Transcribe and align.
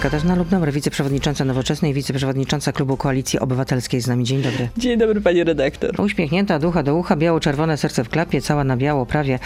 Katarzyna 0.00 0.34
Lubnauer, 0.34 0.72
wiceprzewodnicząca 0.72 1.44
Nowoczesnej, 1.44 1.94
wiceprzewodnicząca 1.94 2.72
Klubu 2.72 2.96
Koalicji 2.96 3.38
Obywatelskiej 3.38 4.00
z 4.00 4.06
nami. 4.06 4.24
Dzień 4.24 4.42
dobry. 4.42 4.68
Dzień 4.76 4.98
dobry, 4.98 5.20
pani 5.20 5.44
redaktor. 5.44 6.00
Uśmiechnięta, 6.00 6.58
ducha 6.58 6.82
do 6.82 6.96
ucha, 6.96 7.16
biało-czerwone 7.16 7.76
serce 7.76 8.04
w 8.04 8.08
klapie, 8.08 8.40
cała 8.40 8.64
na 8.64 8.76
biało 8.76 9.06
prawie. 9.06 9.38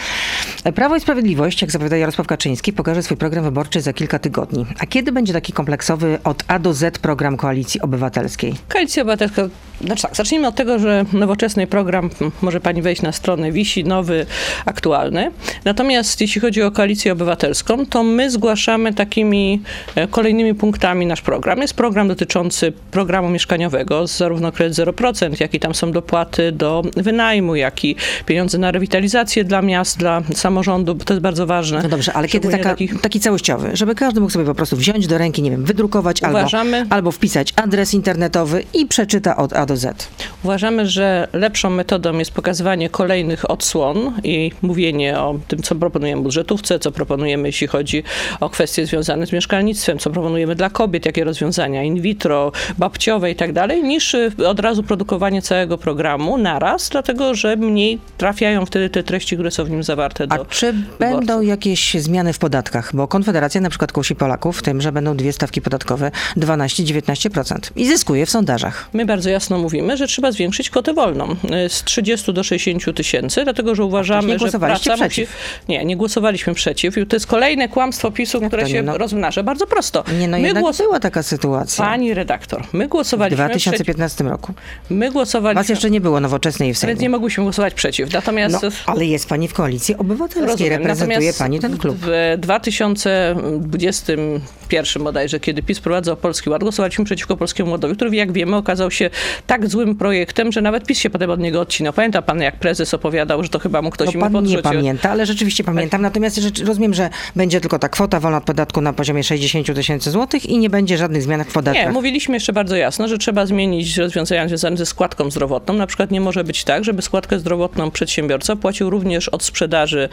Prawo 0.75 0.95
i 0.95 0.99
Sprawiedliwość, 0.99 1.61
jak 1.61 1.71
zapowiada 1.71 1.97
Jarosław 1.97 2.27
Kaczyński, 2.27 2.73
pokaże 2.73 3.03
swój 3.03 3.17
program 3.17 3.43
wyborczy 3.43 3.81
za 3.81 3.93
kilka 3.93 4.19
tygodni. 4.19 4.65
A 4.79 4.85
kiedy 4.85 5.11
będzie 5.11 5.33
taki 5.33 5.53
kompleksowy 5.53 6.19
od 6.23 6.43
A 6.47 6.59
do 6.59 6.73
Z 6.73 6.97
program 6.97 7.37
Koalicji 7.37 7.81
Obywatelskiej? 7.81 8.53
Koalicja 8.69 9.03
Obywatelska, 9.03 9.49
znaczy 9.81 10.01
tak, 10.01 10.15
zacznijmy 10.15 10.47
od 10.47 10.55
tego, 10.55 10.79
że 10.79 11.05
nowoczesny 11.13 11.67
program, 11.67 12.09
może 12.41 12.59
pani 12.59 12.81
wejść 12.81 13.01
na 13.01 13.11
stronę, 13.11 13.51
wisi 13.51 13.83
nowy, 13.83 14.25
aktualny. 14.65 15.31
Natomiast 15.65 16.21
jeśli 16.21 16.41
chodzi 16.41 16.61
o 16.61 16.71
Koalicję 16.71 17.11
Obywatelską, 17.11 17.85
to 17.85 18.03
my 18.03 18.31
zgłaszamy 18.31 18.93
takimi 18.93 19.61
e, 19.95 20.07
kolejnymi 20.41 20.59
punktami 20.59 21.05
nasz 21.05 21.21
program. 21.21 21.61
Jest 21.61 21.73
program 21.73 22.07
dotyczący 22.07 22.73
programu 22.91 23.29
mieszkaniowego, 23.29 24.07
zarówno 24.07 24.51
kredyt 24.51 24.77
0%, 24.77 25.41
jak 25.41 25.53
i 25.53 25.59
tam 25.59 25.75
są 25.75 25.91
dopłaty 25.91 26.51
do 26.51 26.81
wynajmu, 26.97 27.55
jak 27.55 27.85
i 27.85 27.95
pieniądze 28.25 28.57
na 28.57 28.71
rewitalizację 28.71 29.43
dla 29.43 29.61
miast, 29.61 29.97
dla 29.97 30.21
samorządu, 30.33 30.95
bo 30.95 31.05
to 31.05 31.13
jest 31.13 31.21
bardzo 31.21 31.45
ważne. 31.45 31.83
No 31.83 31.89
dobrze, 31.89 32.13
ale 32.13 32.27
kiedy 32.27 32.49
taka, 32.49 32.69
takich... 32.69 33.01
taki 33.01 33.19
całościowy, 33.19 33.69
żeby 33.73 33.95
każdy 33.95 34.19
mógł 34.19 34.33
sobie 34.33 34.45
po 34.45 34.55
prostu 34.55 34.77
wziąć 34.77 35.07
do 35.07 35.17
ręki, 35.17 35.41
nie 35.41 35.51
wiem, 35.51 35.65
wydrukować 35.65 36.21
Uważamy... 36.21 36.77
albo, 36.77 36.95
albo 36.95 37.11
wpisać 37.11 37.53
adres 37.55 37.93
internetowy 37.93 38.63
i 38.73 38.85
przeczyta 38.85 39.37
od 39.37 39.53
A 39.53 39.65
do 39.65 39.77
Z. 39.77 40.07
Uważamy, 40.43 40.87
że 40.87 41.27
lepszą 41.33 41.69
metodą 41.69 42.17
jest 42.17 42.31
pokazywanie 42.31 42.89
kolejnych 42.89 43.51
odsłon 43.51 44.13
i 44.23 44.51
mówienie 44.61 45.19
o 45.19 45.39
tym, 45.47 45.61
co 45.61 45.75
proponujemy 45.75 46.21
budżetówce, 46.21 46.79
co 46.79 46.91
proponujemy, 46.91 47.47
jeśli 47.47 47.67
chodzi 47.67 48.03
o 48.39 48.49
kwestie 48.49 48.85
związane 48.85 49.27
z 49.27 49.31
mieszkalnictwem, 49.31 49.99
co 49.99 50.09
proponujemy 50.09 50.30
dla 50.55 50.69
kobiet, 50.69 51.05
jakie 51.05 51.23
rozwiązania 51.23 51.83
in 51.83 52.01
vitro, 52.01 52.51
babciowe 52.77 53.31
i 53.31 53.35
tak 53.35 53.53
dalej, 53.53 53.83
niż 53.83 54.13
y, 54.13 54.31
od 54.47 54.59
razu 54.59 54.83
produkowanie 54.83 55.41
całego 55.41 55.77
programu 55.77 56.37
naraz, 56.37 56.89
dlatego 56.89 57.35
że 57.35 57.55
mniej 57.55 57.99
trafiają 58.17 58.65
wtedy 58.65 58.89
te 58.89 59.03
treści, 59.03 59.35
które 59.35 59.51
są 59.51 59.63
w 59.65 59.69
nim 59.69 59.83
zawarte 59.83 60.27
do 60.27 60.35
A 60.35 60.45
czy 60.45 60.73
będą 60.99 61.41
jakieś 61.41 61.93
zmiany 61.93 62.33
w 62.33 62.39
podatkach? 62.39 62.95
Bo 62.95 63.07
Konfederacja 63.07 63.61
na 63.61 63.69
przykład 63.69 63.91
kusi 63.91 64.15
Polaków 64.15 64.59
w 64.59 64.61
tym, 64.61 64.81
że 64.81 64.91
będą 64.91 65.17
dwie 65.17 65.33
stawki 65.33 65.61
podatkowe 65.61 66.11
12-19% 66.37 67.71
i 67.75 67.85
zyskuje 67.85 68.25
w 68.25 68.29
sondażach. 68.29 68.89
My 68.93 69.05
bardzo 69.05 69.29
jasno 69.29 69.57
mówimy, 69.57 69.97
że 69.97 70.07
trzeba 70.07 70.31
zwiększyć 70.31 70.69
kwotę 70.69 70.93
wolną 70.93 71.31
y, 71.65 71.69
z 71.69 71.83
30 71.83 72.33
do 72.33 72.43
60 72.43 72.97
tysięcy, 72.97 73.43
dlatego 73.43 73.75
że 73.75 73.83
uważamy, 73.83 74.39
że 74.39 74.59
praca 74.59 74.95
przeciw. 74.95 75.29
musi... 75.29 75.69
Nie, 75.69 75.85
nie 75.85 75.97
głosowaliśmy 75.97 76.53
przeciw. 76.53 76.97
I 76.97 77.05
to 77.05 77.15
jest 77.15 77.27
kolejne 77.27 77.69
kłamstwo 77.69 78.11
PiSu, 78.11 78.37
Jak 78.41 78.47
które 78.47 78.69
się 78.69 78.81
no? 78.81 78.97
rozmnaża. 78.97 79.43
Bardzo 79.43 79.67
prosto. 79.67 80.03
Nie, 80.21 80.27
no 80.27 80.37
my 80.37 80.43
jednak 80.43 80.63
głos... 80.63 80.77
była 80.77 80.99
taka 80.99 81.23
sytuacja. 81.23 81.85
Pani 81.85 82.13
redaktor, 82.13 82.63
my 82.73 82.87
głosowaliśmy 82.87 83.43
W 83.43 83.47
2015 83.49 84.15
przeciw... 84.15 84.31
roku. 84.31 84.53
My 84.89 85.11
głosowaliśmy... 85.11 85.61
Was 85.61 85.69
jeszcze 85.69 85.91
nie 85.91 86.01
było 86.01 86.19
nowoczesnej 86.19 86.73
w 86.73 86.77
Sejmie. 86.77 86.93
Więc 86.93 87.01
nie 87.01 87.09
mogłyśmy 87.09 87.43
głosować 87.43 87.73
przeciw. 87.73 88.13
Natomiast... 88.13 88.63
No, 88.63 88.69
ale 88.85 89.05
jest 89.05 89.29
pani 89.29 89.47
w 89.47 89.53
koalicji 89.53 89.97
obywatelskiej, 89.97 90.47
Rozumiem. 90.47 90.73
reprezentuje 90.73 91.17
Natomiast 91.17 91.39
pani 91.39 91.59
ten 91.59 91.77
klub. 91.77 91.97
W 91.99 92.35
2021 92.37 95.03
bodajże, 95.03 95.39
kiedy 95.39 95.63
PiS 95.63 95.79
prowadzał 95.79 96.17
Polski 96.17 96.49
Ład, 96.49 96.61
głosowaliśmy 96.61 97.05
przeciwko 97.05 97.37
Polskiemu 97.37 97.71
Ładowi, 97.71 97.95
który 97.95 98.15
jak 98.15 98.31
wiemy 98.31 98.55
okazał 98.55 98.91
się 98.91 99.09
tak 99.47 99.67
złym 99.67 99.95
projektem, 99.95 100.51
że 100.51 100.61
nawet 100.61 100.85
PiS 100.85 100.97
się 100.97 101.09
potem 101.09 101.29
od 101.29 101.39
niego 101.39 101.61
odcinał. 101.61 101.93
Pamięta 101.93 102.21
pan, 102.21 102.41
jak 102.41 102.59
prezes 102.59 102.93
opowiadał, 102.93 103.43
że 103.43 103.49
to 103.49 103.59
chyba 103.59 103.81
mu 103.81 103.89
ktoś 103.89 104.07
no, 104.07 104.13
im 104.13 104.21
pan 104.33 104.43
nie 104.43 104.57
pamięta, 104.57 105.11
ale 105.11 105.25
rzeczywiście 105.25 105.63
pamiętam. 105.63 106.01
Natomiast 106.01 106.39
rozumiem, 106.65 106.93
że 106.93 107.09
będzie 107.35 107.61
tylko 107.61 107.79
ta 107.79 107.89
kwota 107.89 108.19
wolna 108.19 108.37
od 108.37 108.43
podatku 108.43 108.81
na 108.81 108.93
poziomie 108.93 109.23
60 109.23 109.75
tysięcy 109.75 110.00
złotych 110.09 110.45
i 110.45 110.57
nie 110.57 110.69
będzie 110.69 110.97
żadnych 110.97 111.23
zmian 111.23 111.43
w 111.43 111.53
podatkach. 111.53 111.85
Nie, 111.85 111.91
mówiliśmy 111.91 112.35
jeszcze 112.35 112.53
bardzo 112.53 112.75
jasno, 112.75 113.07
że 113.07 113.17
trzeba 113.17 113.45
zmienić 113.45 113.97
rozwiązania 113.97 114.47
związane 114.47 114.77
ze 114.77 114.85
składką 114.85 115.31
zdrowotną. 115.31 115.73
Na 115.73 115.87
przykład 115.87 116.11
nie 116.11 116.21
może 116.21 116.43
być 116.43 116.63
tak, 116.63 116.83
żeby 116.83 117.01
składkę 117.01 117.39
zdrowotną 117.39 117.91
przedsiębiorca 117.91 118.55
płacił 118.55 118.89
również 118.89 119.29
od 119.29 119.43
sprzedaży 119.43 120.09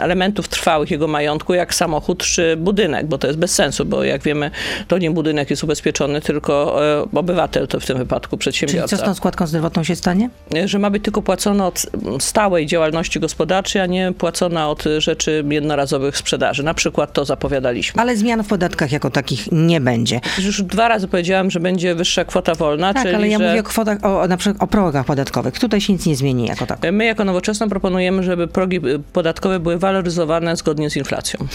elementów 0.00 0.48
trwałych 0.48 0.90
jego 0.90 1.08
majątku, 1.08 1.54
jak 1.54 1.74
samochód 1.74 2.22
czy 2.22 2.56
budynek, 2.56 3.06
bo 3.06 3.18
to 3.18 3.26
jest 3.26 3.38
bez 3.38 3.54
sensu, 3.54 3.84
bo 3.84 4.04
jak 4.04 4.22
wiemy, 4.22 4.50
to 4.88 4.98
nie 4.98 5.10
budynek 5.10 5.50
jest 5.50 5.64
ubezpieczony, 5.64 6.20
tylko 6.20 6.84
e, 6.86 7.18
obywatel 7.18 7.68
to 7.68 7.80
w 7.80 7.86
tym 7.86 7.98
wypadku 7.98 8.36
przedsiębiorca. 8.36 8.88
Czyli 8.88 8.98
co 8.98 9.04
z 9.04 9.08
tą 9.08 9.14
składką 9.14 9.46
zdrowotną 9.46 9.84
się 9.84 9.96
stanie? 9.96 10.30
E, 10.54 10.68
że 10.68 10.78
ma 10.78 10.90
być 10.90 11.04
tylko 11.04 11.22
płacona 11.22 11.66
od 11.66 11.86
stałej 12.18 12.66
działalności 12.66 13.20
gospodarczej, 13.20 13.82
a 13.82 13.86
nie 13.86 14.12
płacona 14.18 14.70
od 14.70 14.84
rzeczy 14.98 15.44
jednorazowych 15.50 16.16
sprzedaży. 16.16 16.62
Na 16.62 16.74
przykład 16.74 17.12
to 17.12 17.24
zapowiadaliśmy. 17.24 18.02
Ale 18.02 18.16
zmian 18.16 18.42
w 18.42 18.48
podatkach 18.48 18.92
jako 18.92 19.05
takich 19.10 19.52
nie 19.52 19.80
będzie. 19.80 20.20
Już 20.38 20.62
dwa 20.62 20.88
razy 20.88 21.08
powiedziałam, 21.08 21.50
że 21.50 21.60
będzie 21.60 21.94
wyższa 21.94 22.24
kwota 22.24 22.54
wolna. 22.54 22.94
Tak, 22.94 23.06
ale 23.06 23.28
ja 23.28 23.38
że... 23.38 23.48
mówię 23.48 23.60
o 23.60 23.62
kwotach, 23.62 24.04
o, 24.04 24.28
na 24.28 24.36
przykład 24.36 24.62
o 24.62 24.66
progach 24.66 25.06
podatkowych. 25.06 25.58
Tutaj 25.58 25.80
się 25.80 25.92
nic 25.92 26.06
nie 26.06 26.16
zmieni 26.16 26.46
jako 26.46 26.66
tak. 26.66 26.78
My 26.92 27.04
jako 27.04 27.24
nowoczesna 27.24 27.68
proponujemy, 27.68 28.22
żeby 28.22 28.48
progi 28.48 28.80
podatkowe 29.12 29.60
były 29.60 29.78
waloryzowane 29.78 30.56
zgodnie 30.56 30.90
z 30.90 30.96
inflacją. 30.96 31.46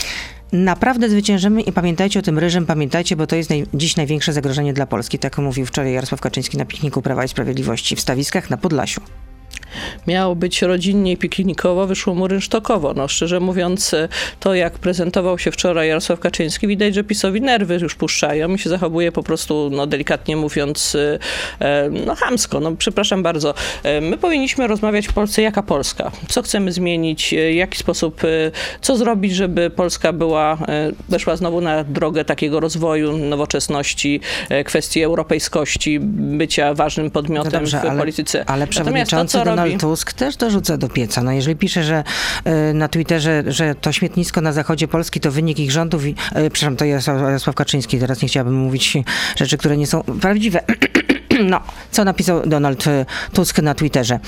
Naprawdę 0.51 1.09
zwyciężymy 1.09 1.61
i 1.61 1.71
pamiętajcie 1.71 2.19
o 2.19 2.21
tym 2.21 2.39
ryżem, 2.39 2.65
pamiętajcie, 2.65 3.15
bo 3.15 3.27
to 3.27 3.35
jest 3.35 3.49
naj, 3.49 3.65
dziś 3.73 3.95
największe 3.95 4.33
zagrożenie 4.33 4.73
dla 4.73 4.85
Polski, 4.85 5.19
tak 5.19 5.37
mówił 5.37 5.65
wczoraj 5.65 5.93
Jarosław 5.93 6.21
Kaczyński 6.21 6.57
na 6.57 6.65
pikniku 6.65 7.01
Prawa 7.01 7.25
i 7.25 7.27
Sprawiedliwości 7.27 7.95
w 7.95 8.01
Stawiskach 8.01 8.49
na 8.49 8.57
Podlasiu 8.57 9.01
miało 10.07 10.35
być 10.35 10.61
rodzinnie 10.61 11.11
i 11.11 11.17
piknikowo, 11.17 11.87
wyszło 11.87 12.15
mu 12.15 12.27
rynsztokowo. 12.27 12.93
No, 12.93 13.07
szczerze 13.07 13.39
mówiąc, 13.39 13.95
to 14.39 14.55
jak 14.55 14.73
prezentował 14.73 15.39
się 15.39 15.51
wczoraj 15.51 15.87
Jarosław 15.87 16.19
Kaczyński, 16.19 16.67
widać, 16.67 16.95
że 16.95 17.03
PiSowi 17.03 17.41
nerwy 17.41 17.79
już 17.81 17.95
puszczają 17.95 18.55
i 18.55 18.59
się 18.59 18.69
zachowuje 18.69 19.11
po 19.11 19.23
prostu, 19.23 19.69
no 19.71 19.87
delikatnie 19.87 20.35
mówiąc, 20.35 20.97
e, 21.59 21.89
no 21.89 22.15
hamsko. 22.15 22.59
No 22.59 22.71
przepraszam 22.77 23.23
bardzo. 23.23 23.53
E, 23.83 24.01
my 24.01 24.17
powinniśmy 24.17 24.67
rozmawiać 24.67 25.07
w 25.07 25.13
Polsce 25.13 25.41
jaka 25.41 25.63
Polska. 25.63 26.11
Co 26.29 26.41
chcemy 26.41 26.71
zmienić, 26.71 27.29
w 27.29 27.33
e, 27.33 27.53
jaki 27.53 27.77
sposób, 27.77 28.21
co 28.81 28.97
zrobić, 28.97 29.35
żeby 29.35 29.69
Polska 29.69 30.13
była, 30.13 30.57
weszła 31.09 31.35
znowu 31.35 31.61
na 31.61 31.83
drogę 31.83 32.25
takiego 32.25 32.59
rozwoju, 32.59 33.17
nowoczesności, 33.17 34.21
kwestii 34.65 35.03
europejskości, 35.03 35.99
bycia 35.99 36.73
ważnym 36.73 37.11
podmiotem 37.11 37.51
no 37.53 37.59
dobrze, 37.59 37.79
w 37.79 37.85
ale, 37.85 37.99
polityce. 37.99 38.49
Ale 38.49 38.67
przewodniczący 38.67 39.37
to, 39.37 39.43
Donald 39.63 39.81
Tusk 39.81 40.13
też 40.13 40.37
dorzuca 40.37 40.77
do 40.77 40.89
pieca. 40.89 41.23
No 41.23 41.31
jeżeli 41.31 41.55
pisze, 41.55 41.83
że 41.83 42.03
y, 42.69 42.73
na 42.73 42.87
Twitterze, 42.87 43.43
że 43.47 43.75
to 43.75 43.91
śmietnisko 43.91 44.41
na 44.41 44.53
zachodzie 44.53 44.87
Polski 44.87 45.19
to 45.19 45.31
wynik 45.31 45.59
ich 45.59 45.71
rządów, 45.71 46.05
i, 46.05 46.09
y, 46.09 46.15
przepraszam, 46.33 46.75
to 46.75 46.85
Jarosław 46.85 47.55
Kaczyński, 47.55 47.99
teraz 47.99 48.21
nie 48.21 48.27
chciałabym 48.27 48.55
mówić 48.55 48.97
rzeczy, 49.35 49.57
które 49.57 49.77
nie 49.77 49.87
są 49.87 50.03
prawdziwe. 50.03 50.63
No, 51.49 51.59
co 51.91 52.03
napisał 52.03 52.41
Donald 52.45 52.87
e, 52.87 53.05
Tusk 53.33 53.59
na 53.59 53.75
Twitterze. 53.75 54.19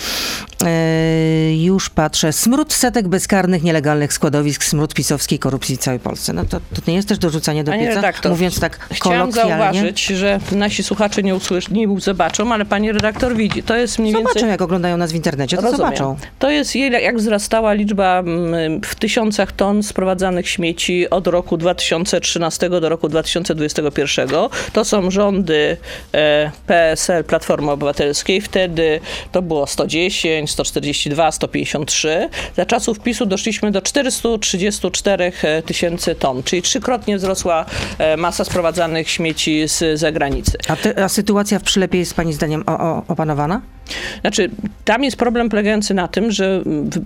E, 0.64 1.56
już 1.56 1.90
patrzę. 1.90 2.34
Smród 2.34 2.74
setek 2.74 3.08
bezkarnych, 3.08 3.64
nielegalnych 3.64 4.14
składowisk, 4.14 4.64
smród 4.64 4.94
pisowskiej 4.94 5.40
korupcji 5.40 5.78
w 5.78 5.80
całej 5.80 6.00
Polsce. 6.00 6.34
No 6.34 6.46
to, 6.46 6.60
to 6.60 6.82
nie 6.88 6.96
jest 6.96 7.08
też 7.08 7.18
dorzucanie 7.18 7.64
do 7.64 7.72
pieca? 7.72 7.96
Redaktor, 7.96 8.32
mówiąc 8.32 8.60
tak 8.60 8.80
Chciałam 8.92 9.32
zauważyć, 9.32 10.06
że 10.06 10.40
nasi 10.52 10.84
słuchacze 10.84 11.24
nie 11.24 11.36
usłyszą, 11.36 11.74
nie 11.74 12.00
zobaczą, 12.00 12.54
ale 12.54 12.66
pani 12.66 12.92
redaktor 12.92 13.36
widzi. 13.36 13.64
To 13.64 13.76
jest 13.76 14.00
mniej 14.00 14.14
zobaczą, 14.14 14.34
więcej... 14.34 14.50
jak 14.50 14.62
oglądają 14.62 14.98
nas 14.98 15.12
w 15.12 15.16
internecie, 15.16 15.58
to 15.58 15.64
Rozumiem. 15.64 15.86
zobaczą. 15.86 16.16
To 16.40 16.50
jest 16.50 16.76
jak 16.76 17.18
wzrastała 17.18 17.74
liczba 17.74 18.20
mm, 18.20 18.82
w 18.82 18.96
tysiącach 18.96 19.52
ton 19.52 19.84
sprowadzanych 19.84 20.50
śmieci 20.50 21.10
od 21.10 21.28
roku 21.28 21.58
2013 21.58 22.70
do 22.70 22.90
roku 22.90 23.10
2021. 23.10 24.30
To 24.74 24.86
są 24.86 25.12
rządy 25.12 25.78
e, 26.14 26.52
PS 26.68 27.03
PSL 27.04 27.24
Platformy 27.24 27.72
Obywatelskiej. 27.72 28.42
Wtedy 28.42 29.00
to 29.32 29.42
było 29.42 29.68
110, 29.68 30.52
142, 30.52 31.32
153. 31.32 32.30
Za 32.56 32.66
czasów 32.66 33.00
PiSu 33.00 33.26
doszliśmy 33.26 33.72
do 33.72 33.82
434 33.82 35.32
e, 35.44 35.62
tysięcy 35.62 36.16
ton, 36.16 36.44
czyli 36.44 36.62
trzykrotnie 36.62 37.18
wzrosła 37.18 37.66
e, 37.98 38.18
masa 38.18 38.44
sprowadzanych 38.46 39.10
śmieci 39.10 39.68
z 39.68 40.00
zagranicy. 40.00 40.58
A, 40.68 40.76
te, 40.76 41.04
a 41.04 41.10
sytuacja 41.10 41.60
w 41.60 41.64
Przylepie 41.64 42.00
jest 42.00 42.14
pani 42.14 42.34
zdaniem 42.34 42.64
opanowana? 43.08 43.62
Znaczy, 44.22 44.50
tam 44.86 45.04
jest 45.04 45.18
problem 45.18 45.50
polegający 45.50 45.94
na 45.94 46.08
tym, 46.08 46.32
że 46.32 46.62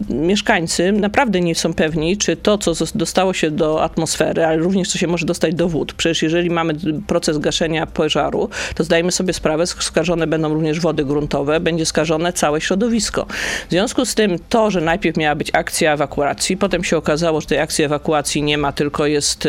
mieszkańcy 0.09 0.91
naprawdę 0.91 1.41
nie 1.41 1.56
są 1.56 1.74
pewni, 1.74 2.18
czy 2.18 2.35
to, 2.35 2.57
co 2.57 2.74
dostało 2.95 3.33
się 3.33 3.51
do 3.51 3.83
atmosfery, 3.83 4.45
ale 4.45 4.57
również 4.57 4.89
co 4.89 4.97
się 4.97 5.07
może 5.07 5.25
dostać 5.25 5.56
do 5.56 5.69
wód. 5.69 5.94
Przecież 5.94 6.24
jeżeli 6.24 6.50
mamy 6.50 6.74
proces 7.07 7.38
gaszenia 7.38 7.88
pożaru, 7.88 8.50
to 8.75 8.83
zdajemy 8.83 9.12
sobie 9.12 9.33
sprawę, 9.33 9.68
skażone 9.68 10.27
będą 10.27 10.53
również 10.53 10.79
wody 10.79 11.06
gruntowe, 11.06 11.59
będzie 11.59 11.85
skażone 11.85 12.33
całe 12.33 12.62
środowisko. 12.62 13.25
W 13.68 13.69
związku 13.69 14.06
z 14.06 14.15
tym 14.15 14.39
to, 14.50 14.71
że 14.71 14.81
najpierw 14.81 15.18
miała 15.18 15.35
być 15.35 15.50
akcja 15.53 15.94
ewakuacji, 15.94 16.57
potem 16.57 16.83
się 16.83 16.97
okazało, 16.97 17.41
że 17.41 17.47
tej 17.47 17.59
akcji 17.59 17.85
ewakuacji 17.85 18.44
nie 18.44 18.57
ma, 18.57 18.71
tylko 18.71 19.06
jest, 19.06 19.47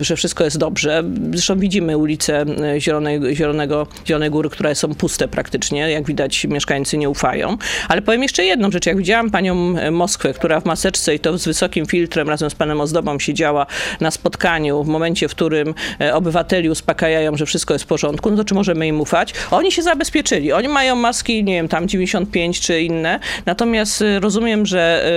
że 0.00 0.16
wszystko 0.16 0.44
jest 0.44 0.58
dobrze. 0.58 1.04
Zresztą 1.32 1.58
widzimy 1.58 1.96
ulicę 1.96 2.44
Zielonej, 2.78 3.36
Zielonego, 3.36 3.86
Zielonej 4.06 4.30
Góry, 4.30 4.50
które 4.50 4.74
są 4.74 4.94
puste 4.94 5.28
praktycznie 5.28 5.90
jak 5.96 6.06
widać 6.06 6.44
mieszkańcy 6.44 6.98
nie 6.98 7.10
ufają. 7.10 7.56
Ale 7.88 8.02
powiem 8.02 8.22
jeszcze 8.22 8.44
jedną 8.44 8.70
rzecz. 8.70 8.86
Jak 8.86 8.96
widziałam 8.96 9.30
panią 9.30 9.74
Moskwę, 9.90 10.34
która 10.34 10.60
w 10.60 10.64
maseczce 10.64 11.14
i 11.14 11.20
to 11.20 11.38
z 11.38 11.44
wysokim 11.44 11.86
filtrem 11.86 12.28
razem 12.28 12.50
z 12.50 12.54
panem 12.54 12.80
Ozdobą 12.80 13.18
siedziała 13.18 13.66
na 14.00 14.10
spotkaniu 14.10 14.84
w 14.84 14.88
momencie, 14.88 15.28
w 15.28 15.30
którym 15.30 15.74
obywateli 16.12 16.70
uspokajają, 16.70 17.36
że 17.36 17.46
wszystko 17.46 17.74
jest 17.74 17.84
w 17.84 17.88
porządku, 17.88 18.30
no 18.30 18.36
to 18.36 18.44
czy 18.44 18.54
możemy 18.54 18.86
im 18.86 19.00
ufać? 19.00 19.34
Oni 19.50 19.72
się 19.72 19.82
zabezpieczyli. 19.82 20.52
Oni 20.52 20.68
mają 20.68 20.96
maski, 20.96 21.44
nie 21.44 21.54
wiem, 21.54 21.68
tam 21.68 21.88
95 21.88 22.60
czy 22.60 22.82
inne. 22.82 23.20
Natomiast 23.46 24.04
rozumiem, 24.20 24.66
że 24.66 25.10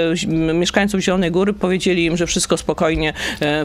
mieszkańców 0.53 1.01
Zielonej 1.01 1.31
Góry 1.31 1.53
powiedzieli 1.53 2.05
im, 2.05 2.17
że 2.17 2.27
wszystko 2.27 2.57
spokojnie, 2.57 3.13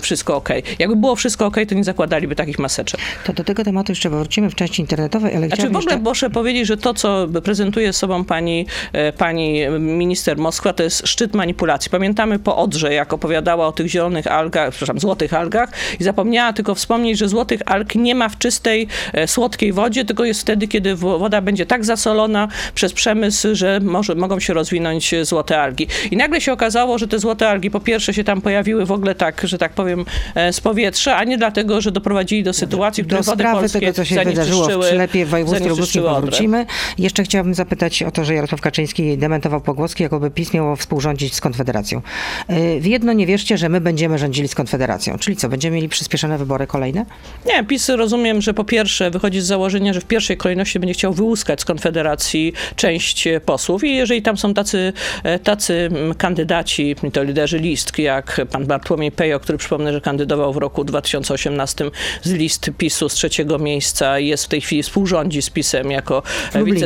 wszystko 0.00 0.37
ok. 0.37 0.49
Jakby 0.78 0.96
było 0.96 1.17
wszystko 1.17 1.46
ok, 1.46 1.56
to 1.69 1.75
nie 1.75 1.84
zakładaliby 1.84 2.37
takich 2.37 2.58
maseczek. 2.58 3.00
To 3.25 3.32
do 3.32 3.44
tego 3.44 3.64
tematu 3.64 3.93
jeszcze 3.93 4.10
wrócimy 4.10 4.50
w 4.50 4.55
części 4.55 4.82
internetowej, 4.82 5.37
ale 5.37 5.46
znaczy, 5.46 5.62
w 5.62 5.67
ogóle 5.67 5.82
jeszcze... 5.82 5.99
muszę 5.99 6.31
powiedzieć, 6.31 6.67
że 6.67 6.76
to, 6.76 6.94
co 6.94 7.03
prezentuje 7.44 7.92
sobą 7.92 8.24
pani, 8.24 8.66
e, 8.92 9.12
pani 9.12 9.68
minister 9.78 10.38
Moskwa, 10.38 10.72
to 10.72 10.82
jest 10.82 11.08
szczyt 11.08 11.34
manipulacji. 11.34 11.90
Pamiętamy 11.90 12.38
po 12.38 12.56
Odrze, 12.56 12.94
jak 12.94 13.12
opowiadała 13.12 13.66
o 13.66 13.72
tych 13.72 13.86
zielonych 13.86 14.26
algach, 14.26 14.70
przepraszam, 14.70 15.00
złotych 15.00 15.34
algach 15.34 15.70
i 16.00 16.04
zapomniała 16.04 16.52
tylko 16.52 16.74
wspomnieć, 16.74 17.18
że 17.18 17.28
złotych 17.28 17.60
alg 17.66 17.94
nie 17.94 18.14
ma 18.14 18.28
w 18.28 18.38
czystej, 18.38 18.88
e, 19.12 19.28
słodkiej 19.28 19.72
wodzie, 19.72 20.04
tylko 20.04 20.24
jest 20.24 20.40
wtedy, 20.40 20.68
kiedy 20.68 20.94
woda 20.94 21.40
będzie 21.40 21.66
tak 21.66 21.84
zasolona 21.84 22.48
przez 22.74 22.92
przemysł, 22.92 23.48
że 23.52 23.80
może, 23.80 24.14
mogą 24.14 24.40
się 24.40 24.54
rozwinąć 24.54 25.14
złote 25.22 25.60
algi. 25.60 25.86
I 26.10 26.16
nagle 26.16 26.40
się 26.40 26.52
okazało, 26.52 26.98
że 26.98 27.08
te 27.08 27.18
złote 27.18 27.48
algi 27.48 27.70
po 27.70 27.80
pierwsze 27.80 28.14
się 28.14 28.24
tam 28.24 28.40
pojawiły 28.40 28.86
w 28.86 28.92
ogóle 28.92 29.14
tak, 29.14 29.42
że 29.44 29.58
tak 29.58 29.72
powiem, 29.72 30.04
e, 30.34 30.52
z 30.52 30.60
powietrza, 30.60 31.16
a 31.16 31.24
nie 31.24 31.38
dlatego, 31.38 31.80
że 31.80 31.92
doprowadzili 31.92 32.42
do 32.42 32.52
sytuacji, 32.52 33.02
w 33.02 33.06
której 33.06 33.24
do 33.24 33.30
wody 33.30 33.44
polskie 33.44 33.80
tego, 33.80 33.92
co 33.92 34.04
się 34.04 34.24
wydarzyło 34.24 34.68
w 34.68 34.78
Przylepie 34.78 35.26
w 35.26 35.28
województwie 35.28 35.68
lubuskim 35.68 36.02
powrócimy. 36.02 36.66
Jeszcze 36.99 37.23
chciałabym 37.23 37.55
zapytać 37.55 38.02
o 38.02 38.11
to, 38.11 38.25
że 38.25 38.35
Jarosław 38.35 38.61
Kaczyński 38.61 39.19
dementował 39.19 39.61
pogłoski, 39.61 40.02
jakoby 40.02 40.31
PiS 40.31 40.52
miało 40.52 40.76
współrządzić 40.76 41.35
z 41.35 41.41
Konfederacją. 41.41 42.02
Y, 42.50 42.81
w 42.81 42.87
jedno 42.87 43.12
nie 43.12 43.26
wierzcie, 43.26 43.58
że 43.58 43.69
my 43.69 43.81
będziemy 43.81 44.19
rządzili 44.19 44.49
z 44.49 44.55
Konfederacją. 44.55 45.19
Czyli 45.19 45.37
co, 45.37 45.49
będziemy 45.49 45.76
mieli 45.76 45.88
przyspieszone 45.88 46.38
wybory 46.38 46.67
kolejne? 46.67 47.06
Nie, 47.46 47.64
PiS 47.64 47.88
rozumiem, 47.88 48.43
że 48.43 48.55
po 48.55 48.64
pierwsze 48.64 49.11
wychodzi 49.11 49.41
z 49.41 49.44
założenia, 49.44 49.93
że 49.93 50.00
w 50.00 50.05
pierwszej 50.05 50.37
kolejności 50.37 50.81
będzie 50.81 50.94
chciał 50.94 51.12
wyłuskać 51.12 51.61
z 51.61 51.64
Konfederacji 51.64 52.52
część 52.76 53.29
posłów 53.46 53.85
i 53.85 53.96
jeżeli 53.96 54.23
tam 54.23 54.37
są 54.37 54.55
tacy, 54.55 54.93
e, 55.25 55.38
tacy 55.38 55.91
kandydaci, 56.19 56.96
to 57.12 57.23
liderzy 57.23 57.58
list, 57.58 57.99
jak 57.99 58.41
pan 58.50 58.67
Bartłomiej 58.67 59.12
Pejo, 59.12 59.41
który 59.41 59.58
przypomnę, 59.58 59.93
że 59.93 60.00
kandydował 60.00 60.52
w 60.52 60.56
roku 60.56 60.85
2018 60.85 61.91
z 62.23 62.32
list 62.32 62.70
PiSu 62.79 63.08
z 63.08 63.14
trzeciego 63.14 63.58
miejsca 63.58 64.19
i 64.19 64.26
jest 64.26 64.44
w 64.44 64.49
tej 64.49 64.61
chwili 64.61 64.82
współrządzi 64.82 65.43
z 65.43 65.50
PiSem 65.50 65.91
jako 65.91 66.23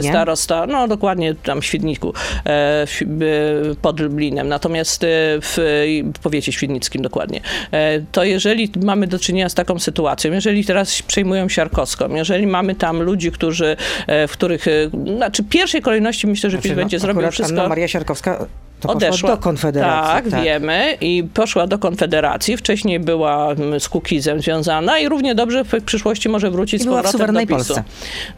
wicestarosta, 0.02 0.66
no 0.66 0.88
dokładnie 0.88 1.34
tam 1.34 1.60
w 1.60 1.64
Świdniku, 1.64 2.12
e, 2.46 2.86
pod 3.82 4.00
Lublinem, 4.00 4.48
natomiast 4.48 5.04
e, 5.04 5.06
w 5.40 6.18
powiecie 6.22 6.52
świdnickim 6.52 7.02
dokładnie. 7.02 7.40
To 8.12 8.24
jeżeli 8.24 8.72
mamy 8.82 9.06
do 9.06 9.18
czynienia 9.18 9.48
z 9.48 9.54
taką 9.54 9.78
sytuacją, 9.78 10.32
jeżeli 10.32 10.64
teraz 10.64 11.02
przejmują 11.02 11.48
Siarkowską, 11.48 12.14
jeżeli 12.14 12.46
mamy 12.46 12.74
tam 12.74 13.02
ludzi, 13.02 13.32
którzy, 13.32 13.76
w 14.28 14.32
których, 14.32 14.64
znaczy 15.16 15.42
w 15.42 15.48
pierwszej 15.48 15.82
kolejności 15.82 16.26
myślę, 16.26 16.50
że 16.50 16.56
znaczy, 16.56 16.68
PiS 16.68 16.76
no, 16.76 16.82
będzie 16.82 16.98
zrobił 16.98 17.30
wszystko. 17.30 17.58
Anna 17.58 17.68
Maria 17.68 17.88
Siarkowska 17.88 18.46
to 18.80 18.88
odeszła 18.88 19.30
do 19.30 19.38
Konfederacji. 19.38 20.14
Tak, 20.14 20.30
tak, 20.30 20.42
wiemy. 20.42 20.96
I 21.00 21.24
poszła 21.34 21.66
do 21.66 21.78
Konfederacji. 21.78 22.56
Wcześniej 22.56 23.00
była 23.00 23.52
mm, 23.52 23.80
z 23.80 23.88
Kukizem 23.88 24.40
związana 24.40 24.98
i 24.98 25.08
równie 25.08 25.34
dobrze 25.34 25.64
w 25.64 25.84
przyszłości 25.84 26.28
może 26.28 26.50
wrócić 26.50 26.80
I 26.80 26.84
z 26.84 26.86
powrotem 26.86 27.34
do 27.34 27.40
PiSu. 27.40 27.54
Polsce. 27.54 27.84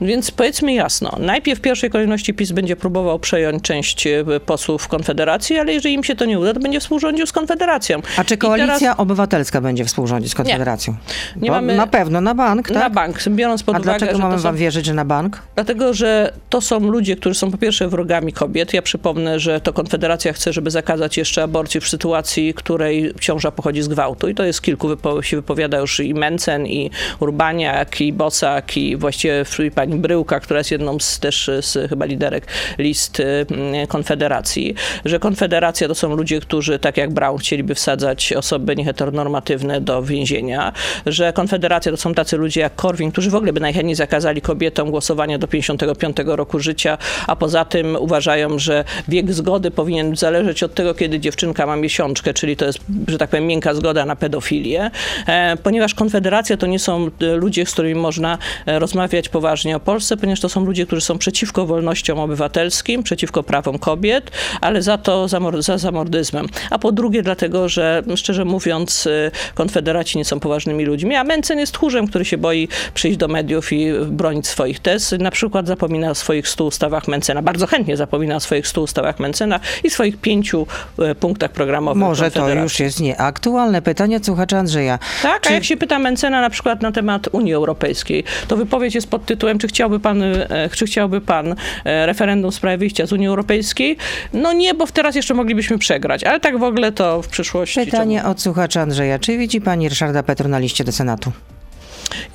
Więc 0.01 0.31
powiedzmy 0.31 0.73
jasno, 0.73 1.17
najpierw 1.19 1.59
w 1.59 1.63
pierwszej 1.63 1.91
kolejności 1.91 2.35
PiS 2.35 2.53
będzie 2.53 2.77
próbował 2.77 3.19
przejąć 3.19 3.63
część 3.63 4.07
e, 4.07 4.25
posłów 4.47 4.89
Konfederacji, 4.89 5.59
ale 5.59 5.73
jeżeli 5.73 5.95
im 5.95 6.05
się 6.05 6.15
to 6.15 6.25
nie 6.25 6.39
uda, 6.39 6.55
to 6.55 6.61
będzie 6.61 6.81
współrządził 6.81 7.27
z 7.27 7.33
Konfederacją. 7.33 8.01
A 8.17 8.25
czy 8.25 8.37
Koalicja 8.37 8.79
teraz... 8.79 9.01
Obywatelska 9.01 9.61
będzie 9.61 9.85
współrządzić 9.85 10.33
z 10.33 10.35
Konfederacją? 10.35 10.97
Nie. 11.37 11.43
nie 11.43 11.51
mamy... 11.51 11.77
Na 11.77 11.87
pewno, 11.87 12.21
na 12.21 12.35
bank, 12.35 12.69
tak? 12.69 12.77
Na 12.77 12.91
bank, 12.91 13.29
biorąc 13.29 13.63
pod 13.63 13.77
A 13.77 13.79
uwagę, 13.79 13.99
dlaczego 13.99 14.19
mamy 14.19 14.37
są... 14.37 14.43
wam 14.43 14.57
wierzyć, 14.57 14.87
że 14.87 14.95
na 14.95 15.05
bank? 15.05 15.43
Dlatego, 15.55 15.95
że 15.95 16.33
to 16.49 16.61
są 16.61 16.81
ludzie, 16.81 17.17
którzy 17.17 17.35
są 17.35 17.51
po 17.51 17.59
pierwsze 17.59 17.89
wrogami 17.89 18.33
kobiet. 18.33 18.75
Ja 18.75 18.83
przypomnę, 18.83 19.41
że 19.41 19.61
to 19.61 19.73
Konfederacja 19.73 20.30
Konfederacja 20.31 20.33
chce, 20.33 20.53
żeby 20.53 20.71
zakazać 20.71 21.17
jeszcze 21.17 21.43
aborcji 21.43 21.81
w 21.81 21.89
sytuacji, 21.89 22.55
której 22.55 23.13
ciąża 23.21 23.51
pochodzi 23.51 23.83
z 23.83 23.89
gwałtu. 23.89 24.29
I 24.29 24.35
to 24.35 24.45
jest 24.45 24.63
kilku, 24.63 24.89
wypo 24.89 25.23
się 25.23 25.37
wypowiada 25.37 25.79
już 25.79 26.01
i 26.01 26.15
Mencen, 26.15 26.67
i 26.67 26.91
Urbaniak, 27.21 28.01
i 28.01 28.13
Bosak, 28.13 28.77
i 28.77 28.97
właściwie 28.97 29.45
i 29.67 29.71
pani 29.71 29.97
Bryłka, 29.97 30.41
która 30.41 30.61
jest 30.61 30.71
jedną 30.71 30.99
z 30.99 31.19
też 31.21 31.51
z 31.61 31.89
chyba 31.89 32.05
liderek 32.05 32.47
list 32.79 33.21
y, 33.21 33.47
Konfederacji, 33.89 34.75
że 35.05 35.19
Konfederacja 35.19 35.89
to 35.89 35.95
są 35.95 36.17
ludzie, 36.17 36.41
którzy 36.41 36.79
tak 36.79 36.97
jak 36.97 37.13
Brown 37.13 37.39
chcieliby 37.39 37.75
wsadzać 37.75 38.33
osoby 38.33 38.77
nieheteronormatywne 38.77 39.81
do 39.81 40.03
więzienia, 40.03 40.73
że 41.07 41.33
Konfederacja 41.33 41.93
to 41.93 41.99
są 41.99 42.15
tacy 42.15 42.37
ludzie 42.37 42.61
jak 42.61 42.75
Korwin, 42.75 43.13
którzy 43.13 43.31
w 43.31 43.35
ogóle 43.35 43.53
by 43.53 43.61
najchętniej 43.61 43.95
zakazali 43.95 44.41
kobietom 44.41 44.91
głosowania 44.91 45.39
do 45.39 45.49
55 45.49 46.17
roku 46.27 46.59
życia, 46.59 46.99
a 47.27 47.37
poza 47.37 47.65
tym 47.65 47.97
uważają, 47.97 48.59
że 48.59 48.85
wiek 49.09 49.33
zgody 49.33 49.71
powinien 49.71 50.17
zależeć 50.21 50.63
od 50.63 50.75
tego, 50.75 50.95
kiedy 50.95 51.21
dziewczynka 51.21 51.67
ma 51.67 51.77
miesiączkę, 51.77 52.35
czyli 52.35 52.57
to 52.57 52.65
jest, 52.65 52.79
że 53.09 53.19
tak 53.19 53.31
powiem, 53.31 53.47
miękka 53.47 53.75
zgoda 53.75 54.05
na 54.07 54.17
pedofilię, 54.17 54.91
e, 55.27 55.57
ponieważ 55.63 55.95
Konfederacja 55.95 56.57
to 56.57 56.67
nie 56.67 56.79
są 56.79 57.11
e, 57.21 57.37
ludzie, 57.37 57.67
z 57.67 57.73
którymi 57.73 58.01
można 58.01 58.39
e, 58.67 58.79
rozmawiać 58.79 59.29
poważnie 59.29 59.77
o 59.77 59.81
Polsce, 59.81 60.17
ponieważ 60.17 60.41
to 60.41 60.49
są 60.49 60.65
ludzie, 60.65 60.87
którzy 60.87 61.03
są 61.03 61.19
przeciwko 61.19 61.67
wolnościom 61.67 62.19
obywatelskim, 62.19 63.03
przeciwko 63.03 63.43
prawom 63.43 63.79
kobiet, 63.79 64.31
ale 64.61 64.83
za 64.83 64.99
to 64.99 65.29
za, 65.29 65.41
za 65.59 65.79
zamordyzmem. 65.79 66.47
A 66.71 66.79
po 66.79 66.93
drugie 66.93 67.23
dlatego, 67.23 67.69
że 67.69 68.03
szczerze 68.17 68.45
mówiąc 68.45 69.09
konfederaci 69.55 70.19
nie 70.19 70.25
są 70.25 70.41
poważnymi 70.41 70.85
ludźmi, 70.85 71.17
a 71.17 71.25
Mencen 71.25 71.59
jest 71.59 71.73
tchórzem, 71.73 72.07
który 72.07 72.25
się 72.25 72.39
boi 72.39 72.69
przyjść 72.95 73.19
do 73.19 73.29
mediów 73.29 73.73
i 73.73 73.93
bronić 74.07 74.47
swoich 74.47 74.81
tez. 74.81 75.15
Na 75.19 75.31
przykład 75.31 75.67
zapomina 75.67 76.11
o 76.11 76.15
swoich 76.15 76.49
stu 76.49 76.67
ustawach 76.67 77.09
Mencena, 77.09 77.43
bardzo 77.43 77.67
chętnie 77.67 77.97
zapomina 77.97 78.37
o 78.37 78.41
swoich 78.41 78.69
stu 78.69 78.83
ustawach 78.83 79.21
Mencena 79.21 79.61
i 79.85 79.91
swoich 79.91 80.10
pięciu 80.17 80.67
e, 80.99 81.15
punktach 81.15 81.53
programowych 81.53 82.01
Może 82.01 82.31
to 82.31 82.49
już 82.49 82.81
jest 82.81 83.01
nieaktualne. 83.01 83.83
Pytanie 83.83 84.17
od 84.17 84.27
słuchacza 84.27 84.59
Andrzeja. 84.59 84.99
Tak, 85.23 85.43
czy... 85.43 85.51
a 85.51 85.53
jak 85.53 85.65
się 85.65 85.77
pyta 85.77 85.99
Mencena 85.99 86.41
na 86.41 86.51
przykład 86.51 86.83
na 86.83 86.93
temat 86.93 87.29
Unii 87.33 87.55
Europejskiej, 87.55 88.25
to 88.49 88.57
wypowiedź 88.57 88.95
jest 88.95 89.11
pod 89.11 89.25
tytułem, 89.25 89.59
czy 89.59 89.69
chciałby 89.69 90.01
pan, 90.01 90.23
e, 90.23 90.71
czy 90.75 90.87
chciałby 90.87 91.21
pan 91.21 91.55
e, 91.85 92.07
referendum 92.07 92.51
w 92.51 92.55
sprawie 92.55 92.79
wyjścia 92.79 93.07
z 93.07 93.13
Unii 93.13 93.29
Europejskiej? 93.29 93.97
No 94.33 94.53
nie, 94.53 94.75
bo 94.75 94.87
teraz 94.87 95.15
jeszcze 95.15 95.35
moglibyśmy 95.35 95.79
przegrać, 95.79 96.25
ale 96.25 96.41
tak 96.41 96.59
w 96.59 96.63
ogóle 96.63 96.93
to 96.93 97.23
w 97.23 97.29
przyszłości. 97.29 97.81
Pytanie 97.85 98.25
od 98.25 98.41
słuchacza 98.41 98.81
Andrzeja. 98.81 99.19
Czy 99.19 99.39
widzi 99.39 99.61
pani 99.61 99.89
Ryszarda 99.89 100.23
Petru 100.23 100.49
na 100.49 100.59
liście 100.59 100.85
do 100.85 100.93
Senatu? 100.93 101.33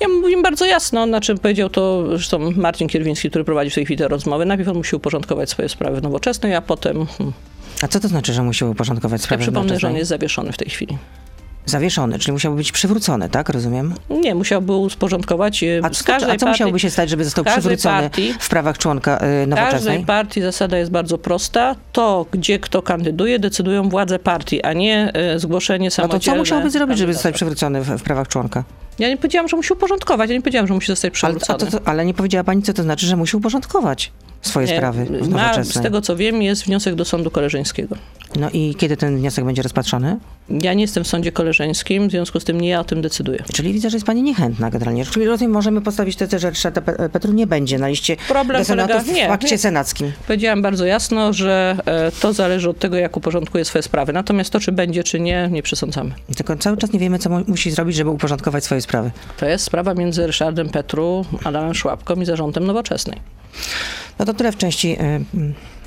Ja 0.00 0.08
mówię 0.08 0.42
bardzo 0.42 0.64
jasno, 0.64 1.06
na 1.06 1.20
czym 1.20 1.38
powiedział 1.38 1.70
to 1.70 2.04
zresztą 2.08 2.50
Marcin 2.56 2.88
Kierwiński, 2.88 3.30
który 3.30 3.44
prowadzi 3.44 3.70
w 3.70 3.74
tej 3.74 3.84
chwili 3.84 3.98
te 3.98 4.08
rozmowy. 4.08 4.46
Najpierw 4.46 4.68
on 4.68 4.76
musi 4.76 4.96
uporządkować 4.96 5.50
swoje 5.50 5.68
sprawy 5.68 6.00
nowoczesnej, 6.00 6.54
a 6.54 6.62
potem 6.62 7.06
hmm, 7.06 7.32
a 7.82 7.88
co 7.88 8.00
to 8.00 8.08
znaczy, 8.08 8.32
że 8.32 8.42
musi 8.42 8.64
uporządkować 8.64 9.22
sprawę? 9.22 9.42
Ja 9.42 9.46
przypomnę, 9.46 9.78
że 9.78 9.88
on 9.88 9.96
jest 9.96 10.08
zawieszony 10.08 10.52
w 10.52 10.56
tej 10.56 10.68
chwili. 10.70 10.98
Zawieszony, 11.66 12.18
czyli 12.18 12.32
musiałby 12.32 12.56
być 12.56 12.72
przywrócony, 12.72 13.28
tak? 13.28 13.48
Rozumiem? 13.48 13.94
Nie, 14.10 14.34
musiałby 14.34 14.72
usporządkować. 14.72 15.62
E, 15.62 15.80
a 15.82 15.90
co, 15.90 16.14
a 16.14 16.18
co 16.18 16.26
partii, 16.26 16.46
musiałoby 16.46 16.80
się 16.80 16.90
stać, 16.90 17.10
żeby 17.10 17.24
został 17.24 17.44
przywrócony 17.44 18.02
partii, 18.02 18.34
w 18.38 18.48
prawach 18.48 18.78
członka 18.78 19.18
y, 19.42 19.46
nowoczesnej? 19.46 19.80
W 19.80 19.84
każdej 19.84 20.04
partii 20.04 20.42
zasada 20.42 20.78
jest 20.78 20.90
bardzo 20.90 21.18
prosta. 21.18 21.76
To, 21.92 22.26
gdzie 22.30 22.58
kto 22.58 22.82
kandyduje, 22.82 23.38
decydują 23.38 23.88
władze 23.88 24.18
partii, 24.18 24.62
a 24.62 24.72
nie 24.72 25.12
y, 25.34 25.38
zgłoszenie 25.38 25.90
samodzielne. 25.90 26.18
No 26.18 26.20
to 26.20 26.30
co 26.32 26.36
musiałby 26.36 26.70
zrobić, 26.70 26.98
żeby 26.98 27.14
zostać 27.14 27.34
przywrócony 27.34 27.82
w, 27.82 27.86
w 27.86 28.02
prawach 28.02 28.28
członka? 28.28 28.64
Ja 28.98 29.08
nie 29.08 29.16
powiedziałam, 29.16 29.48
że 29.48 29.56
musi 29.56 29.72
uporządkować, 29.72 30.30
ja 30.30 30.36
nie 30.36 30.42
powiedziałam, 30.42 30.66
że 30.66 30.74
musi 30.74 30.86
zostać 30.86 31.12
przywrócony. 31.12 31.58
Ale, 31.60 31.70
to, 31.70 31.80
ale 31.84 32.04
nie 32.04 32.14
powiedziała 32.14 32.44
pani, 32.44 32.62
co 32.62 32.72
to 32.72 32.82
znaczy, 32.82 33.06
że 33.06 33.16
musi 33.16 33.36
uporządkować 33.36 34.12
swoje 34.42 34.66
nie, 34.66 34.76
sprawy 34.76 35.04
w 35.04 35.28
ma, 35.28 35.64
Z 35.64 35.82
tego, 35.82 36.00
co 36.00 36.16
wiem, 36.16 36.42
jest 36.42 36.64
wniosek 36.64 36.94
do 36.94 37.04
sądu 37.04 37.30
koleżeńskiego. 37.30 37.96
No 38.40 38.50
i 38.52 38.74
kiedy 38.74 38.96
ten 38.96 39.18
wniosek 39.18 39.44
będzie 39.44 39.62
rozpatrzony? 39.62 40.16
Ja 40.48 40.74
nie 40.74 40.82
jestem 40.82 41.04
w 41.04 41.06
sądzie 41.06 41.32
koleżeńskim, 41.32 42.08
w 42.08 42.10
związku 42.10 42.40
z 42.40 42.44
tym 42.44 42.60
nie 42.60 42.68
ja 42.68 42.80
o 42.80 42.84
tym 42.84 43.02
decyduję. 43.02 43.44
Czyli 43.52 43.72
widzę, 43.72 43.90
że 43.90 43.96
jest 43.96 44.06
pani 44.06 44.22
niechętna 44.22 44.70
generalnie. 44.70 45.06
Czyli 45.06 45.26
rozumiem, 45.26 45.52
możemy 45.52 45.80
postawić 45.80 46.16
tezę, 46.16 46.38
że 46.38 46.50
Ryszarda 46.50 46.80
Petru 47.12 47.32
nie 47.32 47.46
będzie 47.46 47.78
na 47.78 47.88
liście 47.88 48.16
Problem 48.28 48.58
do 48.58 48.64
Senatu 48.64 48.88
polega, 48.88 49.04
w 49.04 49.14
nie, 49.14 49.30
akcie 49.30 49.50
nie. 49.50 49.58
senackim. 49.58 50.12
Powiedziałam 50.26 50.62
bardzo 50.62 50.84
jasno, 50.86 51.32
że 51.32 51.76
e, 51.86 52.12
to 52.20 52.32
zależy 52.32 52.70
od 52.70 52.78
tego, 52.78 52.96
jak 52.96 53.16
uporządkuje 53.16 53.64
swoje 53.64 53.82
sprawy. 53.82 54.12
Natomiast 54.12 54.50
to, 54.50 54.60
czy 54.60 54.72
będzie, 54.72 55.04
czy 55.04 55.20
nie, 55.20 55.48
nie 55.52 55.62
przesądzamy. 55.62 56.10
Tylko 56.36 56.56
cały 56.56 56.76
czas 56.76 56.92
nie 56.92 56.98
wiemy, 56.98 57.18
co 57.18 57.30
musi 57.30 57.70
zrobić, 57.70 57.96
żeby 57.96 58.10
uporządkować 58.10 58.64
swoje 58.64 58.80
sprawy. 58.80 59.10
To 59.36 59.46
jest 59.46 59.64
sprawa 59.64 59.94
między 59.94 60.26
Ryszardem 60.26 60.68
Petru, 60.68 61.24
Adamem 61.44 61.74
Szłapką 61.74 62.14
i 62.14 62.24
zarządem 62.24 62.66
Nowoczesnej. 62.66 63.18
No 64.18 64.24
to 64.24 64.34
tyle 64.34 64.52
w 64.52 64.56
części 64.56 64.96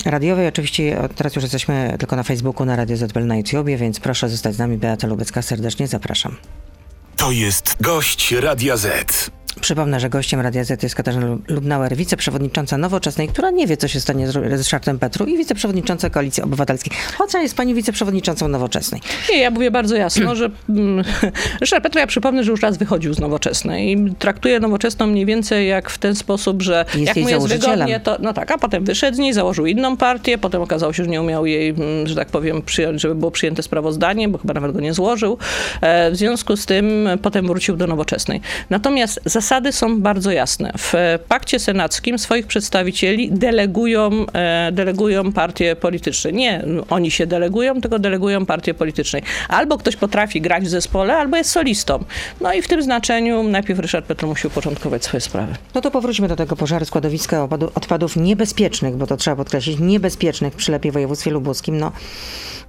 y, 0.05 0.09
radiowej. 0.09 0.47
Oczywiście 0.47 1.09
teraz 1.15 1.35
już 1.35 1.43
jesteśmy 1.43 1.95
tylko 1.99 2.15
na 2.15 2.23
Facebooku, 2.23 2.65
na 2.65 2.75
Radio 2.75 2.97
ZBL 2.97 3.27
na 3.27 3.37
YouTubie, 3.37 3.77
więc 3.77 3.99
proszę 3.99 4.29
zostać 4.29 4.55
z 4.55 4.57
nami. 4.57 4.77
Beata 4.77 5.07
Lubecka, 5.07 5.41
serdecznie 5.41 5.87
zapraszam. 5.87 6.35
To 7.15 7.31
jest 7.31 7.75
gość 7.81 8.31
Radia 8.31 8.77
Z. 8.77 9.31
Przypomnę, 9.61 9.99
że 9.99 10.09
gościem 10.09 10.39
Radia 10.39 10.63
Z 10.63 10.83
jest 10.83 10.95
Katarzyna 10.95 11.37
Lubnauer, 11.47 11.95
wiceprzewodnicząca 11.95 12.77
Nowoczesnej, 12.77 13.27
która 13.27 13.51
nie 13.51 13.67
wie, 13.67 13.77
co 13.77 13.87
się 13.87 13.99
stanie 13.99 14.27
z 14.27 14.35
Ryszardem 14.35 14.99
Petru 14.99 15.25
i 15.25 15.37
wiceprzewodnicząca 15.37 16.09
Koalicji 16.09 16.43
Obywatelskiej. 16.43 16.93
Chociaż 17.17 17.41
jest 17.41 17.55
pani 17.55 17.73
wiceprzewodniczącą 17.73 18.47
Nowoczesnej. 18.47 19.01
Nie, 19.29 19.37
ja 19.37 19.51
mówię 19.51 19.71
bardzo 19.71 19.95
jasno, 19.95 20.35
że 20.35 20.49
mm, 20.69 21.05
Ryszard 21.61 21.83
Petru, 21.83 21.99
ja 21.99 22.07
przypomnę, 22.07 22.43
że 22.43 22.51
już 22.51 22.61
raz 22.61 22.77
wychodził 22.77 23.13
z 23.13 23.19
Nowoczesnej 23.19 23.91
i 23.91 24.15
traktuje 24.15 24.59
Nowoczesną 24.59 25.07
mniej 25.07 25.25
więcej 25.25 25.67
jak 25.67 25.89
w 25.89 25.97
ten 25.97 26.15
sposób, 26.15 26.61
że 26.61 26.85
jest 26.93 27.07
jak 27.07 27.17
mu 27.17 27.29
jest 27.29 27.47
wygodnie, 27.47 27.99
to 27.99 28.17
no 28.19 28.33
tak, 28.33 28.51
a 28.51 28.57
potem 28.57 28.85
wyszedł 28.85 29.15
z 29.15 29.19
niej, 29.19 29.33
założył 29.33 29.65
inną 29.65 29.97
partię, 29.97 30.37
potem 30.37 30.61
okazało 30.61 30.93
się, 30.93 31.03
że 31.03 31.09
nie 31.09 31.21
umiał 31.21 31.45
jej, 31.45 31.69
mm, 31.69 32.07
że 32.07 32.15
tak 32.15 32.27
powiem, 32.27 32.61
przyjąć, 32.61 33.01
żeby 33.01 33.15
było 33.15 33.31
przyjęte 33.31 33.63
sprawozdanie, 33.63 34.29
bo 34.29 34.37
chyba 34.37 34.53
nawet 34.53 34.71
go 34.71 34.79
nie 34.79 34.93
złożył. 34.93 35.37
E, 35.81 36.11
w 36.11 36.15
związku 36.15 36.57
z 36.57 36.65
tym 36.65 37.09
potem 37.21 37.47
wrócił 37.47 37.77
do 37.77 37.87
Nowoczesnej. 37.87 38.41
Natomiast 38.69 39.19
zasady 39.49 39.71
są 39.71 40.01
bardzo 40.01 40.31
jasne. 40.31 40.73
W 40.77 40.93
pakcie 41.27 41.59
senackim 41.59 42.19
swoich 42.19 42.47
przedstawicieli 42.47 43.31
delegują, 43.31 44.25
e, 44.33 44.71
delegują 44.71 45.33
partie 45.33 45.75
polityczne. 45.75 46.31
Nie 46.31 46.63
oni 46.89 47.11
się 47.11 47.27
delegują, 47.27 47.81
tylko 47.81 47.99
delegują 47.99 48.45
partie 48.45 48.73
polityczne. 48.73 49.21
Albo 49.47 49.77
ktoś 49.77 49.95
potrafi 49.95 50.41
grać 50.41 50.63
w 50.63 50.69
zespole, 50.69 51.17
albo 51.17 51.37
jest 51.37 51.49
solistą. 51.49 52.03
No 52.41 52.53
i 52.53 52.61
w 52.61 52.67
tym 52.67 52.83
znaczeniu 52.83 53.43
najpierw 53.43 53.79
Ryszard 53.79 54.05
Petru 54.05 54.27
musi 54.27 54.47
uporządkować 54.47 55.03
swoje 55.03 55.21
sprawy. 55.21 55.55
No 55.75 55.81
to 55.81 55.91
powróćmy 55.91 56.27
do 56.27 56.35
tego 56.35 56.55
pożaru 56.55 56.85
składowiska 56.85 57.47
odpadów 57.75 58.15
niebezpiecznych, 58.15 58.95
bo 58.95 59.07
to 59.07 59.17
trzeba 59.17 59.35
podkreślić, 59.35 59.79
niebezpiecznych 59.79 60.53
przy 60.53 60.71
Lepie 60.71 60.91
województwie 60.91 61.31
lubuskim. 61.31 61.77
No, 61.77 61.91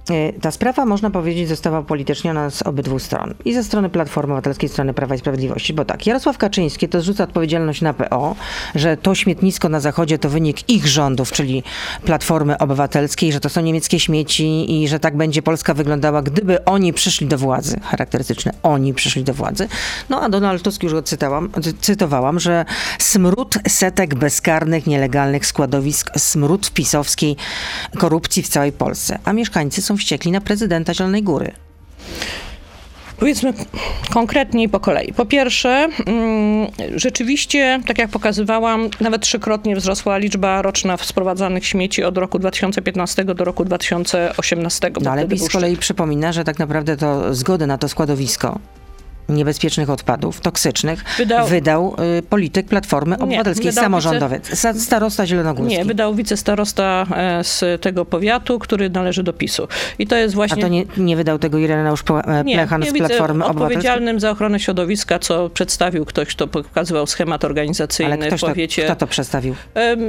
ta 0.41 0.51
sprawa, 0.51 0.85
można 0.85 1.09
powiedzieć, 1.09 1.49
została 1.49 1.79
upolityczniona 1.79 2.49
z 2.49 2.61
obydwu 2.61 2.99
stron. 2.99 3.33
I 3.45 3.53
ze 3.53 3.63
strony 3.63 3.89
Platformy 3.89 4.33
Obywatelskiej, 4.33 4.69
strony 4.69 4.93
Prawa 4.93 5.15
i 5.15 5.17
Sprawiedliwości. 5.17 5.73
Bo 5.73 5.85
tak, 5.85 6.07
Jarosław 6.07 6.37
Kaczyński 6.37 6.89
to 6.89 7.01
zrzuca 7.01 7.23
odpowiedzialność 7.23 7.81
na 7.81 7.93
PO, 7.93 8.35
że 8.75 8.97
to 8.97 9.15
śmietnisko 9.15 9.69
na 9.69 9.79
zachodzie 9.79 10.19
to 10.19 10.29
wynik 10.29 10.69
ich 10.69 10.87
rządów, 10.87 11.31
czyli 11.31 11.63
Platformy 12.05 12.57
Obywatelskiej, 12.57 13.31
że 13.31 13.39
to 13.39 13.49
są 13.49 13.61
niemieckie 13.61 13.99
śmieci 13.99 14.81
i 14.81 14.87
że 14.87 14.99
tak 14.99 15.17
będzie 15.17 15.41
Polska 15.41 15.73
wyglądała, 15.73 16.21
gdyby 16.21 16.65
oni 16.65 16.93
przyszli 16.93 17.27
do 17.27 17.37
władzy. 17.37 17.79
Charakterystyczne, 17.83 18.53
oni 18.63 18.93
przyszli 18.93 19.23
do 19.23 19.33
władzy. 19.33 19.67
No 20.09 20.21
a 20.21 20.29
Donald 20.29 20.63
Tusk, 20.63 20.83
już 20.83 20.93
go 20.93 21.01
cytałam, 21.01 21.49
cytowałam, 21.81 22.39
że 22.39 22.65
smród 22.99 23.55
setek 23.67 24.15
bezkarnych, 24.15 24.87
nielegalnych 24.87 25.45
składowisk, 25.45 26.11
smród 26.17 26.71
pisowskiej 26.71 27.35
korupcji 27.97 28.43
w 28.43 28.49
całej 28.49 28.71
Polsce. 28.71 29.19
A 29.25 29.33
mieszkańcy 29.33 29.81
są 29.81 29.90
wściekli 29.97 30.31
na 30.31 30.41
prezydenta 30.41 30.93
Zielonej 30.93 31.23
Góry? 31.23 31.51
Powiedzmy 33.21 33.53
konkretniej 34.13 34.69
po 34.69 34.79
kolei. 34.79 35.13
Po 35.13 35.25
pierwsze, 35.25 35.87
mm, 36.05 36.67
rzeczywiście, 36.95 37.79
tak 37.87 37.97
jak 37.97 38.09
pokazywałam, 38.09 38.89
nawet 38.99 39.21
trzykrotnie 39.21 39.75
wzrosła 39.75 40.17
liczba 40.17 40.61
roczna 40.61 40.97
sprowadzanych 40.97 41.65
śmieci 41.65 42.03
od 42.03 42.17
roku 42.17 42.39
2015 42.39 43.25
do 43.25 43.43
roku 43.43 43.65
2018. 43.65 44.91
No 45.01 45.11
ale 45.11 45.27
PiS 45.27 45.43
z 45.43 45.49
kolei 45.49 45.77
przypomina, 45.77 46.31
że 46.31 46.43
tak 46.43 46.59
naprawdę 46.59 46.97
to 46.97 47.35
zgody 47.35 47.67
na 47.67 47.77
to 47.77 47.89
składowisko 47.89 48.59
niebezpiecznych 49.29 49.89
odpadów, 49.89 50.41
toksycznych, 50.41 51.03
wydał, 51.17 51.47
wydał 51.47 51.95
y, 52.19 52.21
polityk 52.23 52.67
Platformy 52.67 53.17
Obywatelskiej, 53.17 53.65
nie, 53.65 53.73
samorządowiec, 53.73 54.49
wice, 54.49 54.73
starosta 54.73 55.25
zielonogórski. 55.25 55.77
Nie, 55.77 55.85
wydał 55.85 56.15
wicestarosta 56.15 57.05
e, 57.15 57.43
z 57.43 57.81
tego 57.81 58.05
powiatu, 58.05 58.59
który 58.59 58.89
należy 58.89 59.23
do 59.23 59.33
PiSu. 59.33 59.67
I 59.99 60.07
to 60.07 60.15
jest 60.15 60.35
właśnie... 60.35 60.63
A 60.63 60.65
to 60.65 60.67
nie, 60.67 60.85
nie 60.97 61.15
wydał 61.15 61.39
tego 61.39 61.57
Ireneusz 61.57 62.03
Plechan 62.03 62.83
z 62.83 62.93
Platformy 62.93 63.45
Obywatelskiej? 63.45 63.77
odpowiedzialnym 63.77 64.19
za 64.19 64.31
ochronę 64.31 64.59
środowiska, 64.59 65.19
co 65.19 65.49
przedstawił 65.49 66.05
ktoś, 66.05 66.27
kto 66.27 66.47
pokazywał 66.47 67.07
schemat 67.07 67.45
organizacyjny 67.45 68.13
Ale 68.13 68.37
w 68.37 68.41
powiecie. 68.41 68.81
To, 68.81 68.87
kto 68.87 68.95
to 68.95 69.07
przedstawił? 69.07 69.55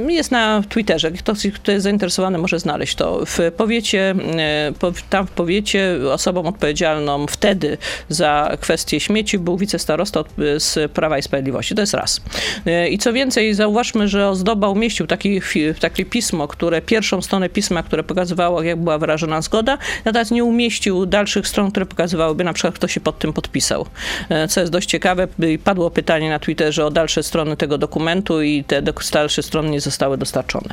Jest 0.07 0.31
na 0.31 0.63
Twitterze. 0.69 1.11
Ktoś, 1.11 1.47
kto 1.55 1.71
jest 1.71 1.83
zainteresowany, 1.83 2.37
może 2.37 2.59
znaleźć 2.59 2.95
to. 2.95 3.25
W 3.25 3.39
powiecie, 3.57 4.15
e, 4.37 4.93
tam 5.09 5.27
w 5.27 5.31
powiecie 5.31 5.97
osobą 6.11 6.43
odpowiedzialną 6.43 7.27
wtedy 7.27 7.77
za 8.09 8.57
kwestie 8.59 8.99
śmieci 9.03 9.39
był 9.39 9.57
wicestarosta 9.57 10.23
z 10.57 10.91
Prawa 10.91 11.17
i 11.17 11.21
Sprawiedliwości. 11.21 11.75
To 11.75 11.81
jest 11.81 11.93
raz. 11.93 12.21
I 12.89 12.97
co 12.97 13.13
więcej, 13.13 13.53
zauważmy, 13.53 14.07
że 14.07 14.29
Ozdoba 14.29 14.69
umieścił 14.69 15.07
taki, 15.07 15.41
takie 15.79 16.05
pismo, 16.05 16.47
które 16.47 16.81
pierwszą 16.81 17.21
stronę 17.21 17.49
pisma, 17.49 17.83
które 17.83 18.03
pokazywało, 18.03 18.63
jak 18.63 18.79
była 18.79 18.97
wyrażona 18.97 19.41
zgoda, 19.41 19.77
natomiast 20.05 20.31
nie 20.31 20.43
umieścił 20.43 21.05
dalszych 21.05 21.47
stron, 21.47 21.71
które 21.71 21.85
pokazywałyby 21.85 22.43
na 22.43 22.53
przykład, 22.53 22.75
kto 22.75 22.87
się 22.87 22.99
pod 22.99 23.19
tym 23.19 23.33
podpisał. 23.33 23.85
E, 24.29 24.47
co 24.47 24.59
jest 24.59 24.71
dość 24.71 24.89
ciekawe, 24.89 25.27
padło 25.63 25.91
pytanie 25.91 26.29
na 26.29 26.39
Twitterze 26.39 26.85
o 26.85 26.91
dalsze 26.91 27.23
strony 27.23 27.57
tego 27.57 27.77
dokumentu 27.77 28.41
i 28.41 28.63
te 28.63 28.81
dalsze 29.13 29.43
strony 29.43 29.69
nie 29.69 29.81
zostały 29.81 30.17
dostarczone. 30.17 30.69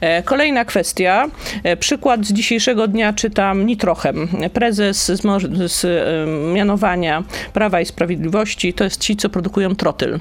E, 0.00 0.22
kolejna 0.22 0.64
kwestia. 0.64 1.26
E, 1.64 1.76
przykład 1.76 2.26
z 2.26 2.32
dzisiejszego 2.32 2.88
dnia 2.88 3.12
czytam 3.12 3.66
nitrochem. 3.66 4.28
Prezes 4.52 5.06
z, 5.06 5.22
z 5.72 5.86
mianowania 6.54 7.22
Prawa 7.52 7.71
i 7.80 7.86
Sprawiedliwości 7.86 8.72
to 8.72 8.84
jest 8.84 9.00
ci, 9.00 9.16
co 9.16 9.28
produkują 9.28 9.76
trotyl. 9.76 10.20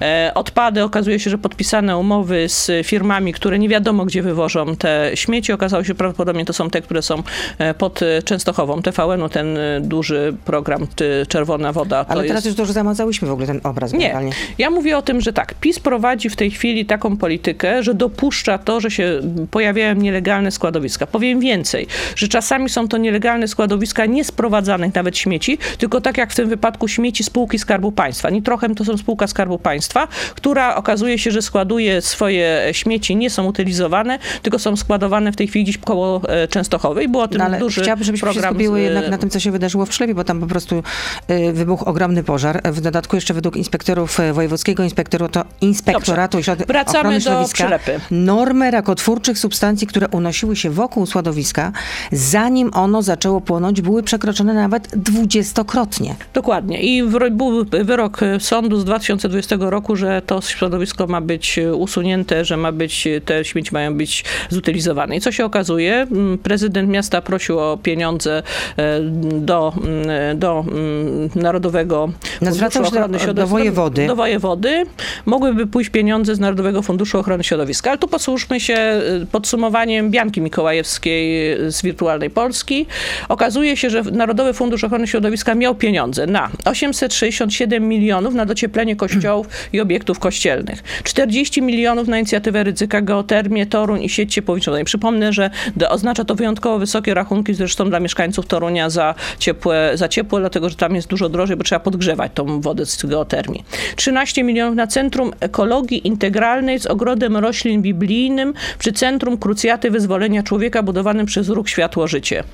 E, 0.00 0.32
odpady, 0.34 0.82
okazuje 0.82 1.20
się, 1.20 1.30
że 1.30 1.38
podpisane 1.38 1.98
umowy 1.98 2.48
z 2.48 2.86
firmami, 2.86 3.32
które 3.32 3.58
nie 3.58 3.68
wiadomo 3.68 4.04
gdzie 4.04 4.22
wywożą 4.22 4.76
te 4.76 5.10
śmieci, 5.14 5.52
okazało 5.52 5.84
się, 5.84 5.94
prawdopodobnie 5.94 6.44
to 6.44 6.52
są 6.52 6.70
te, 6.70 6.82
które 6.82 7.02
są 7.02 7.22
e, 7.58 7.74
pod 7.74 8.00
Częstochową. 8.24 8.82
TVN-u 8.82 9.28
ten 9.28 9.56
e, 9.56 9.80
duży 9.80 10.36
program 10.44 10.86
Czerwona 11.28 11.72
Woda. 11.72 12.06
Ale 12.08 12.22
teraz 12.22 12.34
jest... 12.34 12.46
już 12.46 12.54
dobrze 12.54 12.72
zamacałyśmy 12.72 13.28
w 13.28 13.30
ogóle 13.30 13.46
ten 13.46 13.60
obraz. 13.64 13.92
Nie, 13.92 13.98
generalnie. 13.98 14.32
ja 14.58 14.70
mówię 14.70 14.98
o 14.98 15.02
tym, 15.02 15.20
że 15.20 15.32
tak, 15.32 15.54
PiS 15.54 15.80
prowadzi 15.80 16.30
w 16.30 16.36
tej 16.36 16.50
chwili 16.50 16.86
taką 16.86 17.16
politykę, 17.16 17.82
że 17.82 17.94
dopuszcza 17.94 18.58
to, 18.58 18.80
że 18.80 18.90
się 18.90 19.20
pojawiają 19.50 19.94
nielegalne 19.94 20.50
składowiska. 20.50 21.06
Powiem 21.06 21.40
więcej, 21.40 21.86
że 22.16 22.28
czasami 22.28 22.68
są 22.68 22.88
to 22.88 22.96
nielegalne 22.96 23.48
składowiska 23.48 24.06
niesprowadzanych 24.06 24.94
nawet 24.94 25.18
śmieci, 25.18 25.58
tylko 25.78 26.00
tak 26.00 26.18
jak 26.18 26.32
w 26.32 26.34
tym 26.34 26.48
wypadku 26.48 26.83
śmieci 26.88 27.24
spółki 27.24 27.58
Skarbu 27.58 27.92
Państwa. 27.92 28.30
Nitrochem 28.30 28.74
to 28.74 28.84
są 28.84 28.96
spółka 28.96 29.26
Skarbu 29.26 29.58
Państwa, 29.58 30.08
która 30.34 30.76
okazuje 30.76 31.18
się, 31.18 31.30
że 31.30 31.42
składuje 31.42 32.02
swoje 32.02 32.68
śmieci, 32.72 33.16
nie 33.16 33.30
są 33.30 33.46
utylizowane, 33.46 34.18
tylko 34.42 34.58
są 34.58 34.76
składowane 34.76 35.32
w 35.32 35.36
tej 35.36 35.48
chwili 35.48 35.64
gdzieś 35.64 35.78
koło 35.78 36.20
e, 36.28 36.48
Częstochowej. 36.48 37.08
Było 37.08 37.22
o 37.22 37.28
tym 37.28 37.38
no, 37.38 37.44
ale 37.44 37.58
duży 37.58 37.80
chciałabym, 37.80 38.04
żebyśmy 38.04 38.26
program. 38.26 38.44
się 38.44 38.48
skupiły 38.48 38.80
z... 38.80 38.84
jednak 38.84 39.10
na 39.10 39.18
tym, 39.18 39.30
co 39.30 39.40
się 39.40 39.50
wydarzyło 39.50 39.86
w 39.86 39.94
Szlepie, 39.94 40.14
bo 40.14 40.24
tam 40.24 40.40
po 40.40 40.46
prostu 40.46 40.82
y, 41.30 41.52
wybuchł 41.52 41.84
ogromny 41.84 42.24
pożar. 42.24 42.60
W 42.72 42.80
dodatku 42.80 43.16
jeszcze 43.16 43.34
według 43.34 43.56
inspektorów 43.56 44.20
e, 44.20 44.32
Wojewódzkiego 44.32 44.84
Inspektoratu, 44.84 45.40
Inspektoratu 45.60 46.38
Dobrze. 46.38 46.56
Wracamy 46.56 46.98
Ochrony 46.98 47.20
Środowiska 47.20 47.78
normy 48.10 48.70
rakotwórczych 48.70 49.38
substancji, 49.38 49.86
które 49.86 50.08
unosiły 50.08 50.56
się 50.56 50.70
wokół 50.70 51.06
składowiska, 51.06 51.72
zanim 52.12 52.70
ono 52.72 53.02
zaczęło 53.02 53.40
płonąć, 53.40 53.80
były 53.80 54.02
przekroczone 54.02 54.54
nawet 54.54 54.88
dwudziestokrotnie. 54.96 56.14
Dokładnie. 56.34 56.73
I 56.80 57.02
był 57.30 57.64
wyrok 57.64 58.20
sądu 58.38 58.80
z 58.80 58.84
2020 58.84 59.56
roku, 59.60 59.96
że 59.96 60.22
to 60.26 60.40
środowisko 60.40 61.06
ma 61.06 61.20
być 61.20 61.60
usunięte, 61.74 62.44
że 62.44 62.56
ma 62.56 62.72
być, 62.72 63.08
te 63.24 63.44
śmieci 63.44 63.70
mają 63.72 63.94
być 63.94 64.24
zutylizowane. 64.50 65.16
I 65.16 65.20
co 65.20 65.32
się 65.32 65.44
okazuje? 65.44 65.94
Mm, 65.94 66.38
prezydent 66.38 66.88
miasta 66.88 67.22
prosił 67.22 67.58
o 67.58 67.78
pieniądze 67.82 68.42
e, 68.76 69.00
do, 69.40 69.72
mm, 69.76 70.38
do 70.38 70.64
mm, 70.68 71.30
Narodowego 71.34 72.12
Funduszu 72.38 72.82
Ochrony 72.82 73.18
Środowiska. 73.18 73.34
Do 73.34 73.46
wojewody. 73.46 74.06
Do 74.06 74.16
wojewody. 74.16 74.84
Mogłyby 75.26 75.66
pójść 75.66 75.90
pieniądze 75.90 76.34
z 76.34 76.40
Narodowego 76.40 76.82
Funduszu 76.82 77.18
Ochrony 77.18 77.44
Środowiska. 77.44 77.90
Ale 77.90 77.98
tu 77.98 78.08
posłuchajmy 78.08 78.60
się 78.60 78.74
e, 78.74 79.02
podsumowaniem 79.32 80.10
Bianki 80.10 80.40
Mikołajewskiej 80.40 81.56
z 81.68 81.82
Wirtualnej 81.82 82.30
Polski. 82.30 82.86
Okazuje 83.28 83.76
się, 83.76 83.90
że 83.90 84.02
Narodowy 84.02 84.52
Fundusz 84.52 84.84
Ochrony 84.84 85.06
Środowiska 85.06 85.54
miał 85.54 85.74
pieniądze 85.74 86.26
na 86.26 86.50
800 86.64 87.14
567 87.14 87.88
milionów 87.88 88.34
na 88.34 88.46
docieplenie 88.46 88.96
kościołów 88.96 89.48
i 89.72 89.80
obiektów 89.80 90.18
kościelnych. 90.18 90.82
40 91.04 91.62
milionów 91.62 92.08
na 92.08 92.18
inicjatywę 92.18 92.64
ryzyka, 92.64 93.00
geotermię, 93.00 93.66
Toruń 93.66 94.02
i 94.02 94.08
sieć 94.08 94.34
ciepłowniczą. 94.34 94.76
I 94.76 94.84
przypomnę, 94.84 95.32
że 95.32 95.50
oznacza 95.88 96.24
to 96.24 96.34
wyjątkowo 96.34 96.78
wysokie 96.78 97.14
rachunki 97.14 97.54
zresztą 97.54 97.88
dla 97.90 98.00
mieszkańców 98.00 98.46
Torunia 98.46 98.90
za 98.90 99.14
ciepłe, 99.38 99.92
za 99.94 100.08
ciepło, 100.08 100.40
dlatego 100.40 100.68
że 100.68 100.76
tam 100.76 100.94
jest 100.94 101.08
dużo 101.08 101.28
drożej, 101.28 101.56
bo 101.56 101.64
trzeba 101.64 101.80
podgrzewać 101.80 102.32
tą 102.34 102.60
wodę 102.60 102.86
z 102.86 103.06
geotermii. 103.06 103.64
13 103.96 104.44
milionów 104.44 104.76
na 104.76 104.86
Centrum 104.86 105.32
Ekologii 105.40 106.06
Integralnej 106.06 106.80
z 106.80 106.86
ogrodem 106.86 107.36
roślin 107.36 107.82
biblijnym 107.82 108.54
przy 108.78 108.92
Centrum 108.92 109.38
Krucjaty 109.38 109.90
Wyzwolenia 109.90 110.42
Człowieka 110.42 110.82
budowanym 110.82 111.26
przez 111.26 111.48
Ruch 111.48 111.68
Światło 111.68 112.08
Życie. 112.08 112.44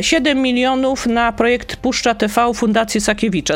7 0.00 0.42
milionów 0.42 1.06
na 1.06 1.32
projekt 1.32 1.76
Puszcza 1.76 2.14
TV 2.14 2.54
Fundacji 2.54 3.00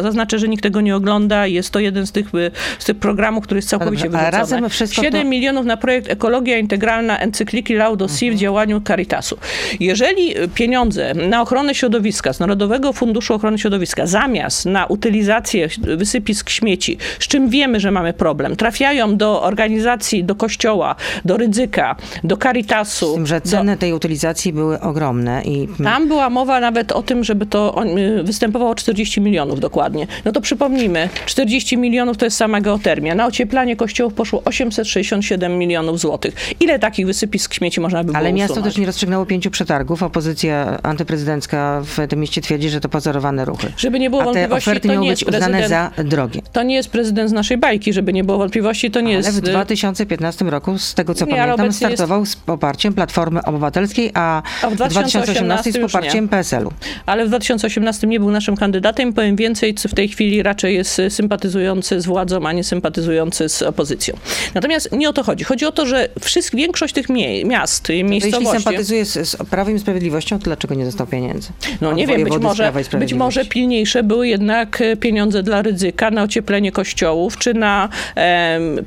Zaznaczę, 0.01 0.39
że 0.39 0.49
nikt 0.49 0.63
tego 0.63 0.81
nie 0.81 0.97
ogląda. 0.97 1.47
Jest 1.47 1.71
to 1.71 1.79
jeden 1.81 2.07
z 2.07 2.13
tych 2.13 2.35
y, 2.35 2.51
z 2.79 2.85
tych 2.85 2.97
programów, 2.97 3.45
który 3.45 3.59
jest 3.59 3.69
całkowicie 3.69 4.11
Dobrze, 4.11 4.31
razem 4.31 4.69
wszystko 4.69 5.03
7 5.03 5.23
to... 5.23 5.29
milionów 5.29 5.67
na 5.67 5.77
projekt 5.77 6.11
Ekologia 6.11 6.59
Integralna 6.59 7.19
Encykliki 7.19 7.75
Laudo 7.75 8.09
Si 8.09 8.27
mhm. 8.27 8.37
w 8.37 8.41
działaniu 8.41 8.81
Caritasu. 8.81 9.39
Jeżeli 9.81 10.35
pieniądze 10.55 11.15
na 11.15 11.43
ochronę 11.43 11.75
środowiska 11.75 12.33
z 12.33 12.41
Narodowego 12.41 12.93
Funduszu 12.93 13.35
Ochrony 13.35 13.59
Środowiska 13.59 14.07
zamiast 14.07 14.67
na 14.67 14.87
utylizację 14.87 15.69
wysypisk 15.79 16.51
śmieci, 16.51 16.99
z 17.19 17.29
czym 17.29 17.49
wiemy, 17.49 17.81
że 17.81 17.91
mamy 17.91 18.13
problem, 18.13 18.57
trafiają 18.57 19.17
do 19.17 19.43
organizacji, 19.43 20.25
do 20.25 20.35
kościoła, 20.35 20.95
do 21.25 21.37
ryzyka, 21.37 21.97
do 22.25 22.37
Caritasu. 22.37 23.13
Z 23.13 23.15
tym, 23.15 23.27
że 23.27 23.41
ceny 23.41 23.73
do... 23.73 23.81
tej 23.81 23.93
utylizacji 23.93 24.53
były 24.53 24.81
ogromne 24.81 25.43
i... 25.45 25.69
Tam 25.85 26.09
była 26.09 26.31
mowa 26.31 26.61
nawet 26.61 26.93
o 26.93 27.03
tym, 27.03 27.25
żeby 27.25 27.47
to 27.47 27.85
y, 28.21 28.23
występowało 28.23 28.75
40 28.75 29.21
milionów 29.21 29.61
dokładnie. 29.61 29.82
No 30.25 30.33
to 30.33 30.41
przypomnijmy, 30.41 31.09
40 31.27 31.77
milionów 31.77 32.17
to 32.17 32.25
jest 32.25 32.37
sama 32.37 32.61
geotermia. 32.61 33.15
Na 33.15 33.27
ocieplanie 33.27 33.77
kościołów 33.77 34.15
poszło 34.15 34.43
867 34.45 35.59
milionów 35.59 36.01
złotych. 36.01 36.35
Ile 36.61 36.79
takich 36.79 37.07
wysypisk 37.07 37.55
śmieci 37.55 37.81
można 37.81 37.99
by 37.99 38.05
było 38.05 38.17
Ale 38.19 38.33
miasto 38.33 38.53
usunąć? 38.53 38.75
też 38.75 38.81
nie 38.81 38.87
rozstrzygnęło 38.87 39.27
pięciu 39.27 39.51
przetargów. 39.51 40.03
Opozycja 40.03 40.79
antyprezydencka 40.83 41.83
w 41.85 42.09
tym 42.09 42.21
mieście 42.21 42.41
twierdzi, 42.41 42.71
że 42.71 42.81
to 42.81 42.89
pozorowane 42.89 43.45
ruchy. 43.45 43.73
Żeby 43.77 43.99
nie 43.99 44.11
było 44.11 44.31
A 44.31 44.33
te 44.33 44.51
oferty 44.51 44.89
to 44.89 44.95
nie 44.95 45.11
być 45.11 45.25
uznane 45.25 45.69
za 45.69 45.91
drogie. 46.05 46.41
To 46.53 46.63
nie 46.63 46.75
jest 46.75 46.91
prezydent 46.91 47.31
z 47.31 47.33
naszej 47.33 47.59
bajki, 47.59 47.93
żeby 47.93 48.13
nie 48.13 48.25
było 48.25 48.39
wątpliwości, 48.39 48.91
to 48.91 49.01
nie 49.01 49.17
Ale 49.17 49.17
jest... 49.17 49.39
w 49.39 49.41
2015 49.41 50.45
roku, 50.45 50.79
z 50.79 50.95
tego 50.95 51.15
co 51.15 51.27
nie, 51.27 51.37
pamiętam, 51.37 51.73
startował 51.73 52.21
jest... 52.21 52.33
z 52.33 52.37
poparciem 52.37 52.95
Platformy 52.95 53.43
Obywatelskiej, 53.43 54.11
a, 54.15 54.43
a 54.63 54.71
w 54.71 54.75
2018 54.75 55.73
z 55.73 55.79
poparciem 55.79 56.29
PSL-u. 56.29 56.73
Ale 57.07 57.25
w 57.25 57.29
2018 57.29 58.07
nie 58.07 58.21
był 58.21 58.31
naszym 58.31 58.57
kandydatem. 58.57 59.13
Powiem 59.13 59.37
więcej, 59.37 59.72
w 59.81 59.95
tej 59.95 60.09
chwili 60.09 60.43
raczej 60.43 60.75
jest 60.75 61.01
sympatyzujący 61.09 62.01
z 62.01 62.07
władzą, 62.07 62.47
a 62.47 62.53
nie 62.53 62.65
sympatyzujący 62.65 63.49
z 63.49 63.63
opozycją. 63.63 64.17
Natomiast 64.55 64.93
nie 64.93 65.09
o 65.09 65.13
to 65.13 65.23
chodzi. 65.23 65.45
Chodzi 65.45 65.67
o 65.67 65.73
to, 65.73 65.87
że 65.87 66.09
wszystk, 66.21 66.57
większość 66.57 66.95
tych 66.95 67.09
mie 67.09 67.45
miast, 67.45 67.89
no 67.89 68.09
miejscowości... 68.09 68.45
Jeśli 68.45 68.63
sympatyzuje 68.63 69.05
z, 69.05 69.29
z 69.29 69.37
Prawem 69.37 69.77
i 69.77 69.79
Sprawiedliwością, 69.79 70.39
to 70.39 70.45
dlaczego 70.45 70.75
nie 70.75 70.85
dostał 70.85 71.07
pieniędzy? 71.07 71.49
No 71.81 71.93
nie 71.93 72.07
wiem, 72.07 72.25
być 72.25 72.39
może, 72.39 72.73
być 72.99 73.15
może 73.15 73.45
pilniejsze 73.45 74.03
były 74.03 74.29
jednak 74.29 74.81
e, 74.81 74.97
pieniądze 74.97 75.43
dla 75.43 75.63
ryzyka 75.63 76.11
na 76.11 76.23
ocieplenie 76.23 76.73
kościołów, 76.73 77.39
czy 77.39 77.55
na 77.55 77.89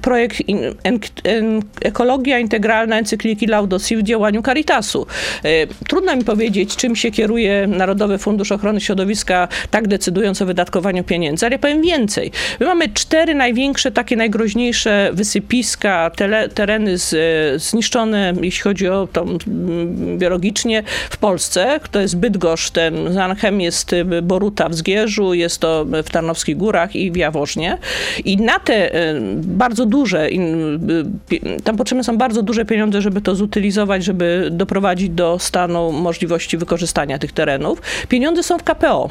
projekt 0.02 0.50
in, 0.50 0.60
en, 0.84 1.00
en, 1.24 1.62
Ekologia 1.82 2.40
Integralna 2.40 3.00
Encykliki 3.00 3.48
Laudo 3.48 3.80
Si 3.80 3.98
w 3.98 4.04
działaniu 4.04 4.42
Caritasu. 4.42 5.08
E, 5.44 5.68
trudno 5.68 6.16
mi 6.16 6.24
powiedzieć, 6.24 6.76
czym 6.76 6.96
się 6.96 7.12
kieruje 7.12 7.68
Narodowy 7.68 8.18
Fundusz 8.18 8.52
Ochrony 8.52 8.82
Środowiska, 8.82 9.48
tak 9.72 9.88
decydując 9.88 10.42
o 10.42 10.46
wydatkowaniu 10.66 11.04
pieniędzy, 11.04 11.46
ale 11.46 11.60
powiem 11.60 11.82
więcej. 11.82 12.32
My 12.60 12.66
mamy 12.66 12.90
cztery 12.90 13.36
największe, 13.36 13.92
takie 13.92 14.16
najgroźniejsze 14.16 15.10
wysypiska, 15.14 16.12
tele, 16.16 16.50
tereny 16.50 16.98
z, 16.98 17.62
zniszczone, 17.62 18.34
jeśli 18.42 18.62
chodzi 18.62 18.88
o 18.88 19.08
to 19.14 19.26
biologicznie, 20.18 20.84
w 21.10 21.18
Polsce. 21.18 21.80
To 21.92 22.00
jest 22.00 22.18
Bydgoszcz, 22.18 22.70
ten 22.70 23.14
Zanchem 23.14 23.62
jest 23.62 23.92
Boruta 24.24 24.70
w 24.70 24.74
Zgierzu, 24.74 25.34
jest 25.34 25.60
to 25.60 25.86
w 25.86 26.10
Tarnowskich 26.10 26.58
Górach 26.58 26.96
i 26.96 27.12
w 27.12 27.16
Jaworznie. 27.16 27.78
I 28.26 28.38
na 28.38 28.60
te 28.60 28.94
e, 28.94 29.16
bardzo 29.42 29.86
duże, 29.86 30.30
tam 31.64 31.78
potrzebne 31.78 32.04
są 32.04 32.18
bardzo 32.18 32.42
duże 32.42 32.66
pieniądze, 32.66 33.02
żeby 33.02 33.22
to 33.22 33.36
zutylizować, 33.36 34.04
żeby 34.04 34.50
doprowadzić 34.52 35.10
do 35.10 35.40
stanu 35.40 35.92
możliwości 35.92 36.58
wykorzystania 36.58 37.20
tych 37.20 37.32
terenów. 37.32 37.82
Pieniądze 38.10 38.44
są 38.44 38.58
w 38.58 38.64
KPO. 38.64 39.10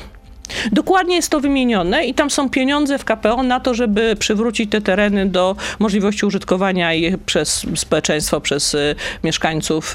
Dokładnie 0.72 1.16
jest 1.16 1.28
to 1.28 1.40
wymienione 1.40 2.04
i 2.06 2.14
tam 2.14 2.30
są 2.30 2.50
pieniądze 2.50 2.98
w 2.98 3.04
KPO 3.04 3.42
na 3.42 3.60
to, 3.60 3.74
żeby 3.74 4.16
przywrócić 4.18 4.70
te 4.70 4.80
tereny 4.80 5.26
do 5.26 5.56
możliwości 5.78 6.26
użytkowania 6.26 6.94
ich 6.94 7.18
przez 7.18 7.66
społeczeństwo, 7.76 8.40
przez 8.40 8.74
y, 8.74 8.94
mieszkańców 9.24 9.94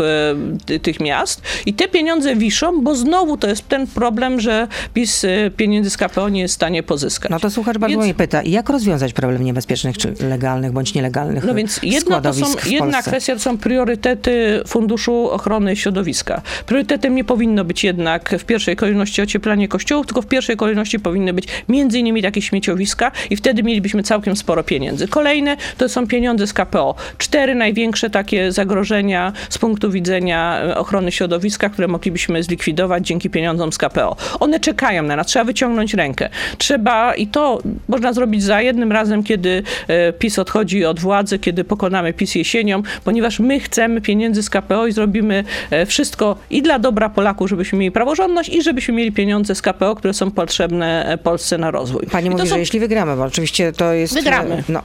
y, 0.70 0.79
tych 0.79 1.00
miast. 1.00 1.41
I 1.65 1.74
te 1.74 1.88
pieniądze 1.88 2.36
wiszą, 2.36 2.82
bo 2.82 2.96
znowu 2.96 3.38
to 3.38 3.48
jest 3.48 3.68
ten 3.68 3.88
problem, 3.88 4.39
że 4.39 4.68
PiS 4.94 5.24
y, 5.24 5.51
pieniędzy 5.58 5.89
z 5.89 5.98
KPO 5.98 6.29
nie 6.29 6.41
jest 6.41 6.53
w 6.53 6.56
stanie 6.56 6.84
pozyskać. 6.84 7.32
No 7.32 7.39
to 7.39 7.50
słuchacz 7.50 7.77
bardzo 7.77 7.98
mnie 7.98 8.13
pyta, 8.13 8.41
jak 8.44 8.70
rozwiązać 8.70 9.13
problem 9.13 9.44
niebezpiecznych, 9.44 9.98
czy 9.98 10.13
legalnych, 10.29 10.72
bądź 10.72 10.94
nielegalnych 10.94 11.44
No 11.44 11.53
więc 11.53 11.79
jedna, 11.84 12.22
to 12.22 12.34
są, 12.34 12.46
jedna 12.65 13.01
kwestia 13.01 13.34
to 13.34 13.39
są 13.39 13.58
priorytety 13.58 14.62
Funduszu 14.68 15.29
Ochrony 15.29 15.75
Środowiska. 15.75 16.41
Priorytetem 16.65 17.15
nie 17.15 17.24
powinno 17.24 17.65
być 17.65 17.84
jednak 17.84 18.36
w 18.39 18.46
pierwszej 18.46 18.75
kolejności 18.75 19.22
ocieplanie 19.22 19.68
kościołów, 19.68 20.06
tylko 20.06 20.22
w 20.22 20.25
pierwszej 20.25 20.38
pierwszej 20.39 20.58
kolejności 20.58 21.00
powinny 21.00 21.34
być 21.34 21.48
między 21.69 22.00
innymi 22.00 22.22
takie 22.22 22.41
śmieciowiska 22.41 23.12
i 23.29 23.36
wtedy 23.36 23.63
mielibyśmy 23.63 24.03
całkiem 24.03 24.36
sporo 24.36 24.63
pieniędzy. 24.63 25.08
Kolejne 25.08 25.58
to 25.77 25.89
są 25.89 26.08
pieniądze 26.08 26.48
z 26.48 26.53
KPO. 26.53 26.96
Cztery 27.17 27.56
największe 27.56 28.10
takie 28.10 28.52
zagrożenia 28.52 29.34
z 29.49 29.58
punktu 29.58 29.91
widzenia 29.91 30.62
e, 30.62 30.78
ochrony 30.78 31.12
środowiska, 31.12 31.69
które 31.69 31.88
moglibyśmy 31.88 32.43
zlikwidować 32.43 33.08
dzięki 33.08 33.30
pieniądzom 33.30 33.73
z 33.73 33.78
KPO. 33.78 34.15
One 34.39 34.60
czekają 34.60 35.04
na 35.04 35.15
nas, 35.15 35.28
trzeba 35.28 35.45
wyciągnąć 35.45 35.93
rękę. 35.93 36.30
Trzeba 36.58 37.15
i 37.15 37.28
to 37.28 37.62
można 37.88 38.13
zrobić 38.13 38.43
za 38.43 38.62
jednym 38.62 38.91
razem, 38.91 39.23
kiedy 39.23 39.63
e, 39.88 40.13
PiS 40.13 40.39
odchodzi 40.39 40.86
od 40.86 40.99
władzy, 40.99 41.39
kiedy 41.39 41.63
pokonamy 41.63 42.13
PiS 42.13 42.36
jesienią, 42.36 42.84
ponieważ 43.04 43.39
my 43.39 43.60
chcemy 43.60 44.02
pieniędzy 44.02 44.43
z 44.43 44.49
KPO 44.49 44.88
i 44.88 44.91
zrobimy 44.91 45.43
e, 45.71 45.86
wszystko 45.86 46.36
i 46.49 46.62
dla 46.62 46.80
dobra 46.80 47.10
Polaków, 47.10 47.49
żebyśmy 47.49 47.80
mieli 47.80 47.91
praworządność 47.91 48.49
i 48.49 48.62
żebyśmy 48.62 48.93
mieli 48.93 49.12
pieniądze 49.12 49.56
z 49.56 49.62
KPO, 49.62 49.95
które 49.95 50.13
są 50.13 50.29
potrzebne 50.32 51.18
Polsce 51.24 51.58
na 51.58 51.72
rozwój. 51.72 52.06
Pani 52.12 52.30
mówi, 52.30 52.42
są... 52.42 52.50
że 52.50 52.60
jeśli 52.60 52.80
wygramy, 52.80 53.15
bo 53.15 53.24
oczywiście 53.24 53.72
to 53.72 53.94
jest... 53.94 54.13
Wygramy. 54.13 54.63
No, 54.70 54.82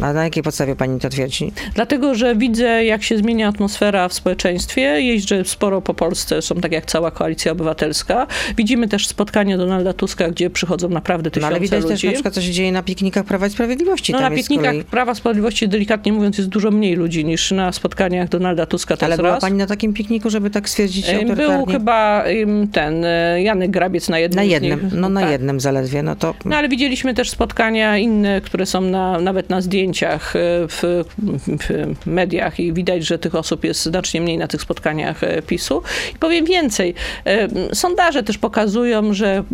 a 0.00 0.12
na 0.12 0.24
jakiej 0.24 0.42
podstawie 0.42 0.76
pani 0.76 1.00
to 1.00 1.08
twierdzi? 1.08 1.52
Dlatego, 1.74 2.14
że 2.14 2.36
widzę, 2.36 2.84
jak 2.84 3.02
się 3.02 3.16
zmienia 3.18 3.48
atmosfera 3.48 4.08
w 4.08 4.12
społeczeństwie. 4.12 4.80
Jeżdżę 4.82 5.44
sporo 5.44 5.80
po 5.80 5.94
Polsce, 5.94 6.42
są 6.42 6.54
tak 6.54 6.72
jak 6.72 6.86
cała 6.86 7.10
koalicja 7.10 7.52
obywatelska. 7.52 8.26
Widzimy 8.56 8.88
też 8.88 9.06
spotkania 9.06 9.58
Donalda 9.58 9.92
Tuska, 9.92 10.30
gdzie 10.30 10.50
przychodzą 10.50 10.88
naprawdę 10.88 11.30
tysiące 11.30 11.50
no, 11.50 11.56
ale 11.56 11.60
widać 11.60 11.82
ludzi. 11.82 11.92
też 11.92 12.04
na 12.04 12.12
przykład, 12.12 12.34
co 12.34 12.42
się 12.42 12.50
dzieje 12.50 12.72
na 12.72 12.82
piknikach 12.82 13.24
Prawa 13.24 13.46
i 13.46 13.50
Sprawiedliwości. 13.50 14.12
No, 14.12 14.18
Tam 14.18 14.32
na 14.32 14.36
piknikach 14.36 14.66
kolei... 14.66 14.84
Prawa 14.84 15.12
i 15.12 15.16
Sprawiedliwości, 15.16 15.68
delikatnie 15.68 16.12
mówiąc, 16.12 16.38
jest 16.38 16.50
dużo 16.50 16.70
mniej 16.70 16.96
ludzi 16.96 17.24
niż 17.24 17.50
na 17.50 17.72
spotkaniach 17.72 18.28
Donalda 18.28 18.66
Tuska. 18.66 18.96
Ale 19.00 19.16
była 19.16 19.30
raz. 19.30 19.40
pani 19.40 19.58
na 19.58 19.66
takim 19.66 19.92
pikniku, 19.92 20.30
żeby 20.30 20.50
tak 20.50 20.68
stwierdzić? 20.68 21.06
Był 21.36 21.66
chyba 21.66 22.24
ten 22.72 23.04
e, 23.04 23.42
Janek 23.42 23.70
Grabiec 23.70 24.08
na 24.08 24.18
jednym 24.18 24.36
Na 24.36 24.42
jednym, 24.42 24.69
no 24.92 25.08
na 25.08 25.20
tak. 25.20 25.30
jednym 25.30 25.60
zaledwie. 25.60 26.02
No, 26.02 26.16
to... 26.16 26.34
no 26.44 26.56
ale 26.56 26.68
widzieliśmy 26.68 27.14
też 27.14 27.30
spotkania 27.30 27.98
inne, 27.98 28.40
które 28.40 28.66
są 28.66 28.80
na, 28.80 29.20
nawet 29.20 29.50
na 29.50 29.60
zdjęciach 29.60 30.34
E, 30.36 30.68
w, 30.68 31.04
w, 31.46 32.06
mediach 32.06 32.60
i 32.60 32.72
widać, 32.72 33.06
że 33.06 33.18
tych 33.18 33.34
osób 33.34 33.64
jest 33.64 33.82
znacznie 33.82 34.20
mniej 34.20 34.38
na 34.38 34.48
tych 34.48 34.60
spotkaniach 34.60 35.24
e, 35.24 35.42
PiSu. 35.42 35.82
I 36.14 36.18
powiem 36.18 36.44
więcej. 36.44 36.94
E, 37.26 37.48
sondaże 37.74 38.22
też 38.22 38.38
pokazują, 38.38 39.14
że 39.14 39.44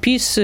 PiS, 0.00 0.40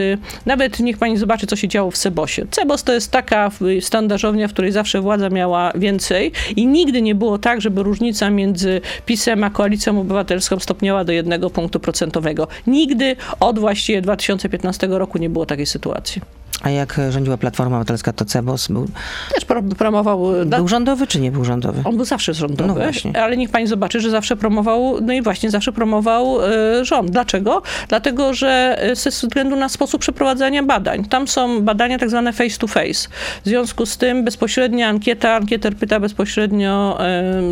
nawet 0.46 0.80
niech 0.80 0.98
pani 0.98 1.18
zobaczy, 1.18 1.46
co 1.46 1.56
się 1.56 1.68
działo 1.68 1.90
w 1.90 1.98
Cebosie. 1.98 2.46
Cebos 2.50 2.84
to 2.84 2.92
jest 2.92 3.10
taka 3.10 3.50
sondażownia, 3.80 4.48
w 4.48 4.52
której 4.52 4.72
zawsze 4.72 5.00
władza 5.00 5.30
miała 5.30 5.72
więcej 5.74 6.32
i 6.56 6.66
nigdy 6.66 7.02
nie 7.02 7.14
było 7.14 7.38
tak, 7.38 7.60
żeby 7.60 7.82
różnica 7.82 8.30
między 8.30 8.80
PiSem 9.06 9.44
a 9.44 9.50
Koalicją 9.50 10.00
Obywatelską 10.00 10.58
stopniała 10.58 11.04
do 11.04 11.12
jednego 11.12 11.50
punktu 11.50 11.80
procentowego. 11.80 12.48
Nigdy 12.66 13.16
od 13.40 13.58
właściwie 13.82 14.02
2015 14.02 14.86
roku 14.86 15.18
nie 15.18 15.30
było 15.30 15.46
takiej 15.46 15.66
sytuacji. 15.66 16.22
A 16.62 16.70
jak 16.70 17.00
rządziła 17.10 17.36
Platforma 17.36 17.76
Obywatelska, 17.76 18.12
to 18.12 18.24
Cebos 18.24 18.68
był... 18.68 18.88
Też 19.34 19.44
promował... 19.78 20.40
E, 20.40 20.44
był 20.44 20.68
rządowy 20.68 21.06
czy 21.06 21.20
nie 21.20 21.32
był 21.32 21.44
rządowy? 21.44 21.82
On 21.84 21.96
był 21.96 22.04
zawsze 22.04 22.34
rządowy, 22.34 22.68
no 22.68 22.74
właśnie. 22.74 23.22
ale 23.22 23.36
niech 23.36 23.50
pani 23.50 23.66
zobaczy, 23.66 24.00
że 24.00 24.10
zawsze 24.10 24.36
promował, 24.36 24.98
no 25.00 25.12
i 25.12 25.22
właśnie 25.22 25.50
zawsze 25.50 25.72
promował 25.72 26.40
y, 26.40 26.84
rząd. 26.84 27.10
Dlaczego? 27.10 27.62
Dlatego, 27.88 28.34
że 28.34 28.78
e, 28.78 28.96
ze 28.96 29.10
względu 29.10 29.56
na 29.56 29.68
sposób 29.68 30.00
przeprowadzania 30.00 30.62
badań. 30.62 31.04
Tam 31.04 31.28
są 31.28 31.62
badania 31.62 31.98
tak 31.98 32.10
zwane 32.10 32.32
face 32.32 32.58
to 32.58 32.66
face. 32.66 33.08
W 33.44 33.48
związku 33.48 33.86
z 33.86 33.96
tym 33.96 34.24
bezpośrednia 34.24 34.88
ankieta, 34.88 35.34
ankieter 35.34 35.76
pyta 35.76 36.00
bezpośrednio 36.00 36.98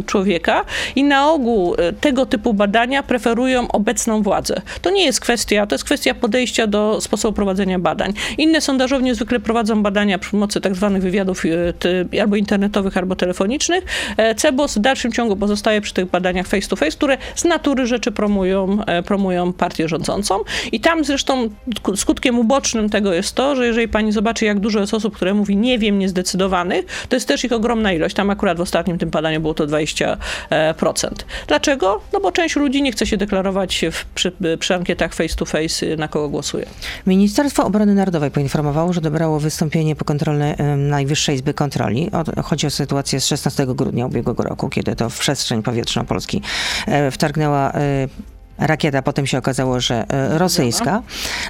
człowieka 0.06 0.64
i 0.96 1.04
na 1.04 1.30
ogół 1.30 1.76
tego 2.00 2.26
typu 2.26 2.54
badania 2.54 3.02
preferują 3.02 3.68
obecną 3.68 4.22
władzę. 4.22 4.60
To 4.82 4.90
nie 4.90 5.04
jest 5.04 5.20
kwestia, 5.20 5.66
to 5.66 5.74
jest 5.74 5.84
kwestia 5.84 6.14
podejścia 6.14 6.66
do 6.66 7.00
sposobu 7.00 7.34
prowadzenia 7.34 7.78
badań. 7.78 8.12
Inne 8.38 8.60
sondażowe 8.60 8.99
Badawczowie 9.00 9.10
niezwykle 9.10 9.40
prowadzą 9.40 9.82
badania 9.82 10.18
przy 10.18 10.30
pomocy 10.30 10.60
tak 10.60 10.74
zwanych 10.74 11.02
wywiadów 11.02 11.42
e, 12.14 12.20
albo 12.20 12.36
internetowych, 12.36 12.96
albo 12.96 13.16
telefonicznych. 13.16 13.84
E, 14.16 14.34
CEBOS 14.34 14.78
w 14.78 14.80
dalszym 14.80 15.12
ciągu 15.12 15.36
pozostaje 15.36 15.80
przy 15.80 15.94
tych 15.94 16.06
badaniach 16.06 16.46
face 16.46 16.68
to 16.68 16.76
face, 16.76 16.96
które 16.96 17.18
z 17.34 17.44
natury 17.44 17.86
rzeczy 17.86 18.12
promują, 18.12 18.84
e, 18.86 19.02
promują 19.02 19.52
partię 19.52 19.88
rządzącą. 19.88 20.38
I 20.72 20.80
tam 20.80 21.04
zresztą 21.04 21.48
skutkiem 21.96 22.38
ubocznym 22.38 22.90
tego 22.90 23.12
jest 23.12 23.34
to, 23.34 23.56
że 23.56 23.66
jeżeli 23.66 23.88
pani 23.88 24.12
zobaczy, 24.12 24.44
jak 24.44 24.60
dużo 24.60 24.80
jest 24.80 24.94
osób, 24.94 25.16
które 25.16 25.34
mówi 25.34 25.56
nie 25.56 25.78
wiem, 25.78 25.98
niezdecydowanych, 25.98 27.06
to 27.08 27.16
jest 27.16 27.28
też 27.28 27.44
ich 27.44 27.52
ogromna 27.52 27.92
ilość. 27.92 28.14
Tam 28.14 28.30
akurat 28.30 28.58
w 28.58 28.60
ostatnim 28.60 28.98
tym 28.98 29.10
badaniu 29.10 29.40
było 29.40 29.54
to 29.54 29.66
20%. 29.66 30.16
Dlaczego? 31.46 32.00
No 32.12 32.20
bo 32.20 32.32
część 32.32 32.56
ludzi 32.56 32.82
nie 32.82 32.92
chce 32.92 33.06
się 33.06 33.16
deklarować 33.16 33.84
w, 33.92 34.04
przy, 34.04 34.32
przy 34.58 34.74
ankietach 34.74 35.14
face 35.14 35.36
to 35.36 35.44
face, 35.44 35.96
na 35.96 36.08
kogo 36.08 36.28
głosuje. 36.28 36.66
Ministerstwo 37.06 37.64
Obrony 37.64 37.94
Narodowej 37.94 38.30
poinformowało, 38.30 38.50
poinformował, 38.50 38.89
że 38.92 39.00
dobrało 39.00 39.40
wystąpienie 39.40 39.96
pokontrolne 39.96 40.56
Najwyższej 40.76 41.34
Izby 41.34 41.54
Kontroli. 41.54 42.10
Chodzi 42.44 42.66
o 42.66 42.70
sytuację 42.70 43.20
z 43.20 43.26
16 43.26 43.66
grudnia 43.66 44.06
ubiegłego 44.06 44.42
roku, 44.42 44.68
kiedy 44.68 44.96
to 44.96 45.10
w 45.10 45.18
przestrzeń 45.18 45.62
powietrzną 45.62 46.06
Polski 46.06 46.42
wtargnęła 47.10 47.72
rakieta, 48.60 49.02
potem 49.02 49.26
się 49.26 49.38
okazało, 49.38 49.80
że 49.80 50.04
e, 50.08 50.38
rosyjska. 50.38 51.02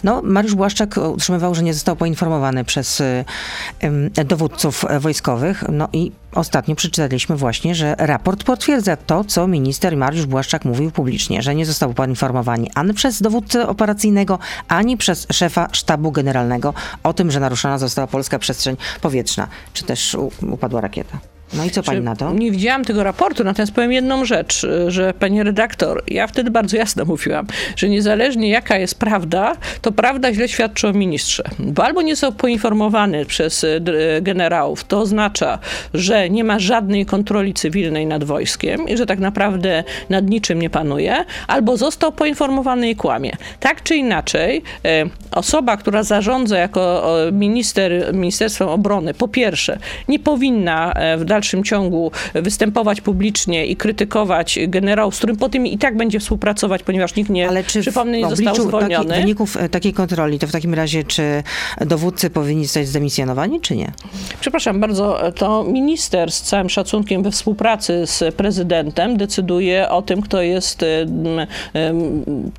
No, 0.04 0.22
Mariusz 0.24 0.54
Błaszczak 0.54 0.96
utrzymywał, 0.96 1.54
że 1.54 1.62
nie 1.62 1.74
został 1.74 1.96
poinformowany 1.96 2.64
przez 2.64 3.00
e, 3.00 4.24
dowódców 4.24 4.84
wojskowych. 5.00 5.64
No 5.72 5.88
i 5.92 6.12
ostatnio 6.32 6.74
przeczytaliśmy 6.74 7.36
właśnie, 7.36 7.74
że 7.74 7.94
raport 7.98 8.44
potwierdza 8.44 8.96
to, 8.96 9.24
co 9.24 9.46
minister 9.46 9.96
Mariusz 9.96 10.26
Błaszczak 10.26 10.64
mówił 10.64 10.90
publicznie, 10.90 11.42
że 11.42 11.54
nie 11.54 11.66
został 11.66 11.94
poinformowany 11.94 12.66
ani 12.74 12.94
przez 12.94 13.22
dowódcę 13.22 13.68
operacyjnego, 13.68 14.38
ani 14.68 14.96
przez 14.96 15.26
szefa 15.32 15.68
sztabu 15.72 16.12
generalnego 16.12 16.74
o 17.02 17.12
tym, 17.12 17.30
że 17.30 17.40
naruszona 17.40 17.78
została 17.78 18.06
polska 18.06 18.38
przestrzeń 18.38 18.76
powietrzna, 19.00 19.48
czy 19.72 19.84
też 19.84 20.16
upadła 20.50 20.80
rakieta. 20.80 21.29
No 21.54 21.64
i 21.64 21.70
co 21.70 21.82
pani 21.82 22.00
na 22.00 22.16
to? 22.16 22.32
Nie 22.32 22.50
widziałam 22.50 22.84
tego 22.84 23.02
raportu, 23.02 23.44
natomiast 23.44 23.72
powiem 23.72 23.92
jedną 23.92 24.24
rzecz, 24.24 24.66
że 24.88 25.14
pani 25.14 25.42
redaktor, 25.42 26.02
ja 26.08 26.26
wtedy 26.26 26.50
bardzo 26.50 26.76
jasno 26.76 27.04
mówiłam, 27.04 27.46
że 27.76 27.88
niezależnie 27.88 28.50
jaka 28.50 28.78
jest 28.78 28.98
prawda, 28.98 29.56
to 29.82 29.92
prawda 29.92 30.32
źle 30.32 30.48
świadczy 30.48 30.88
o 30.88 30.92
ministrze. 30.92 31.44
Bo 31.58 31.84
albo 31.84 32.02
nie 32.02 32.16
są 32.16 32.32
poinformowany 32.32 33.26
przez 33.26 33.64
e, 33.64 33.80
generałów, 34.22 34.84
to 34.84 35.00
oznacza, 35.00 35.58
że 35.94 36.30
nie 36.30 36.44
ma 36.44 36.58
żadnej 36.58 37.06
kontroli 37.06 37.54
cywilnej 37.54 38.06
nad 38.06 38.24
wojskiem 38.24 38.88
i 38.88 38.96
że 38.96 39.06
tak 39.06 39.18
naprawdę 39.18 39.84
nad 40.08 40.30
niczym 40.30 40.62
nie 40.62 40.70
panuje, 40.70 41.24
albo 41.46 41.76
został 41.76 42.12
poinformowany 42.12 42.90
i 42.90 42.96
kłamie. 42.96 43.32
Tak 43.60 43.82
czy 43.82 43.96
inaczej, 43.96 44.62
e, 44.84 45.04
osoba, 45.30 45.76
która 45.76 46.02
zarządza 46.02 46.58
jako 46.58 47.02
minister 47.32 48.14
Ministerstwem 48.14 48.68
Obrony, 48.68 49.14
po 49.14 49.28
pierwsze, 49.28 49.78
nie 50.08 50.18
powinna 50.18 50.92
e, 50.92 51.16
w 51.16 51.24
dalszym 51.24 51.39
dalszym 51.40 51.64
ciągu 51.64 52.12
występować 52.34 53.00
publicznie 53.00 53.66
i 53.66 53.76
krytykować 53.76 54.58
generałów, 54.68 55.14
z 55.14 55.18
którym 55.18 55.36
potem 55.36 55.66
i 55.66 55.78
tak 55.78 55.96
będzie 55.96 56.20
współpracować, 56.20 56.82
ponieważ 56.82 57.14
nikt 57.14 57.30
nie, 57.30 57.48
Ale 57.48 57.64
czy 57.64 57.80
przypomnę, 57.80 58.18
nie 58.18 58.28
został 58.28 58.54
zwolniony. 58.54 59.08
Taki, 59.08 59.20
wyników 59.20 59.56
e, 59.56 59.68
takiej 59.68 59.92
kontroli, 59.92 60.38
to 60.38 60.46
w 60.46 60.52
takim 60.52 60.74
razie 60.74 61.04
czy 61.04 61.42
dowódcy 61.80 62.30
powinni 62.30 62.64
zostać 62.64 62.88
zdemisjonowani, 62.88 63.60
czy 63.60 63.76
nie? 63.76 63.92
Przepraszam 64.40 64.80
bardzo, 64.80 65.32
to 65.34 65.64
minister 65.64 66.32
z 66.32 66.42
całym 66.42 66.70
szacunkiem 66.70 67.22
we 67.22 67.30
współpracy 67.30 68.06
z 68.06 68.34
prezydentem 68.34 69.16
decyduje 69.16 69.88
o 69.88 70.02
tym, 70.02 70.22
kto 70.22 70.42
jest, 70.42 70.84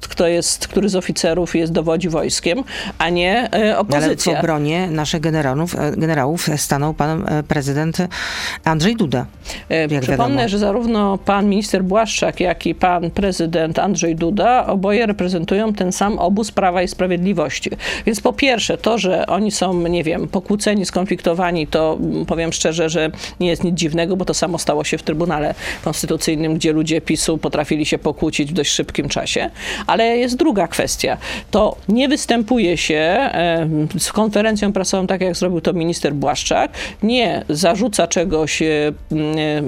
kto 0.01 0.27
jest, 0.27 0.67
który 0.67 0.89
z 0.89 0.95
oficerów 0.95 1.55
jest 1.55 1.71
dowodzi 1.71 2.09
wojskiem, 2.09 2.63
a 2.97 3.09
nie 3.09 3.49
opozycja. 3.77 4.33
Ale 4.33 4.41
w 4.41 4.43
obronie 4.43 4.87
naszych 4.91 5.21
generałów, 5.21 5.75
e, 5.75 5.91
generałów 5.97 6.49
stanął 6.57 6.93
pan 6.93 7.27
e, 7.27 7.43
prezydent 7.43 7.97
Andrzej 8.71 8.95
Duda. 8.95 9.25
E, 9.69 9.88
przypomnę, 9.88 10.36
wiadomo. 10.36 10.49
że 10.49 10.60
zarówno 10.60 11.17
pan 11.17 11.49
minister 11.49 11.84
Błaszczak, 11.84 12.39
jak 12.39 12.65
i 12.65 12.75
pan 12.75 13.12
prezydent 13.12 13.79
Andrzej 13.79 14.15
Duda 14.15 14.67
oboje 14.67 15.05
reprezentują 15.05 15.73
ten 15.73 15.91
sam 15.91 16.19
obóz 16.19 16.51
Prawa 16.51 16.81
i 16.81 16.88
Sprawiedliwości. 16.88 17.69
Więc 18.05 18.21
po 18.21 18.34
pierwsze, 18.34 18.77
to, 18.77 18.97
że 18.97 19.27
oni 19.27 19.51
są, 19.51 19.88
nie 19.88 20.03
wiem, 20.03 20.27
pokłóceni, 20.27 20.86
skonfliktowani, 20.86 21.67
to 21.67 21.97
mm, 21.99 22.25
powiem 22.25 22.53
szczerze, 22.53 22.89
że 22.89 23.12
nie 23.39 23.47
jest 23.47 23.63
nic 23.63 23.75
dziwnego, 23.75 24.17
bo 24.17 24.25
to 24.25 24.34
samo 24.34 24.57
stało 24.57 24.84
się 24.84 24.97
w 24.97 25.03
Trybunale 25.03 25.55
Konstytucyjnym, 25.84 26.55
gdzie 26.55 26.73
ludzie 26.73 27.01
PiSu 27.01 27.38
potrafili 27.38 27.86
się 27.86 27.97
pokłócić 27.97 28.51
w 28.51 28.53
dość 28.53 28.71
szybkim 28.71 29.10
czasie. 29.10 29.49
Ale 29.88 30.17
jest 30.17 30.38
druga 30.38 30.67
kwestia. 30.67 31.17
To 31.51 31.75
nie 31.89 32.10
występuje 32.10 32.77
się 32.77 33.29
z 33.97 34.12
konferencją 34.12 34.73
prasową, 34.73 35.07
tak 35.07 35.21
jak 35.21 35.36
zrobił 35.36 35.62
to 35.62 35.73
minister 35.73 36.13
Błaszczak, 36.13 36.71
nie 37.03 37.45
zarzuca 37.49 38.07
czegoś 38.07 38.61
E, 38.65 39.62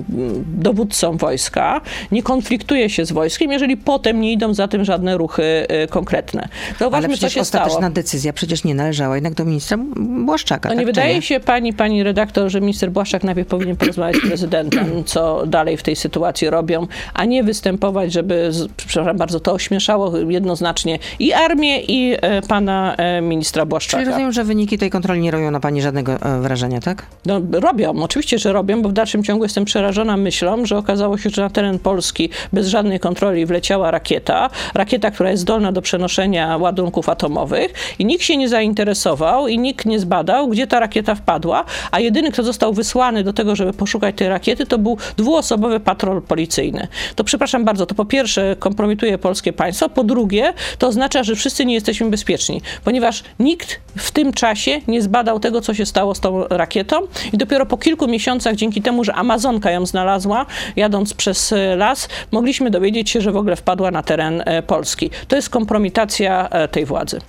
dowódcą 0.58 1.18
wojska, 1.18 1.82
nie 2.12 2.24
konfliktuje 2.24 2.90
się 2.90 3.06
z 3.06 3.12
wojskiem, 3.12 3.52
jeżeli 3.52 3.78
potem 3.78 4.22
nie 4.22 4.32
idą 4.32 4.54
za 4.54 4.68
tym 4.68 4.86
żadne 4.86 5.18
ruchy 5.18 5.44
e, 5.44 5.88
konkretne. 5.88 6.48
Zauważmy, 6.80 7.06
Ale 7.06 7.08
przecież 7.08 7.32
co 7.32 7.36
się 7.36 7.42
ostateczna 7.42 7.78
stało. 7.78 7.94
decyzja 7.94 8.34
przecież 8.34 8.64
nie 8.64 8.76
należała 8.76 9.16
jednak 9.16 9.34
do 9.34 9.46
ministra 9.46 9.78
Błaszczaka. 9.98 10.70
No 10.70 10.76
tak, 10.76 10.80
nie 10.80 10.86
wydaje 10.86 11.16
nie? 11.16 11.22
się 11.22 11.40
pani, 11.40 11.74
pani 11.74 12.04
redaktor, 12.04 12.50
że 12.50 12.62
minister 12.62 12.92
Błaszczak 12.92 13.24
najpierw 13.24 13.48
powinien 13.48 13.76
porozmawiać 13.76 14.16
z 14.16 14.28
prezydentem, 14.28 15.04
co 15.06 15.48
dalej 15.48 15.78
w 15.78 15.84
tej 15.84 15.96
sytuacji 15.96 16.50
robią, 16.50 16.88
a 17.14 17.26
nie 17.26 17.44
występować, 17.44 18.14
żeby, 18.14 18.52
przepraszam 18.78 19.18
bardzo, 19.18 19.40
to 19.40 19.54
ośmieszało 19.54 20.18
jednoznacznie 20.18 21.00
i 21.20 21.34
armię, 21.34 21.82
i 21.82 22.16
e, 22.22 22.42
pana 22.42 22.96
ministra 23.22 23.66
Błaszczaka. 23.66 23.98
Czyli 23.98 24.10
rozumiem, 24.10 24.32
że 24.32 24.44
wyniki 24.44 24.78
tej 24.78 24.90
kontroli 24.90 25.22
nie 25.22 25.32
robią 25.32 25.52
na 25.52 25.60
pani 25.60 25.82
żadnego 25.82 26.18
wrażenia, 26.42 26.80
tak? 26.80 27.06
No, 27.26 27.42
robią, 27.52 28.04
oczywiście, 28.04 28.40
że 28.40 28.54
robią, 28.54 28.73
bo 28.82 28.90
w 28.90 28.94
dalszym 28.94 29.24
ciągu 29.24 29.46
jestem 29.46 29.66
przerażona 29.66 30.18
myślą, 30.18 30.66
że 30.66 30.78
okazało 30.78 31.18
się, 31.18 31.30
że 31.30 31.42
na 31.42 31.50
teren 31.50 31.80
Polski 31.80 32.30
bez 32.54 32.68
żadnej 32.68 33.00
kontroli 33.00 33.46
wleciała 33.46 33.92
rakieta, 33.92 34.50
rakieta, 34.74 35.12
która 35.12 35.32
jest 35.32 35.42
zdolna 35.42 35.72
do 35.72 35.82
przenoszenia 35.82 36.58
ładunków 36.58 37.10
atomowych 37.10 37.74
i 38.00 38.06
nikt 38.06 38.24
się 38.24 38.38
nie 38.38 38.50
zainteresował 38.50 39.48
i 39.48 39.60
nikt 39.60 39.86
nie 39.86 40.00
zbadał, 40.00 40.48
gdzie 40.48 40.68
ta 40.68 40.80
rakieta 40.80 41.16
wpadła, 41.16 41.66
a 41.92 42.00
jedyny, 42.00 42.32
kto 42.32 42.44
został 42.44 42.74
wysłany 42.74 43.24
do 43.24 43.34
tego, 43.34 43.56
żeby 43.56 43.74
poszukać 43.74 44.16
tej 44.16 44.28
rakiety, 44.30 44.66
to 44.66 44.78
był 44.78 44.98
dwuosobowy 45.18 45.80
patrol 45.80 46.22
policyjny. 46.22 46.88
To 47.16 47.24
przepraszam 47.24 47.66
bardzo, 47.66 47.86
to 47.86 47.96
po 47.96 48.06
pierwsze 48.06 48.56
kompromituje 48.60 49.18
polskie 49.18 49.54
państwo, 49.54 49.90
po 49.90 50.04
drugie 50.04 50.54
to 50.78 50.88
oznacza, 50.88 51.24
że 51.24 51.36
wszyscy 51.36 51.66
nie 51.66 51.74
jesteśmy 51.74 52.10
bezpieczni, 52.10 52.62
ponieważ 52.84 53.24
nikt 53.40 53.80
w 53.98 54.12
tym 54.12 54.34
czasie 54.34 54.82
nie 54.88 55.02
zbadał 55.02 55.40
tego, 55.40 55.62
co 55.62 55.74
się 55.74 55.86
stało 55.86 56.16
z 56.16 56.20
tą 56.20 56.48
rakietą 56.48 56.96
i 57.34 57.38
dopiero 57.38 57.66
po 57.66 57.78
kilku 57.78 58.08
miesiącach 58.08 58.56
dzięki 58.64 58.82
temu, 58.82 59.04
że 59.04 59.14
Amazonka 59.14 59.72
ją 59.72 59.86
znalazła, 59.86 60.46
jadąc 60.76 61.14
przez 61.14 61.54
e, 61.54 61.76
las, 61.76 62.10
mogliśmy 62.32 62.72
dowiedzieć 62.72 63.10
się, 63.10 63.22
że 63.22 63.32
w 63.32 63.38
ogóle 63.38 63.56
wpadła 63.56 63.92
na 63.92 64.04
teren 64.04 64.44
e, 64.46 64.64
Polski. 64.64 65.10
To 65.28 65.36
jest 65.36 65.50
kompromitacja 65.50 66.50
e, 66.50 66.68
tej 66.68 66.86
władzy. 66.86 67.22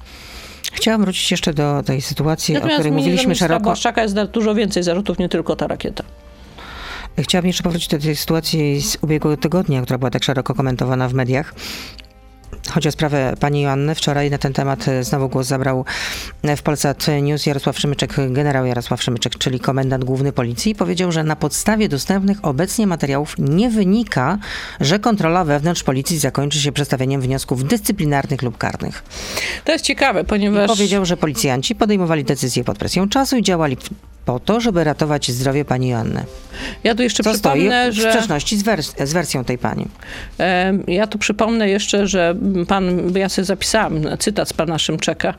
Chciałam 0.72 1.00
wrócić 1.00 1.30
jeszcze 1.30 1.54
do 1.54 1.82
tej 1.82 2.00
sytuacji, 2.00 2.54
Natomiast 2.54 2.78
o 2.78 2.80
której 2.80 2.92
mówiliśmy 2.92 3.34
szeroko. 3.34 3.64
Błaszczaka 3.64 4.02
jest 4.02 4.14
dużo 4.22 4.54
więcej 4.54 4.82
zarzutów, 4.82 5.18
nie 5.18 5.28
tylko 5.28 5.56
ta 5.56 5.66
rakieta. 5.66 6.04
Chciałam 7.18 7.46
jeszcze 7.46 7.62
powrócić 7.62 7.88
do 7.88 7.98
tej 7.98 8.16
sytuacji 8.16 8.82
z 8.82 8.96
ubiegłego 9.00 9.36
tygodnia, 9.36 9.82
która 9.82 9.98
była 9.98 10.10
tak 10.10 10.24
szeroko 10.24 10.54
komentowana 10.54 11.08
w 11.08 11.14
mediach. 11.14 11.54
Chodzi 12.70 12.88
o 12.88 12.92
sprawę 12.92 13.34
pani 13.40 13.60
Joanny. 13.60 13.94
Wczoraj 13.94 14.30
na 14.30 14.38
ten 14.38 14.52
temat 14.52 14.88
e, 14.88 15.04
znowu 15.04 15.28
głos 15.28 15.46
zabrał 15.46 15.84
e, 16.42 16.56
w 16.56 16.62
Polsat 16.62 17.06
News 17.22 17.46
Jarosław 17.46 17.78
Szymyczek, 17.78 18.14
generał 18.30 18.66
Jarosław 18.66 19.02
Szymyczek, 19.02 19.38
czyli 19.38 19.60
komendant 19.60 20.04
główny 20.04 20.32
policji 20.32 20.74
powiedział, 20.74 21.12
że 21.12 21.24
na 21.24 21.36
podstawie 21.36 21.88
dostępnych 21.88 22.44
obecnie 22.44 22.86
materiałów 22.86 23.34
nie 23.38 23.70
wynika, 23.70 24.38
że 24.80 24.98
kontrola 24.98 25.44
wewnątrz 25.44 25.82
policji 25.82 26.18
zakończy 26.18 26.60
się 26.60 26.72
przedstawieniem 26.72 27.20
wniosków 27.20 27.64
dyscyplinarnych 27.64 28.42
lub 28.42 28.58
karnych. 28.58 29.04
To 29.64 29.72
jest 29.72 29.84
ciekawe, 29.84 30.24
ponieważ... 30.24 30.64
I 30.70 30.74
powiedział, 30.74 31.04
że 31.04 31.16
policjanci 31.16 31.74
podejmowali 31.74 32.24
decyzje 32.24 32.64
pod 32.64 32.78
presją 32.78 33.08
czasu 33.08 33.36
i 33.36 33.42
działali 33.42 33.76
po 34.24 34.40
to, 34.40 34.60
żeby 34.60 34.84
ratować 34.84 35.30
zdrowie 35.30 35.64
pani 35.64 35.88
Joanny. 35.88 36.24
Ja 36.84 36.94
tu 36.94 37.02
jeszcze 37.02 37.22
Co 37.22 37.32
przypomnę, 37.32 37.92
stoi 37.92 38.06
w 38.06 38.08
sprzeczności 38.08 38.56
z, 38.56 38.64
wers- 38.64 39.06
z, 39.06 39.12
wersją 39.12 39.44
tej 39.44 39.58
pani. 39.58 39.86
Ja 40.86 41.06
tu 41.06 41.18
przypomnę 41.18 41.68
jeszcze, 41.68 42.06
że 42.06 42.34
pan, 42.68 43.12
ja 43.16 43.28
sobie 43.28 43.44
zapisałam 43.44 44.00
cytat 44.18 44.48
z 44.48 44.52
pana 44.52 44.78
Szymczeka, 44.78 45.34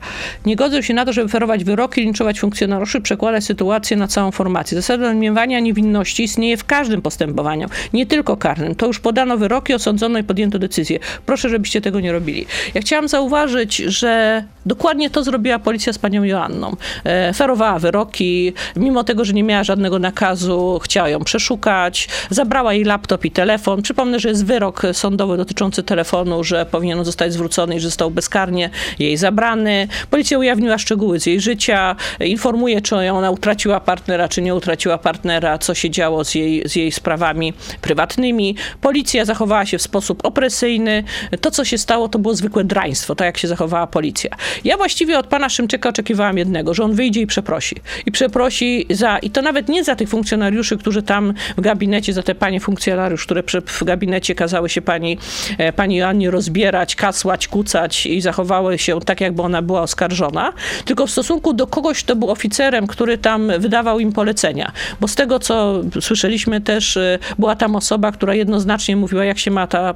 nie 0.46 0.56
godzę 0.56 0.82
się 0.82 0.94
na 0.94 1.04
to, 1.04 1.12
żeby 1.12 1.28
ferować 1.28 1.64
wyroki, 1.64 2.00
linczować 2.00 2.40
funkcjonariuszy, 2.40 3.00
przekładać 3.00 3.44
sytuację 3.44 3.96
na 3.96 4.08
całą 4.08 4.30
formację. 4.30 4.76
Zasada 4.78 5.08
domniemania 5.08 5.60
niewinności 5.60 6.22
istnieje 6.22 6.56
w 6.56 6.64
każdym 6.64 7.02
postępowaniu, 7.02 7.68
nie 7.92 8.06
tylko 8.06 8.36
karnym. 8.36 8.74
To 8.74 8.86
już 8.86 9.00
podano 9.00 9.38
wyroki, 9.38 9.74
osądzono 9.74 10.18
i 10.18 10.24
podjęto 10.24 10.58
decyzję. 10.58 10.98
Proszę, 11.26 11.48
żebyście 11.48 11.80
tego 11.80 12.00
nie 12.00 12.12
robili. 12.12 12.46
Ja 12.74 12.80
chciałam 12.80 13.08
zauważyć, 13.08 13.76
że 13.76 14.44
dokładnie 14.66 15.10
to 15.10 15.24
zrobiła 15.24 15.58
policja 15.58 15.92
z 15.92 15.98
panią 15.98 16.24
Joanną. 16.24 16.76
E, 17.04 17.32
ferowała 17.32 17.78
wyroki, 17.78 18.52
mimo 18.76 19.04
tego, 19.04 19.24
że 19.24 19.32
nie 19.32 19.42
miała 19.42 19.64
żadnego 19.64 19.98
nakazu, 19.98 20.80
chciała 20.84 21.08
ją 21.08 21.24
przeszukać, 21.24 22.08
zabrała 22.30 22.74
jej 22.74 22.84
laptop 22.84 23.24
i 23.24 23.30
telefon. 23.30 23.82
Przypomnę, 23.82 24.20
że 24.20 24.28
jest 24.28 24.44
wyrok 24.44 24.82
sądowy 24.92 25.36
dotyczący 25.36 25.82
telefonu, 25.82 26.44
że 26.44 26.66
powinien 26.66 27.04
zostać 27.04 27.32
zwrócony 27.32 27.76
i 27.76 27.80
że 27.80 27.88
został 27.88 28.10
bezkarnie 28.10 28.70
jej 28.98 29.16
zabrany. 29.16 29.88
Policja 30.10 30.38
ujawniła 30.38 30.78
szczegóły 30.78 31.20
z 31.20 31.26
jej 31.26 31.40
życia, 31.40 31.96
informuje, 32.20 32.80
czy 32.80 32.96
ona 32.96 33.30
utraciła 33.30 33.80
partnera, 33.80 34.28
czy 34.28 34.42
nie 34.42 34.54
utraciła 34.54 34.98
partnera, 34.98 35.58
co 35.58 35.74
się 35.74 35.90
działo 35.90 36.24
z 36.24 36.34
jej, 36.34 36.68
z 36.68 36.76
jej 36.76 36.92
sprawami 36.92 37.52
prywatnymi. 37.80 38.56
Policja 38.80 39.24
zachowała 39.24 39.66
się 39.66 39.78
w 39.78 39.82
sposób 39.82 40.26
opresyjny. 40.26 41.04
To, 41.40 41.50
co 41.50 41.64
się 41.64 41.78
stało, 41.78 42.08
to 42.08 42.18
było 42.18 42.34
zwykłe 42.34 42.64
draństwo, 42.64 43.14
tak 43.14 43.26
jak 43.26 43.38
się 43.38 43.48
zachowała 43.48 43.86
policja. 43.86 44.30
Ja 44.64 44.76
właściwie 44.76 45.18
od 45.18 45.26
pana 45.26 45.48
Szymczyka 45.48 45.88
oczekiwałam 45.88 46.38
jednego, 46.38 46.74
że 46.74 46.84
on 46.84 46.94
wyjdzie 46.94 47.20
i 47.20 47.26
przeprosi. 47.26 47.76
I 48.06 48.12
przeprosi 48.12 48.65
płaci 48.66 48.86
za, 48.90 49.18
i 49.18 49.30
to 49.30 49.42
nawet 49.42 49.68
nie 49.68 49.84
za 49.84 49.96
tych 49.96 50.08
funkcjonariuszy, 50.08 50.76
którzy 50.78 51.02
tam 51.02 51.34
w 51.56 51.60
gabinecie, 51.60 52.12
za 52.12 52.22
te 52.22 52.34
panie 52.34 52.60
funkcjonariusz, 52.60 53.24
które 53.24 53.42
w 53.66 53.84
gabinecie 53.84 54.34
kazały 54.34 54.68
się 54.68 54.82
pani, 54.82 55.18
e, 55.58 55.72
pani 55.72 55.96
Joannie 55.96 56.30
rozbierać, 56.30 56.96
kasłać, 56.96 57.48
kucać 57.48 58.06
i 58.06 58.20
zachowały 58.20 58.78
się 58.78 59.00
tak, 59.00 59.20
jakby 59.20 59.42
ona 59.42 59.62
była 59.62 59.82
oskarżona, 59.82 60.52
tylko 60.84 61.06
w 61.06 61.10
stosunku 61.10 61.52
do 61.52 61.66
kogoś, 61.66 62.04
kto 62.04 62.16
był 62.16 62.30
oficerem, 62.30 62.86
który 62.86 63.18
tam 63.18 63.52
wydawał 63.58 64.00
im 64.00 64.12
polecenia. 64.12 64.72
Bo 65.00 65.08
z 65.08 65.14
tego, 65.14 65.38
co 65.38 65.82
słyszeliśmy 66.00 66.60
też, 66.60 66.96
e, 66.96 67.18
była 67.38 67.56
tam 67.56 67.76
osoba, 67.76 68.12
która 68.12 68.34
jednoznacznie 68.34 68.96
mówiła, 68.96 69.24
jak 69.24 69.38
się 69.38 69.50
ma 69.50 69.66
ta, 69.66 69.94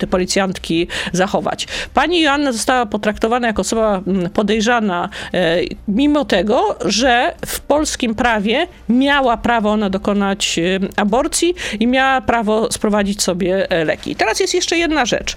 te 0.00 0.06
policjantki 0.06 0.88
zachować. 1.12 1.68
Pani 1.94 2.20
Joanna 2.20 2.52
została 2.52 2.86
potraktowana 2.86 3.46
jako 3.46 3.60
osoba 3.60 4.02
mm, 4.06 4.30
podejrzana, 4.30 5.08
e, 5.34 5.60
mimo 5.88 6.24
tego, 6.24 6.78
że 6.84 7.34
w 7.46 7.60
polskim 7.60 8.11
prawie 8.14 8.66
miała 8.88 9.36
prawo 9.36 9.70
ona 9.70 9.90
dokonać 9.90 10.58
e, 10.58 10.62
aborcji 10.96 11.54
i 11.80 11.86
miała 11.86 12.20
prawo 12.20 12.72
sprowadzić 12.72 13.22
sobie 13.22 13.70
e, 13.70 13.84
leki. 13.84 14.16
teraz 14.16 14.40
jest 14.40 14.54
jeszcze 14.54 14.76
jedna 14.76 15.06
rzecz. 15.06 15.36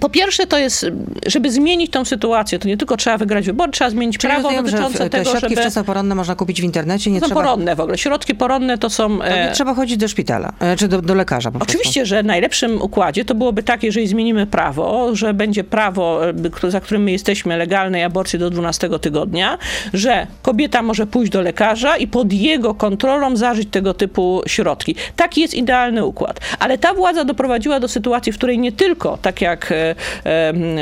Po 0.00 0.08
pierwsze, 0.08 0.46
to 0.46 0.58
jest, 0.58 0.86
żeby 1.26 1.50
zmienić 1.50 1.90
tą 1.90 2.04
sytuację, 2.04 2.58
to 2.58 2.68
nie 2.68 2.76
tylko 2.76 2.96
trzeba 2.96 3.18
wygrać 3.18 3.46
wybory, 3.46 3.72
trzeba 3.72 3.90
zmienić 3.90 4.18
Czyli 4.18 4.32
prawo 4.32 4.48
rozumiem, 4.48 4.64
dotyczące 4.64 4.98
że 4.98 5.04
te 5.04 5.18
tego, 5.18 5.30
środki 5.30 5.48
żeby... 5.48 5.60
wczesnoporonne 5.60 6.14
można 6.14 6.34
kupić 6.34 6.60
w 6.60 6.64
internecie, 6.64 7.10
nie 7.10 7.20
są 7.20 7.26
trzeba... 7.26 7.40
poronne 7.40 7.76
w 7.76 7.80
ogóle. 7.80 7.98
Środki 7.98 8.34
poronne 8.34 8.78
to 8.78 8.90
są... 8.90 9.18
To 9.18 9.24
nie 9.24 9.50
trzeba 9.54 9.74
chodzić 9.74 9.96
do 9.96 10.08
szpitala, 10.08 10.52
e, 10.60 10.76
czy 10.76 10.88
do, 10.88 11.02
do 11.02 11.14
lekarza 11.14 11.50
po 11.50 11.58
Oczywiście, 11.58 12.00
prostu. 12.00 12.08
że 12.08 12.22
w 12.22 12.26
najlepszym 12.26 12.82
układzie 12.82 13.24
to 13.24 13.34
byłoby 13.34 13.62
tak, 13.62 13.82
jeżeli 13.82 14.06
zmienimy 14.06 14.46
prawo, 14.46 15.16
że 15.16 15.34
będzie 15.34 15.64
prawo, 15.64 16.28
e, 16.28 16.70
za 16.70 16.80
którym 16.80 17.02
my 17.02 17.12
jesteśmy, 17.12 17.56
legalnej 17.56 18.02
aborcji 18.02 18.38
do 18.38 18.50
12 18.50 18.98
tygodnia, 18.98 19.58
że 19.92 20.26
kobieta 20.42 20.82
może 20.82 21.06
pójść 21.06 21.32
do 21.32 21.40
lekarza 21.42 21.96
i 21.96 22.06
pod 22.06 22.32
jego 22.32 22.74
kontrolą 22.74 23.36
zażyć 23.36 23.68
tego 23.70 23.94
typu 23.94 24.42
środki. 24.46 24.94
Taki 25.16 25.40
jest 25.40 25.54
idealny 25.54 26.04
układ. 26.04 26.40
Ale 26.58 26.78
ta 26.78 26.94
władza 26.94 27.24
doprowadziła 27.24 27.80
do 27.80 27.88
sytuacji, 27.88 28.32
w 28.32 28.36
której 28.36 28.58
nie 28.58 28.72
tylko, 28.72 29.18
tak 29.22 29.40
jak 29.40 29.72
e, 29.72 29.85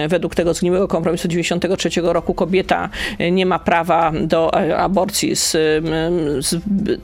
według 0.08 0.34
tego 0.34 0.54
zgniłego 0.54 0.88
kompromisu 0.88 1.28
93 1.28 1.90
roku 2.02 2.34
kobieta 2.34 2.88
e, 3.18 3.30
nie 3.30 3.46
ma 3.46 3.58
prawa 3.58 4.12
do 4.22 4.62
e, 4.62 4.76
aborcji 4.76 5.36
z, 5.36 5.50
z, 6.40 6.56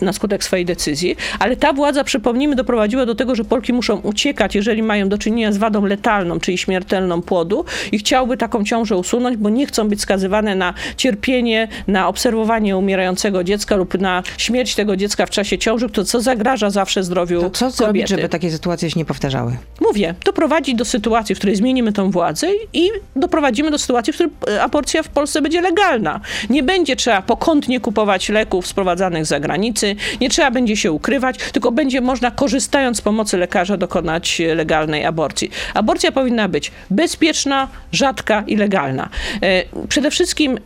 na 0.02 0.12
skutek 0.12 0.44
swojej 0.44 0.64
decyzji, 0.64 1.16
ale 1.38 1.56
ta 1.56 1.72
władza, 1.72 2.04
przypomnijmy, 2.04 2.56
doprowadziła 2.56 3.06
do 3.06 3.14
tego, 3.14 3.34
że 3.34 3.44
Polki 3.44 3.72
muszą 3.72 3.96
uciekać, 3.96 4.54
jeżeli 4.54 4.82
mają 4.82 5.08
do 5.08 5.18
czynienia 5.18 5.52
z 5.52 5.56
wadą 5.56 5.86
letalną, 5.86 6.40
czyli 6.40 6.58
śmiertelną 6.58 7.22
płodu 7.22 7.64
i 7.92 7.98
chciałby 7.98 8.36
taką 8.36 8.64
ciążę 8.64 8.96
usunąć, 8.96 9.36
bo 9.36 9.48
nie 9.48 9.66
chcą 9.66 9.88
być 9.88 10.00
skazywane 10.00 10.54
na 10.54 10.74
cierpienie, 10.96 11.68
na 11.86 12.08
obserwowanie 12.08 12.76
umierającego 12.76 13.44
dziecka 13.44 13.76
lub 13.76 14.00
na 14.00 14.22
śmierć 14.36 14.74
tego 14.74 14.96
dziecka 14.96 15.26
w 15.26 15.30
czasie 15.30 15.58
ciąży, 15.58 15.88
to 15.88 16.04
co 16.04 16.20
zagraża 16.20 16.70
zawsze 16.70 17.02
zdrowiu 17.02 17.40
to 17.40 17.50
co 17.50 17.64
kobiety. 17.64 17.76
zrobić, 17.76 18.08
żeby 18.08 18.28
takie 18.28 18.50
sytuacje 18.50 18.90
się 18.90 18.98
nie 18.98 19.04
powtarzały? 19.04 19.56
Mówię, 19.80 20.14
doprowadzi 20.24 20.74
do 20.74 20.84
sytuacji, 20.84 21.34
w 21.34 21.38
której 21.38 21.56
zmienimy 21.56 21.89
tą 21.92 22.11
władzę 22.11 22.46
i 22.72 22.90
doprowadzimy 23.16 23.70
do 23.70 23.79
sytuacji, 23.79 24.12
w 24.12 24.16
której 24.16 24.33
e, 24.48 24.62
aborcja 24.62 25.03
w 25.03 25.09
Polsce 25.09 25.42
będzie 25.42 25.61
legalna. 25.61 26.20
Nie 26.50 26.62
będzie 26.62 26.96
trzeba 26.96 27.22
pokątnie 27.22 27.81
kupować 27.81 28.29
leków 28.29 28.66
sprowadzanych 28.66 29.26
z 29.26 29.29
zagranicy, 29.29 29.96
nie 30.20 30.31
trzeba 30.31 30.50
będzie 30.50 30.76
się 30.76 30.92
ukrywać, 30.92 31.37
tylko 31.53 31.72
będzie 31.72 32.00
można, 32.00 32.31
korzystając 32.31 32.98
z 32.98 33.00
pomocy 33.00 33.37
lekarza, 33.37 33.76
dokonać 33.76 34.40
e, 34.40 34.55
legalnej 34.55 35.05
aborcji. 35.05 35.50
Aborcja 35.74 36.12
powinna 36.12 36.48
być 36.48 36.72
bezpieczna, 36.90 37.68
rzadka 37.92 38.44
i 38.46 38.57
legalna. 38.57 39.09
E, 39.42 39.64
przede 39.88 40.11
wszystkim 40.11 40.59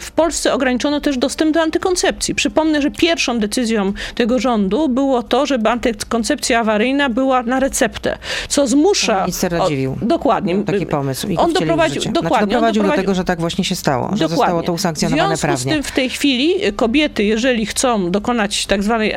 w 0.00 0.10
Polsce 0.10 0.52
ograniczono 0.52 1.00
też 1.00 1.18
dostęp 1.18 1.54
do 1.54 1.62
antykoncepcji. 1.62 2.34
Przypomnę, 2.34 2.82
że 2.82 2.90
pierwszą 2.90 3.38
decyzją 3.38 3.92
tego 4.14 4.38
rządu 4.38 4.88
było 4.88 5.22
to, 5.22 5.46
żeby 5.46 5.68
antykoncepcja 5.68 6.60
awaryjna 6.60 7.08
była 7.08 7.42
na 7.42 7.60
receptę, 7.60 8.18
co 8.48 8.66
zmusza... 8.66 9.20
Minister 9.20 9.52
Radziwiłł. 9.52 9.96
Dokładnie. 10.02 10.54
Taki 10.72 10.86
pomysł. 10.86 11.28
I 11.28 11.36
on 11.36 11.52
doprowadził, 11.52 12.02
znaczy, 12.02 12.22
dokładnie, 12.22 12.46
doprowadził 12.46 12.82
on 12.82 12.88
do 12.88 12.96
tego, 12.96 13.14
że 13.14 13.24
tak 13.24 13.40
właśnie 13.40 13.64
się 13.64 13.76
stało, 13.76 14.02
dokładnie. 14.02 14.28
że 14.28 14.28
zostało 14.28 14.62
to 14.62 14.72
usankcjonowane 14.72 15.36
w 15.36 15.38
związku 15.38 15.46
prawnie. 15.46 15.72
z 15.72 15.74
tym 15.74 15.82
w 15.82 15.92
tej 15.92 16.10
chwili 16.10 16.72
kobiety, 16.76 17.24
jeżeli 17.24 17.66
chcą 17.66 18.10
dokonać 18.10 18.66
tak 18.66 18.82
zwanej, 18.82 19.14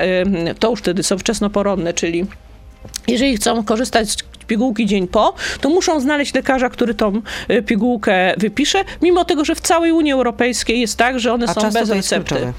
to 0.60 0.70
już 0.70 0.80
wtedy 0.80 1.04
są 1.04 1.18
wczesnoporonne, 1.18 1.94
czyli 1.94 2.26
jeżeli 3.08 3.38
chcą 3.38 3.64
korzystać 3.64 4.10
z 4.10 4.18
pigułki 4.48 4.86
dzień 4.86 5.08
po, 5.08 5.34
to 5.62 5.70
muszą 5.70 6.00
znaleźć 6.00 6.34
lekarza, 6.34 6.70
który 6.70 6.94
tą 6.94 7.22
e, 7.48 7.62
pigułkę 7.62 8.34
wypisze, 8.38 8.84
mimo 9.02 9.26
tego, 9.26 9.46
że 9.46 9.56
w 9.56 9.62
całej 9.62 9.92
Unii 9.92 10.12
Europejskiej 10.12 10.80
jest 10.80 10.98
tak, 10.98 11.20
że 11.20 11.34
one 11.34 11.46
A 11.48 11.54
są 11.54 11.72
bez 11.72 11.90
recepty. 11.90 12.54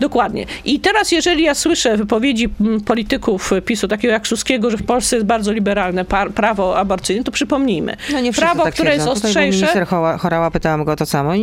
Dokładnie. 0.00 0.46
I 0.64 0.80
teraz, 0.80 1.12
jeżeli 1.12 1.44
ja 1.44 1.54
słyszę 1.54 1.96
wypowiedzi 1.96 2.48
polityków 2.84 3.50
PiSu, 3.64 3.88
takiego 3.88 4.12
jak 4.12 4.26
Suskiego, 4.26 4.70
że 4.70 4.76
w 4.76 4.82
Polsce 4.82 5.16
jest 5.16 5.26
bardzo 5.26 5.52
liberalne 5.52 6.04
prawo 6.34 6.78
aborcyjne, 6.78 7.24
to 7.24 7.32
przypomnijmy. 7.32 7.96
No 8.12 8.20
nie 8.20 8.32
prawo, 8.32 8.64
tak 8.64 8.74
które 8.74 8.94
jest 8.94 9.06
ostrzejsze... 9.06 9.40
minister 9.40 9.86
Chorała, 10.18 10.50
pytałam 10.50 10.84
go 10.84 10.96
to 10.96 11.06
samo 11.06 11.34
i 11.34 11.40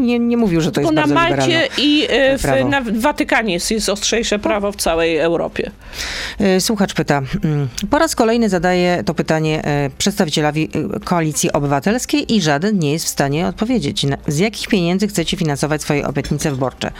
nie, 0.00 0.18
nie 0.18 0.36
mówił, 0.36 0.60
że 0.60 0.72
to 0.72 0.80
jest 0.80 0.94
bardzo 0.94 1.14
na 1.14 1.20
Malcie 1.20 1.68
i 1.78 2.08
w, 2.38 2.70
na, 2.70 2.80
w 2.80 3.00
Watykanie 3.00 3.54
jest, 3.54 3.70
jest 3.70 3.88
ostrzejsze 3.88 4.38
prawo 4.38 4.72
w 4.72 4.76
całej 4.76 5.18
Europie. 5.18 5.70
Słuchacz 6.58 6.94
pyta, 6.94 7.22
mm, 7.44 7.68
po 8.00 8.04
raz 8.04 8.14
kolejny 8.14 8.48
zadaje 8.48 9.04
to 9.04 9.14
pytanie 9.14 9.30
pytanie 9.40 9.64
e, 9.64 9.90
przedstawicielowi 9.98 10.68
e, 10.96 11.00
Koalicji 11.00 11.52
Obywatelskiej 11.52 12.34
i 12.34 12.42
żaden 12.42 12.78
nie 12.78 12.92
jest 12.92 13.04
w 13.04 13.08
stanie 13.08 13.46
odpowiedzieć. 13.46 14.06
Z 14.28 14.38
jakich 14.38 14.68
pieniędzy 14.68 15.08
chcecie 15.08 15.36
finansować 15.36 15.82
swoje 15.82 16.06
obietnice 16.06 16.50
wyborcze, 16.50 16.90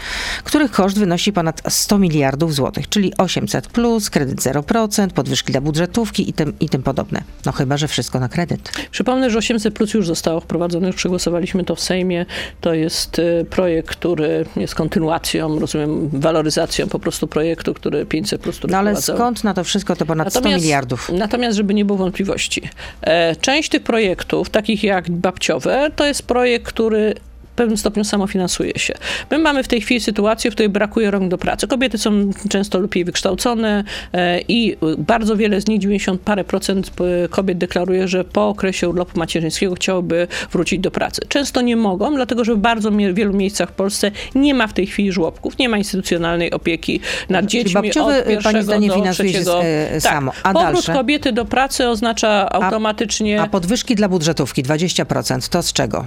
których 0.45 0.71
koszt 0.71 0.99
wynosi 0.99 1.33
ponad 1.33 1.63
100 1.69 1.99
miliardów 1.99 2.55
złotych, 2.55 2.89
czyli 2.89 3.13
800 3.17 3.69
plus, 3.69 4.11
kredyt 4.11 4.39
0%, 4.39 5.09
podwyżki 5.11 5.53
dla 5.53 5.61
budżetówki 5.61 6.31
i 6.31 6.33
tym, 6.33 6.53
i 6.61 6.69
tym 6.69 6.83
podobne. 6.83 7.23
No 7.47 7.53
chyba, 7.53 7.77
że 7.77 7.89
wszystko 7.89 8.21
na 8.21 8.29
kredyt. 8.29 8.73
Przypomnę, 8.91 9.31
że 9.31 9.39
800 9.39 9.75
plus 9.75 9.95
już 9.95 10.07
zostało 10.07 10.41
wprowadzone, 10.41 10.87
już 10.87 10.97
przegłosowaliśmy 10.97 11.65
to 11.65 11.75
w 11.75 11.81
Sejmie. 11.81 12.27
To 12.61 12.75
jest 12.75 13.19
e, 13.19 13.45
projekt, 13.45 13.91
który 13.91 14.47
jest 14.57 14.75
kontynuacją, 14.75 15.59
rozumiem, 15.59 16.09
waloryzacją 16.13 16.89
po 16.89 16.99
prostu 16.99 17.27
projektu, 17.27 17.75
który 17.75 18.07
500 18.07 18.41
plus, 18.41 18.59
który 18.59 18.73
No 18.73 18.79
ale 18.79 19.03
skąd 19.03 19.45
na 19.45 19.55
to 19.55 19.65
wszystko 19.65 19.97
to 19.97 20.07
ponad 20.07 20.27
natomiast, 20.27 20.57
100 20.57 20.63
miliardów? 20.63 20.90
Natomiast, 21.13 21.57
żeby 21.57 21.75
nie 21.75 21.85
było 21.85 21.99
wątpliwości. 21.99 22.63
E, 23.03 23.37
część 23.37 23.69
tych 23.69 23.83
projektów, 23.83 24.51
takich 24.51 24.85
jak 24.85 25.11
babciowe, 25.11 25.91
to 25.97 26.07
jest 26.07 26.27
projekt, 26.27 26.67
który 26.67 27.15
pewnym 27.57 27.77
stopniu 27.77 28.05
samofinansuje 28.05 28.73
się. 28.77 28.95
My 29.31 29.39
mamy 29.39 29.63
w 29.63 29.69
tej 29.69 29.81
chwili 29.81 30.01
sytuację, 30.01 30.51
w 30.51 30.55
której 30.55 30.69
brakuje 30.69 31.11
rąk 31.11 31.29
do 31.29 31.39
pracy. 31.39 31.67
Kobiety 31.67 31.99
są 31.99 32.31
często 32.49 32.81
lepiej 32.81 33.05
wykształcone 33.05 33.85
e, 34.13 34.41
i 34.41 34.77
bardzo 34.99 35.37
wiele 35.37 35.61
z 35.61 35.69
nich, 35.69 35.81
90 35.81 36.21
parę 36.21 36.45
procent 36.45 36.91
e, 37.25 37.29
kobiet 37.29 37.59
deklaruje, 37.59 38.09
że 38.09 38.25
po 38.25 38.49
okresie 38.49 38.89
urlopu 38.89 39.19
macierzyńskiego 39.19 39.75
chciałoby 39.75 40.29
wrócić 40.53 40.81
do 40.81 40.91
pracy. 40.91 41.23
Często 41.29 41.61
nie 41.61 41.77
mogą, 41.77 42.15
dlatego 42.15 42.45
że 42.45 42.55
w 42.55 42.59
bardzo 42.59 42.91
wielu 42.91 43.33
miejscach 43.33 43.69
w 43.69 43.73
Polsce 43.73 44.11
nie 44.35 44.55
ma 44.55 44.67
w 44.67 44.73
tej 44.73 44.87
chwili 44.87 45.13
żłobków, 45.13 45.59
nie 45.59 45.69
ma 45.69 45.79
instytucjonalnej 45.79 46.51
opieki 46.51 47.01
nad 47.29 47.47
dziećmi 47.47 47.75
babciowy, 47.75 48.19
od 48.19 48.25
pierwszego 48.25 48.53
pani 48.53 48.65
zdaniem 48.65 48.89
do 48.89 48.95
finansuje 48.95 49.31
trzeciego. 49.31 49.63
Się 49.63 49.69
e, 49.69 49.91
tak. 49.91 50.13
samo. 50.13 50.33
A 50.43 50.53
Powrót 50.53 50.73
dalsze? 50.73 50.93
kobiety 50.93 51.33
do 51.33 51.45
pracy 51.45 51.89
oznacza 51.89 52.51
automatycznie... 52.53 53.41
A, 53.41 53.45
a 53.45 53.49
podwyżki 53.49 53.95
dla 53.95 54.09
budżetówki 54.09 54.63
20%, 54.63 55.49
to 55.49 55.63
z 55.63 55.73
czego? 55.73 56.07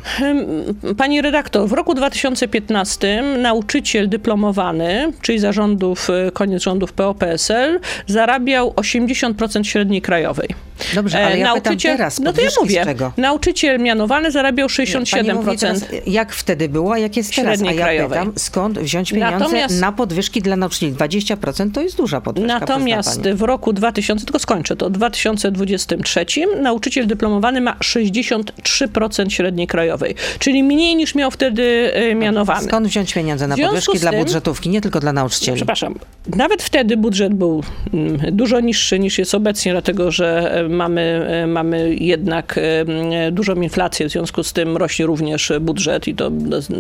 Pani 0.98 1.22
redaktor, 1.22 1.43
redaktor, 1.44 1.70
w 1.70 1.74
roku 1.74 1.94
2015 1.94 3.24
nauczyciel 3.38 4.10
dyplomowany, 4.10 5.14
czyli 5.22 5.40
zarządów, 5.40 6.10
e, 6.10 6.32
koniec 6.32 6.64
rządów 6.64 6.94
PO-PSL, 6.94 7.80
zarabiał 8.08 8.74
80% 8.76 9.68
średniej 9.68 10.02
krajowej. 10.02 10.50
Dobrze, 10.96 11.26
ale 11.26 11.38
ja 11.38 11.46
nauczyciel, 11.46 11.98
teraz, 11.98 12.20
no 12.20 12.34
to 12.34 12.42
ja 12.42 12.50
mówię, 12.62 12.86
nauczyciel 13.18 13.80
mianowany 13.80 14.32
zarabiał 14.32 14.68
67%. 14.68 15.60
Teraz, 15.60 15.86
jak 16.08 16.34
wtedy 16.34 16.70
było, 16.70 16.94
a 16.94 16.98
jak 16.98 17.18
jest 17.18 17.36
teraz? 17.36 17.62
A 17.62 17.66
ja 17.66 17.74
krajowej. 17.74 18.20
pytam, 18.20 18.34
skąd 18.38 18.80
wziąć 18.80 19.12
pieniądze 19.12 19.40
Natomiast, 19.40 19.82
na 19.82 19.92
podwyżki 19.92 20.42
dla 20.42 20.56
nauczycieli? 20.56 20.94
20% 20.94 21.72
to 21.72 21.82
jest 21.82 21.98
duża 21.98 22.22
podwyżka. 22.22 22.60
Natomiast 22.60 23.22
w 23.22 23.42
roku 23.42 23.74
2000, 23.74 24.26
tylko 24.26 24.40
skończę 24.40 24.76
to, 24.76 24.90
w 24.90 24.92
2023 24.92 26.26
nauczyciel 26.62 27.08
dyplomowany 27.08 27.62
ma 27.62 27.74
63% 27.74 29.30
średniej 29.30 29.68
krajowej, 29.68 30.16
czyli 30.40 30.64
mniej 30.64 30.96
niż 30.96 31.16
miał 31.16 31.23
wtedy 31.32 31.92
e, 31.94 32.16
mianowany. 32.16 32.68
Skąd 32.68 32.88
wziąć 32.88 33.14
pieniądze 33.14 33.48
na 33.48 33.58
podwyżki 33.58 34.00
dla 34.00 34.12
budżetówki, 34.14 34.70
nie 34.70 34.82
tylko 34.82 35.00
dla 35.00 35.14
nauczycieli? 35.14 35.56
Przepraszam, 35.56 35.96
nawet 36.36 36.64
wtedy 36.64 36.98
budżet 36.98 37.34
był 37.34 37.64
mm, 37.94 38.20
dużo 38.32 38.60
niższy 38.60 39.00
niż 39.00 39.18
jest 39.18 39.36
obecnie, 39.36 39.72
dlatego 39.72 40.12
że 40.12 40.24
że 40.24 40.68
mamy, 40.70 41.28
mamy 41.48 41.96
jednak 41.96 42.60
dużą 43.32 43.56
inflację, 43.56 44.10
w 44.10 44.12
związku 44.12 44.44
z 44.44 44.54
tym 44.54 44.78
rośnie 44.78 45.06
również 45.06 45.52
budżet 45.62 46.08
i 46.08 46.16
to 46.16 46.32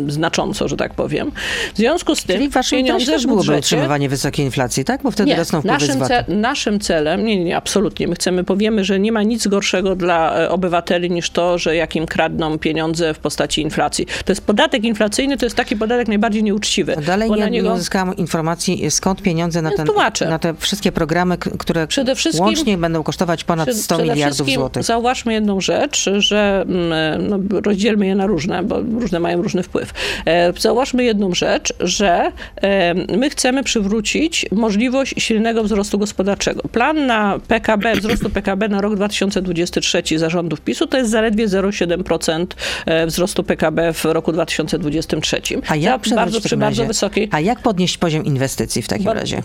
znacząco, 0.07 0.67
że 0.67 0.77
tak 0.77 0.93
powiem. 0.93 1.31
W 1.73 1.77
związku 1.77 2.15
z 2.15 2.23
tym 2.23 2.37
Czyli 2.37 2.49
waszym 2.49 2.77
pieniądze 2.77 3.05
też 3.11 3.25
byłoby 3.25 3.39
budżecie, 3.39 3.59
utrzymywanie 3.59 4.09
wysokiej 4.09 4.45
inflacji, 4.45 4.85
tak? 4.85 5.03
Bo 5.03 5.11
wtedy 5.11 5.29
nie, 5.29 5.35
rosną 5.35 5.61
wpływy 5.61 5.87
naszym, 5.87 6.01
ce 6.01 6.25
naszym 6.27 6.79
celem, 6.79 7.25
nie, 7.25 7.43
nie, 7.43 7.57
absolutnie, 7.57 8.07
my 8.07 8.15
chcemy, 8.15 8.43
powiemy, 8.43 8.83
że 8.83 8.99
nie 8.99 9.11
ma 9.11 9.23
nic 9.23 9.47
gorszego 9.47 9.95
dla 9.95 10.39
e, 10.39 10.49
obywateli 10.49 11.11
niż 11.11 11.29
to, 11.29 11.57
że 11.57 11.75
jakim 11.75 12.05
kradną 12.05 12.59
pieniądze 12.59 13.13
w 13.13 13.19
postaci 13.19 13.61
inflacji. 13.61 14.05
To 14.05 14.32
jest 14.33 14.45
podatek 14.45 14.83
inflacyjny, 14.83 15.37
to 15.37 15.45
jest 15.45 15.55
taki 15.55 15.75
podatek 15.75 16.07
najbardziej 16.07 16.43
nieuczciwy. 16.43 16.95
Dalej 17.05 17.31
nie, 17.31 17.49
niego... 17.49 17.67
nie 17.67 17.73
uzyskałam 17.73 18.15
informacji, 18.15 18.91
skąd 18.91 19.21
pieniądze 19.21 19.61
na, 19.61 19.71
ten, 19.71 19.87
na 20.29 20.39
te 20.39 20.53
wszystkie 20.53 20.91
programy, 20.91 21.37
które 21.37 21.87
przede 21.87 22.15
wszystkim, 22.15 22.45
łącznie 22.45 22.77
będą 22.77 23.03
kosztować 23.03 23.43
ponad 23.43 23.73
100 23.73 23.97
miliardów 23.97 24.49
złotych. 24.49 24.83
Zauważmy 24.83 25.33
jedną 25.33 25.61
rzecz, 25.61 26.09
że 26.17 26.65
mm, 26.67 27.27
no, 27.27 27.61
rozdzielmy 27.61 28.07
je 28.07 28.15
na 28.15 28.25
różne, 28.25 28.63
bo 28.63 28.81
różne 28.81 29.19
mają 29.19 29.41
różny 29.41 29.63
wpływ. 29.63 29.93
E, 30.25 30.53
zauważmy 30.59 31.03
jedną 31.03 31.33
rzecz, 31.33 31.73
że 31.79 32.31
e, 32.55 32.93
my 33.17 33.29
chcemy 33.29 33.63
przywrócić 33.63 34.45
możliwość 34.51 35.15
silnego 35.17 35.63
wzrostu 35.63 35.99
gospodarczego. 35.99 36.61
Plan 36.71 37.05
na 37.05 37.39
PKB, 37.47 37.95
wzrostu 37.95 38.29
PKB 38.29 38.69
na 38.69 38.81
rok 38.81 38.95
2023 38.95 40.03
zarządów 40.15 40.61
PiSu 40.61 40.87
to 40.87 40.97
jest 40.97 41.11
zaledwie 41.11 41.47
0,7% 41.47 42.45
e, 42.85 43.07
wzrostu 43.07 43.43
PKB 43.43 43.93
w 43.93 44.05
roku 44.05 44.22
2023. 44.31 45.41
A 45.67 45.75
jak 45.75 46.01
bardzo, 46.15 46.41
przy 46.41 46.57
bardzo 46.57 46.85
wysokiej... 46.85 47.29
A 47.31 47.39
jak 47.39 47.59
podnieść 47.59 47.97
poziom 47.97 48.25
inwestycji 48.25 48.81
w 48.81 48.87
takim 48.87 49.09
razie? 49.09 49.43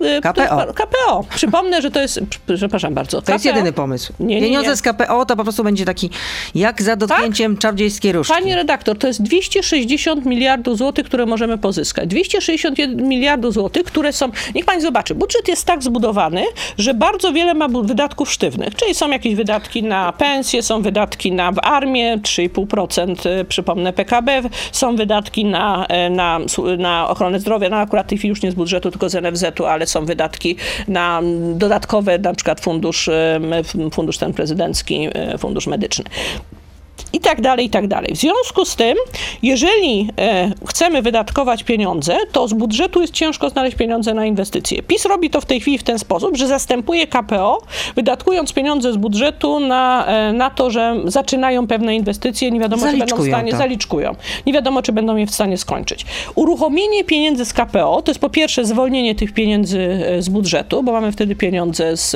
Y, 0.00 0.20
KPO. 0.20 0.74
KPO. 0.74 1.24
Przypomnę, 1.34 1.82
że 1.82 1.90
to 1.90 2.00
jest, 2.00 2.20
przepraszam 2.56 2.94
bardzo. 2.94 3.22
To 3.22 3.32
jest 3.32 3.44
jedyny 3.44 3.72
pomysł. 3.72 4.12
Nie, 4.20 4.34
nie, 4.34 4.40
Pieniądze 4.40 4.70
nie. 4.70 4.76
z 4.76 4.82
KPO 4.82 5.26
to 5.26 5.36
po 5.36 5.42
prostu 5.42 5.64
będzie 5.64 5.84
taki, 5.84 6.10
jak 6.54 6.82
za 6.82 6.96
dotknięciem 6.96 7.54
tak? 7.54 7.62
czarodziejskiej 7.62 8.12
różdżki. 8.12 8.34
Pani 8.38 8.54
redaktor, 8.54 8.98
to 8.98 9.06
jest 9.06 9.22
260 9.22 10.26
miliardów 10.26 10.78
złotych, 10.78 11.06
które 11.06 11.26
możemy 11.26 11.58
pozyskać. 11.58 12.08
260 12.08 12.78
miliardów 12.96 13.54
złotych, 13.54 13.84
które 13.84 14.12
są, 14.12 14.30
niech 14.54 14.64
pani 14.64 14.82
zobaczy, 14.82 15.14
budżet 15.14 15.48
jest 15.48 15.64
tak 15.64 15.82
zbudowany, 15.82 16.44
że 16.78 16.94
bardzo 16.94 17.32
wiele 17.32 17.54
ma 17.54 17.68
wydatków 17.68 18.32
sztywnych, 18.32 18.74
czyli 18.74 18.94
są 18.94 19.10
jakieś 19.10 19.34
wydatki 19.34 19.82
na 19.82 20.12
pensje, 20.12 20.62
są 20.62 20.82
wydatki 20.82 21.32
na 21.32 21.52
armię, 21.62 22.18
3,5% 22.18 23.28
y, 23.28 23.44
przypomnę 23.44 23.92
PKB, 23.92 24.42
są 24.72 24.96
wydatki 24.96 25.44
na, 25.44 25.86
y, 26.06 26.10
na, 26.10 26.40
na 26.78 27.08
ochronę 27.08 27.40
zdrowia, 27.40 27.68
no 27.68 27.76
akurat 27.76 28.06
w 28.06 28.08
tej 28.08 28.18
chwili 28.18 28.28
już 28.28 28.42
nie 28.42 28.50
z 28.50 28.54
budżetu, 28.54 28.90
tylko 28.90 29.08
z 29.08 29.14
NFZ-u, 29.14 29.64
ale 29.64 29.85
są 29.90 30.04
wydatki 30.04 30.56
na 30.88 31.22
dodatkowe, 31.54 32.18
na 32.18 32.34
przykład 32.34 32.60
fundusz, 32.60 33.10
fundusz 33.92 34.18
ten 34.18 34.32
prezydencki, 34.32 35.08
fundusz 35.38 35.66
medyczny 35.66 36.04
i 37.12 37.20
tak 37.20 37.40
dalej, 37.40 37.66
i 37.66 37.70
tak 37.70 37.88
dalej. 37.88 38.14
W 38.14 38.16
związku 38.16 38.64
z 38.64 38.76
tym, 38.76 38.96
jeżeli 39.42 40.08
e, 40.18 40.50
chcemy 40.66 41.02
wydatkować 41.02 41.64
pieniądze, 41.64 42.16
to 42.32 42.48
z 42.48 42.52
budżetu 42.52 43.00
jest 43.00 43.12
ciężko 43.12 43.50
znaleźć 43.50 43.76
pieniądze 43.76 44.14
na 44.14 44.26
inwestycje. 44.26 44.82
PiS 44.82 45.04
robi 45.04 45.30
to 45.30 45.40
w 45.40 45.46
tej 45.46 45.60
chwili 45.60 45.78
w 45.78 45.82
ten 45.82 45.98
sposób, 45.98 46.36
że 46.36 46.46
zastępuje 46.48 47.06
KPO, 47.06 47.62
wydatkując 47.96 48.52
pieniądze 48.52 48.92
z 48.92 48.96
budżetu 48.96 49.60
na, 49.60 50.06
e, 50.06 50.32
na 50.32 50.50
to, 50.50 50.70
że 50.70 50.96
zaczynają 51.04 51.66
pewne 51.66 51.96
inwestycje, 51.96 52.50
nie 52.50 52.60
wiadomo, 52.60 52.86
czy 52.90 52.98
będą 52.98 53.16
w 53.16 53.26
stanie, 53.26 53.52
to. 53.52 53.58
zaliczkują. 53.58 54.14
Nie 54.46 54.52
wiadomo, 54.52 54.82
czy 54.82 54.92
będą 54.92 55.16
je 55.16 55.26
w 55.26 55.30
stanie 55.30 55.58
skończyć. 55.58 56.06
Uruchomienie 56.34 57.04
pieniędzy 57.04 57.44
z 57.44 57.52
KPO, 57.52 58.02
to 58.02 58.10
jest 58.10 58.20
po 58.20 58.30
pierwsze 58.30 58.64
zwolnienie 58.64 59.14
tych 59.14 59.32
pieniędzy 59.32 59.80
e, 59.80 60.22
z 60.22 60.28
budżetu, 60.28 60.82
bo 60.82 60.92
mamy 60.92 61.12
wtedy 61.12 61.36
pieniądze 61.36 61.96
z, 61.96 62.14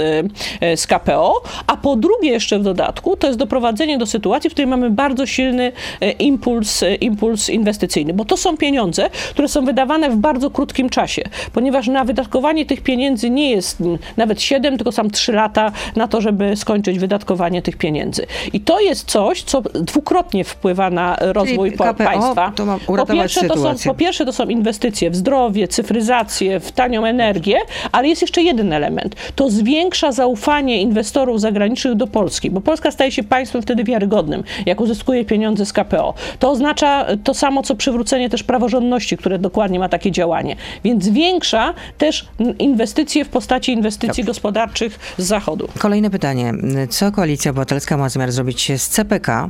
e, 0.60 0.76
z 0.76 0.86
KPO, 0.86 1.42
a 1.66 1.76
po 1.76 1.96
drugie 1.96 2.30
jeszcze 2.30 2.58
w 2.58 2.62
dodatku, 2.62 3.16
to 3.16 3.26
jest 3.26 3.38
doprowadzenie 3.38 3.98
do 3.98 4.06
sytuacji, 4.06 4.50
w 4.50 4.52
której 4.52 4.66
mamy 4.66 4.79
bardzo 4.90 5.26
silny 5.26 5.72
e, 6.00 6.10
impuls, 6.10 6.82
e, 6.82 6.94
impuls 6.94 7.48
inwestycyjny, 7.48 8.14
bo 8.14 8.24
to 8.24 8.36
są 8.36 8.56
pieniądze, 8.56 9.10
które 9.30 9.48
są 9.48 9.64
wydawane 9.64 10.10
w 10.10 10.16
bardzo 10.16 10.50
krótkim 10.50 10.88
czasie, 10.88 11.22
ponieważ 11.52 11.86
na 11.88 12.04
wydatkowanie 12.04 12.66
tych 12.66 12.80
pieniędzy 12.80 13.30
nie 13.30 13.50
jest 13.50 13.82
nawet 14.16 14.42
7, 14.42 14.76
tylko 14.76 14.92
sam 14.92 15.10
3 15.10 15.32
lata 15.32 15.72
na 15.96 16.08
to, 16.08 16.20
żeby 16.20 16.56
skończyć 16.56 16.98
wydatkowanie 16.98 17.62
tych 17.62 17.76
pieniędzy. 17.76 18.26
I 18.52 18.60
to 18.60 18.80
jest 18.80 19.10
coś, 19.10 19.42
co 19.42 19.60
dwukrotnie 19.60 20.44
wpływa 20.44 20.90
na 20.90 21.16
rozwój 21.20 21.72
KPO, 21.72 21.94
państwa. 21.94 22.52
po, 22.86 23.06
pierwsze, 23.06 23.48
to 23.48 23.56
są, 23.56 23.74
po 23.90 23.94
pierwsze 23.94 24.24
to 24.24 24.32
są 24.32 24.48
inwestycje 24.48 25.10
w 25.10 25.16
zdrowie, 25.16 25.68
cyfryzację, 25.68 26.60
w 26.60 26.72
tanią 26.72 27.04
energię, 27.04 27.58
ale 27.92 28.08
jest 28.08 28.22
jeszcze 28.22 28.42
jeden 28.42 28.72
element. 28.72 29.16
To 29.34 29.50
zwiększa 29.50 30.12
zaufanie 30.12 30.80
inwestorów 30.82 31.40
zagranicznych 31.40 31.94
do 31.94 32.06
Polski, 32.06 32.50
bo 32.50 32.60
Polska 32.60 32.90
staje 32.90 33.12
się 33.12 33.22
państwem 33.22 33.62
wtedy 33.62 33.84
wiarygodnym. 33.84 34.42
Jak 34.70 34.80
uzyskuje 34.80 35.24
pieniądze 35.24 35.66
z 35.66 35.72
KPO. 35.72 36.14
To 36.38 36.50
oznacza 36.50 37.06
to 37.24 37.34
samo, 37.34 37.62
co 37.62 37.74
przywrócenie 37.74 38.30
też 38.30 38.42
praworządności, 38.42 39.16
które 39.16 39.38
dokładnie 39.38 39.78
ma 39.78 39.88
takie 39.88 40.10
działanie. 40.12 40.56
Więc 40.84 41.04
zwiększa 41.04 41.74
też 41.98 42.28
inwestycje 42.58 43.24
w 43.24 43.28
postaci 43.28 43.72
inwestycji 43.72 44.22
Dobrze. 44.24 44.30
gospodarczych 44.30 45.14
z 45.18 45.24
Zachodu. 45.24 45.68
Kolejne 45.78 46.10
pytanie. 46.10 46.52
Co 46.90 47.12
Koalicja 47.12 47.50
Obywatelska 47.50 47.96
ma 47.96 48.08
zamiar 48.08 48.32
zrobić 48.32 48.72
z 48.76 48.88
CPK, 48.88 49.48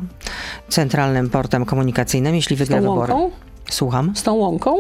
Centralnym 0.69 1.31
Portem 1.31 1.65
Komunikacyjnym, 1.65 2.35
jeśli 2.35 2.57
wygra 2.57 2.81
wybory? 2.81 3.13
Słucham. 3.71 4.13
Z 4.15 4.23
tą 4.23 4.35
łąką? 4.35 4.77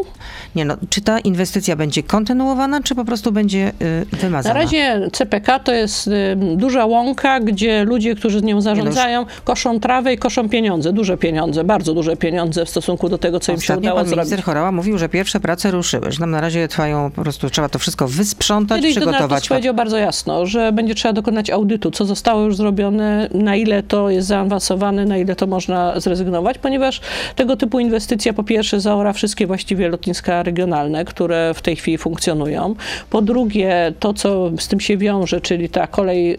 Nie 0.54 0.64
no, 0.64 0.76
czy 0.90 1.00
ta 1.00 1.18
inwestycja 1.18 1.76
będzie 1.76 2.02
kontynuowana, 2.02 2.82
czy 2.82 2.94
po 2.94 3.04
prostu 3.04 3.32
będzie 3.32 3.72
y, 4.12 4.16
wymazana? 4.16 4.54
Na 4.54 4.60
razie 4.60 5.08
CPK 5.12 5.58
to 5.58 5.72
jest 5.72 6.06
y, 6.06 6.10
duża 6.56 6.86
łąka, 6.86 7.40
gdzie 7.40 7.84
ludzie, 7.84 8.14
którzy 8.14 8.40
z 8.40 8.42
nią 8.42 8.60
zarządzają, 8.60 9.26
koszą 9.44 9.80
trawę 9.80 10.14
i 10.14 10.18
koszą 10.18 10.48
pieniądze. 10.48 10.92
Duże 10.92 11.16
pieniądze, 11.18 11.64
bardzo 11.64 11.94
duże 11.94 12.16
pieniądze 12.16 12.64
w 12.64 12.70
stosunku 12.70 13.08
do 13.08 13.18
tego, 13.18 13.40
co 13.40 13.52
Ostatnio 13.52 13.54
im 13.54 13.62
się 13.62 13.78
udało 13.78 13.96
pan 14.00 14.06
zrobić. 14.06 14.24
minister 14.24 14.44
Chorała 14.44 14.72
mówił, 14.72 14.98
że 14.98 15.08
pierwsze 15.08 15.40
prace 15.40 15.70
ruszyły, 15.70 16.12
że 16.12 16.20
nam 16.20 16.30
na 16.30 16.40
razie 16.40 16.68
trwają, 16.68 17.10
po 17.10 17.22
prostu 17.22 17.50
trzeba 17.50 17.68
to 17.68 17.78
wszystko 17.78 18.08
wysprzątać, 18.08 18.80
Kiedyś 18.80 18.96
przygotować. 18.96 19.28
Kiedyś 19.30 19.48
powiedział 19.48 19.74
bardzo 19.74 19.96
jasno, 19.98 20.46
że 20.46 20.72
będzie 20.72 20.94
trzeba 20.94 21.12
dokonać 21.12 21.50
audytu, 21.50 21.90
co 21.90 22.04
zostało 22.04 22.42
już 22.42 22.56
zrobione, 22.56 23.28
na 23.34 23.56
ile 23.56 23.82
to 23.82 24.10
jest 24.10 24.28
zaawansowane, 24.28 25.04
na 25.04 25.18
ile 25.18 25.36
to 25.36 25.46
można 25.46 26.00
zrezygnować, 26.00 26.58
ponieważ 26.58 27.00
tego 27.36 27.56
typu 27.56 27.80
inwestycja 27.80 28.32
po 28.32 28.44
pierwsze 28.44 28.79
zaora 28.80 29.12
wszystkie 29.12 29.46
właściwie 29.46 29.88
lotniska 29.88 30.42
regionalne, 30.42 31.04
które 31.04 31.54
w 31.54 31.62
tej 31.62 31.76
chwili 31.76 31.98
funkcjonują. 31.98 32.74
Po 33.10 33.22
drugie, 33.22 33.92
to 34.00 34.14
co 34.14 34.50
z 34.58 34.68
tym 34.68 34.80
się 34.80 34.96
wiąże, 34.96 35.40
czyli 35.40 35.68
ta 35.68 35.86
kolej 35.86 36.32
y, 36.32 36.36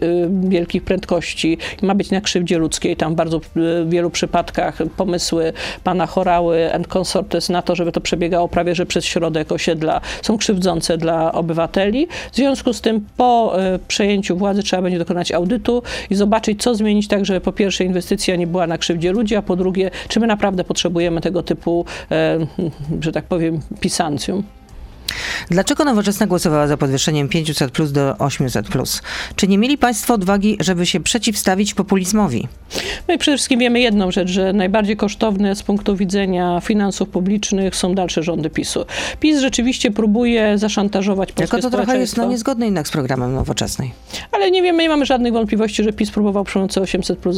wielkich 0.48 0.82
prędkości 0.82 1.58
ma 1.82 1.94
być 1.94 2.10
na 2.10 2.20
krzywdzie 2.20 2.58
ludzkiej. 2.58 2.96
Tam 2.96 3.12
w 3.12 3.16
bardzo 3.16 3.36
y, 3.36 3.40
wielu 3.88 4.10
przypadkach 4.10 4.78
pomysły 4.96 5.52
pana 5.84 6.06
Chorały 6.06 6.74
and 6.74 6.88
Consortes 6.96 7.48
na 7.48 7.62
to, 7.62 7.76
żeby 7.76 7.92
to 7.92 8.00
przebiegało 8.00 8.48
prawie 8.48 8.74
że 8.74 8.86
przez 8.86 9.04
środek 9.04 9.52
osiedla 9.52 10.00
są 10.22 10.38
krzywdzące 10.38 10.98
dla 10.98 11.32
obywateli. 11.32 12.08
W 12.32 12.36
związku 12.36 12.72
z 12.72 12.80
tym 12.80 13.06
po 13.16 13.60
y, 13.74 13.78
przejęciu 13.88 14.36
władzy 14.36 14.62
trzeba 14.62 14.82
będzie 14.82 14.98
dokonać 14.98 15.32
audytu 15.32 15.82
i 16.10 16.14
zobaczyć, 16.14 16.62
co 16.62 16.74
zmienić 16.74 17.08
tak, 17.08 17.26
żeby 17.26 17.40
po 17.40 17.52
pierwsze 17.52 17.84
inwestycja 17.84 18.36
nie 18.36 18.46
była 18.46 18.66
na 18.66 18.78
krzywdzie 18.78 19.12
ludzi, 19.12 19.36
a 19.36 19.42
po 19.42 19.56
drugie, 19.56 19.90
czy 20.08 20.20
my 20.20 20.26
naprawdę 20.26 20.64
potrzebujemy 20.64 21.20
tego 21.20 21.42
typu 21.42 21.84
że 23.00 23.12
tak 23.12 23.24
powiem, 23.24 23.60
pisancjum. 23.80 24.42
Dlaczego 25.50 25.84
Nowoczesna 25.84 26.26
głosowała 26.26 26.66
za 26.66 26.76
podwyższeniem 26.76 27.28
500 27.28 27.70
plus 27.70 27.92
do 27.92 28.18
800 28.18 28.68
plus? 28.68 29.02
Czy 29.36 29.48
nie 29.48 29.58
mieli 29.58 29.78
Państwo 29.78 30.14
odwagi, 30.14 30.56
żeby 30.60 30.86
się 30.86 31.00
przeciwstawić 31.00 31.74
populizmowi? 31.74 32.48
My 33.08 33.18
przede 33.18 33.36
wszystkim 33.36 33.60
wiemy 33.60 33.80
jedną 33.80 34.10
rzecz, 34.10 34.28
że 34.28 34.52
najbardziej 34.52 34.96
kosztowne 34.96 35.56
z 35.56 35.62
punktu 35.62 35.96
widzenia 35.96 36.60
finansów 36.60 37.08
publicznych 37.08 37.76
są 37.76 37.94
dalsze 37.94 38.22
rządy 38.22 38.50
PiSu. 38.50 38.84
PiS 39.20 39.40
rzeczywiście 39.40 39.90
próbuje 39.90 40.58
zaszantażować 40.58 41.32
polskie 41.32 41.56
Tylko 41.56 41.70
to 41.70 41.76
trochę 41.76 41.98
jest 41.98 42.16
no, 42.16 42.28
niezgodne 42.28 42.64
jednak 42.64 42.88
z 42.88 42.90
programem 42.90 43.34
Nowoczesnej. 43.34 43.92
Ale 44.32 44.50
nie 44.50 44.62
wiemy, 44.62 44.82
nie 44.82 44.88
mamy 44.88 45.06
żadnych 45.06 45.32
wątpliwości, 45.32 45.84
że 45.84 45.92
PiS 45.92 46.10
próbował 46.10 46.44
przy 46.44 46.54
pomocy 46.54 46.80
800 46.80 47.18
plus 47.18 47.36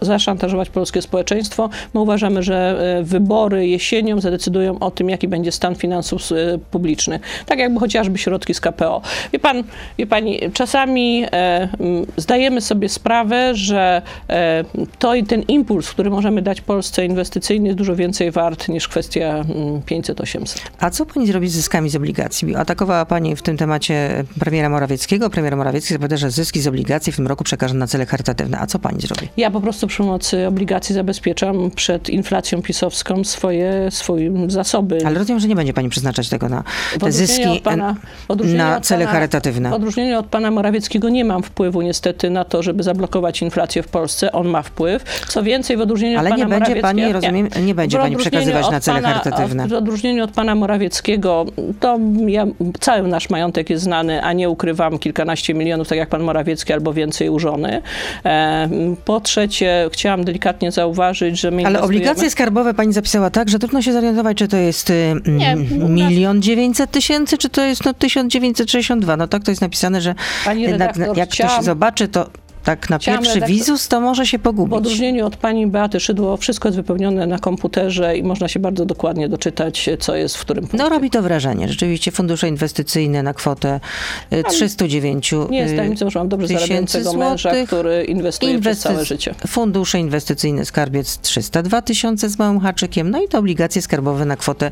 zaszantażować, 0.00 0.70
polskie 0.70 1.02
społeczeństwo. 1.02 1.70
My 1.94 2.00
uważamy, 2.00 2.42
że 2.42 2.78
e, 2.98 3.02
wybory 3.02 3.66
jesienią 3.68 4.20
zadecydują 4.20 4.78
o 4.78 4.90
tym, 4.90 5.10
jaki 5.10 5.28
będzie 5.28 5.52
stan 5.52 5.74
finansów 5.74 6.22
publicznych 6.70 6.81
publicznych, 6.82 7.22
tak 7.46 7.58
jakby 7.58 7.80
chociażby 7.80 8.18
środki 8.18 8.54
z 8.54 8.60
KPO. 8.60 9.02
Wie 9.32 9.38
pan, 9.38 9.62
wie 9.98 10.06
pani, 10.06 10.40
czasami 10.52 11.24
e, 11.32 11.68
zdajemy 12.16 12.60
sobie 12.60 12.88
sprawę, 12.88 13.54
że 13.54 14.02
e, 14.28 14.64
to 14.98 15.14
i 15.14 15.24
ten 15.24 15.42
impuls, 15.42 15.90
który 15.90 16.10
możemy 16.10 16.42
dać 16.42 16.60
Polsce 16.60 17.04
inwestycyjny 17.04 17.66
jest 17.66 17.78
dużo 17.78 17.96
więcej 17.96 18.30
wart 18.30 18.68
niż 18.68 18.88
kwestia 18.88 19.44
500-800. 19.86 20.60
A 20.80 20.90
co 20.90 21.06
pani 21.06 21.26
zrobi 21.26 21.48
z 21.48 21.52
zyskami 21.52 21.90
z 21.90 21.96
obligacji? 21.96 22.56
Atakowała 22.56 23.06
pani 23.06 23.36
w 23.36 23.42
tym 23.42 23.56
temacie 23.56 24.24
premiera 24.40 24.68
Morawieckiego. 24.68 25.30
Premier 25.30 25.56
Morawiecki 25.56 25.94
zapowiada, 25.94 26.16
że 26.16 26.30
zyski 26.30 26.60
z 26.60 26.66
obligacji 26.66 27.12
w 27.12 27.16
tym 27.16 27.26
roku 27.26 27.44
przekaże 27.44 27.74
na 27.74 27.86
cele 27.86 28.06
charytatywne. 28.06 28.58
A 28.58 28.66
co 28.66 28.78
pani 28.78 29.00
zrobi? 29.00 29.28
Ja 29.36 29.50
po 29.50 29.60
prostu 29.60 29.86
przy 29.86 29.98
pomocy 29.98 30.46
obligacji 30.46 30.94
zabezpieczam 30.94 31.70
przed 31.70 32.08
inflacją 32.08 32.62
pisowską 32.62 33.24
swoje, 33.24 33.90
swoje 33.90 34.50
zasoby. 34.50 34.98
Ale 35.06 35.18
rozumiem, 35.18 35.40
że 35.40 35.48
nie 35.48 35.56
będzie 35.56 35.72
pani 35.72 35.88
przeznaczać 35.88 36.28
tego 36.28 36.48
na 36.48 36.64
te 37.00 37.12
zyski 37.12 37.60
pana, 37.64 37.96
na 38.56 38.80
cele 38.80 39.04
pana, 39.04 39.12
charytatywne. 39.12 39.70
W 39.70 39.72
odróżnieniu 39.72 40.18
od 40.18 40.26
pana 40.26 40.50
Morawieckiego 40.50 41.08
nie 41.08 41.24
mam 41.24 41.42
wpływu 41.42 41.82
niestety 41.82 42.30
na 42.30 42.44
to, 42.44 42.62
żeby 42.62 42.82
zablokować 42.82 43.42
inflację 43.42 43.82
w 43.82 43.88
Polsce. 43.88 44.32
On 44.32 44.48
ma 44.48 44.62
wpływ. 44.62 45.04
Co 45.28 45.42
więcej, 45.42 45.76
w 45.76 45.80
odróżnieniu 45.80 46.18
Ale 46.18 46.30
od 46.30 46.36
pana 46.36 46.44
nie 46.44 46.60
będzie 46.60 46.82
pani, 46.82 47.12
rozumiem, 47.12 47.48
nie 47.64 47.74
będzie 47.74 47.98
pani 47.98 48.16
przekazywać 48.16 48.70
na 48.70 48.80
cele 48.80 49.02
pana, 49.02 49.14
charytatywne. 49.14 49.68
W 49.68 49.72
odróżnieniu 49.72 50.24
od 50.24 50.30
pana 50.30 50.54
Morawieckiego, 50.54 51.46
to 51.80 51.98
ja, 52.26 52.46
cały 52.80 53.08
nasz 53.08 53.30
majątek 53.30 53.70
jest 53.70 53.84
znany, 53.84 54.22
a 54.22 54.32
nie 54.32 54.50
ukrywam 54.50 54.98
kilkanaście 54.98 55.54
milionów, 55.54 55.88
tak 55.88 55.98
jak 55.98 56.08
pan 56.08 56.22
Morawiecki, 56.22 56.72
albo 56.72 56.92
więcej 56.92 57.28
u 57.28 57.38
żony. 57.38 57.82
E, 58.24 58.68
po 59.04 59.20
trzecie, 59.20 59.88
chciałam 59.92 60.24
delikatnie 60.24 60.72
zauważyć, 60.72 61.40
że 61.40 61.50
my 61.50 61.66
Ale 61.66 61.82
obligacje 61.82 62.30
skarbowe 62.30 62.74
pani 62.74 62.92
zapisała 62.92 63.30
tak, 63.30 63.48
że 63.48 63.58
trudno 63.58 63.82
się 63.82 63.92
zorientować, 63.92 64.36
czy 64.36 64.48
to 64.48 64.56
jest 64.56 64.90
y, 64.90 65.14
nie, 65.26 65.56
milion 65.88 66.42
dziewięćset 66.42 66.61
tysięcy, 66.86 67.38
czy 67.38 67.48
to 67.48 67.62
jest 67.62 67.84
no, 67.84 67.94
1962. 67.94 69.16
No 69.16 69.28
tak 69.28 69.44
to 69.44 69.50
jest 69.50 69.60
napisane, 69.60 70.00
że 70.00 70.14
Pani 70.44 70.62
jednak 70.62 70.96
jak 71.16 71.28
ktoś 71.28 71.64
zobaczy, 71.64 72.08
to 72.08 72.30
tak 72.64 72.90
na 72.90 72.98
Chciałam 72.98 73.20
pierwszy 73.20 73.34
redaktor... 73.34 73.56
wizus, 73.56 73.88
to 73.88 74.00
może 74.00 74.26
się 74.26 74.38
pogubić. 74.38 74.70
W 74.70 74.74
odróżnieniu 74.74 75.26
od 75.26 75.36
pani 75.36 75.66
Beaty 75.66 76.00
Szydło, 76.00 76.36
wszystko 76.36 76.68
jest 76.68 76.76
wypełnione 76.76 77.26
na 77.26 77.38
komputerze 77.38 78.16
i 78.16 78.22
można 78.22 78.48
się 78.48 78.60
bardzo 78.60 78.84
dokładnie 78.84 79.28
doczytać, 79.28 79.90
co 80.00 80.16
jest 80.16 80.36
w 80.36 80.40
którym 80.40 80.64
punkcie. 80.64 80.84
No 80.84 80.88
robi 80.88 81.10
to 81.10 81.22
wrażenie. 81.22 81.68
Rzeczywiście 81.68 82.10
fundusze 82.10 82.48
inwestycyjne 82.48 83.22
na 83.22 83.34
kwotę 83.34 83.80
309 84.48 85.32
y, 85.32 85.36
Nie 85.50 85.58
jest 85.58 85.76
tajemnicą, 85.76 86.10
że 86.10 86.18
mam 86.18 86.28
dobrze 86.28 86.48
zarabiającego 86.48 87.12
męża, 87.12 87.50
który 87.66 88.04
inwestuje 88.04 88.52
Inwesty... 88.52 88.82
przez 88.82 88.92
całe 88.92 89.04
życie. 89.04 89.34
Fundusze 89.46 89.98
inwestycyjne 89.98 90.64
Skarbiec 90.64 91.18
302 91.18 91.82
tysiące 91.82 92.28
z 92.28 92.38
małym 92.38 92.60
haczykiem, 92.60 93.10
no 93.10 93.22
i 93.22 93.28
te 93.28 93.38
obligacje 93.38 93.82
skarbowe 93.82 94.24
na 94.24 94.36
kwotę 94.36 94.70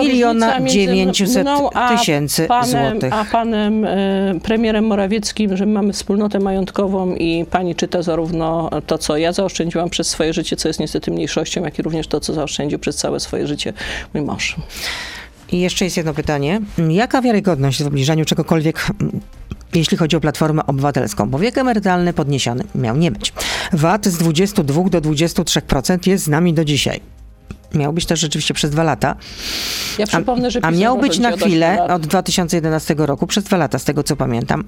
miliona 0.00 0.60
900 0.60 1.46
tysięcy 1.90 2.48
złotych. 2.64 3.12
A 3.12 3.24
panem 3.24 3.84
y, 3.84 4.40
premierem 4.42 4.86
Morawieckim, 4.86 5.56
że 5.56 5.66
mamy 5.66 5.92
wspólnotę 5.92 6.38
majątkową 6.38 6.89
i 7.18 7.44
pani 7.50 7.74
czyta 7.74 8.02
zarówno 8.02 8.70
to, 8.86 8.98
co 8.98 9.16
ja 9.16 9.32
zaoszczędziłam 9.32 9.90
przez 9.90 10.08
swoje 10.08 10.32
życie, 10.32 10.56
co 10.56 10.68
jest 10.68 10.80
niestety 10.80 11.10
mniejszością, 11.10 11.64
jak 11.64 11.78
i 11.78 11.82
również 11.82 12.06
to, 12.06 12.20
co 12.20 12.34
zaoszczędził 12.34 12.78
przez 12.78 12.96
całe 12.96 13.20
swoje 13.20 13.46
życie 13.46 13.72
mój 14.14 14.22
mąż. 14.22 14.56
I 15.52 15.60
jeszcze 15.60 15.84
jest 15.84 15.96
jedno 15.96 16.14
pytanie. 16.14 16.60
Jaka 16.88 17.22
wiarygodność 17.22 17.82
w 17.82 17.86
obniżaniu 17.86 18.24
czegokolwiek 18.24 18.86
jeśli 19.74 19.96
chodzi 19.96 20.16
o 20.16 20.20
Platformę 20.20 20.66
Obywatelską, 20.66 21.30
bo 21.30 21.38
wiek 21.38 21.58
emerytalny 21.58 22.12
podniesiony 22.12 22.64
miał 22.74 22.96
nie 22.96 23.10
być. 23.10 23.32
VAT 23.72 24.06
z 24.06 24.18
22 24.18 24.82
do 24.84 25.00
23% 25.00 26.08
jest 26.08 26.24
z 26.24 26.28
nami 26.28 26.54
do 26.54 26.64
dzisiaj. 26.64 27.00
Miał 27.74 27.92
być 27.92 28.06
też 28.06 28.20
rzeczywiście 28.20 28.54
przez 28.54 28.70
dwa 28.70 28.82
lata. 28.82 29.16
Ja 29.98 30.06
przypomnę, 30.06 30.50
że 30.50 30.60
a, 30.62 30.66
a 30.66 30.70
miał 30.70 30.98
być 30.98 31.18
na 31.18 31.32
chwilę 31.32 31.84
od 31.84 32.06
2011 32.06 32.94
roku, 32.98 33.26
przez 33.26 33.44
dwa 33.44 33.56
lata, 33.56 33.78
z 33.78 33.84
tego 33.84 34.02
co 34.02 34.16
pamiętam. 34.16 34.64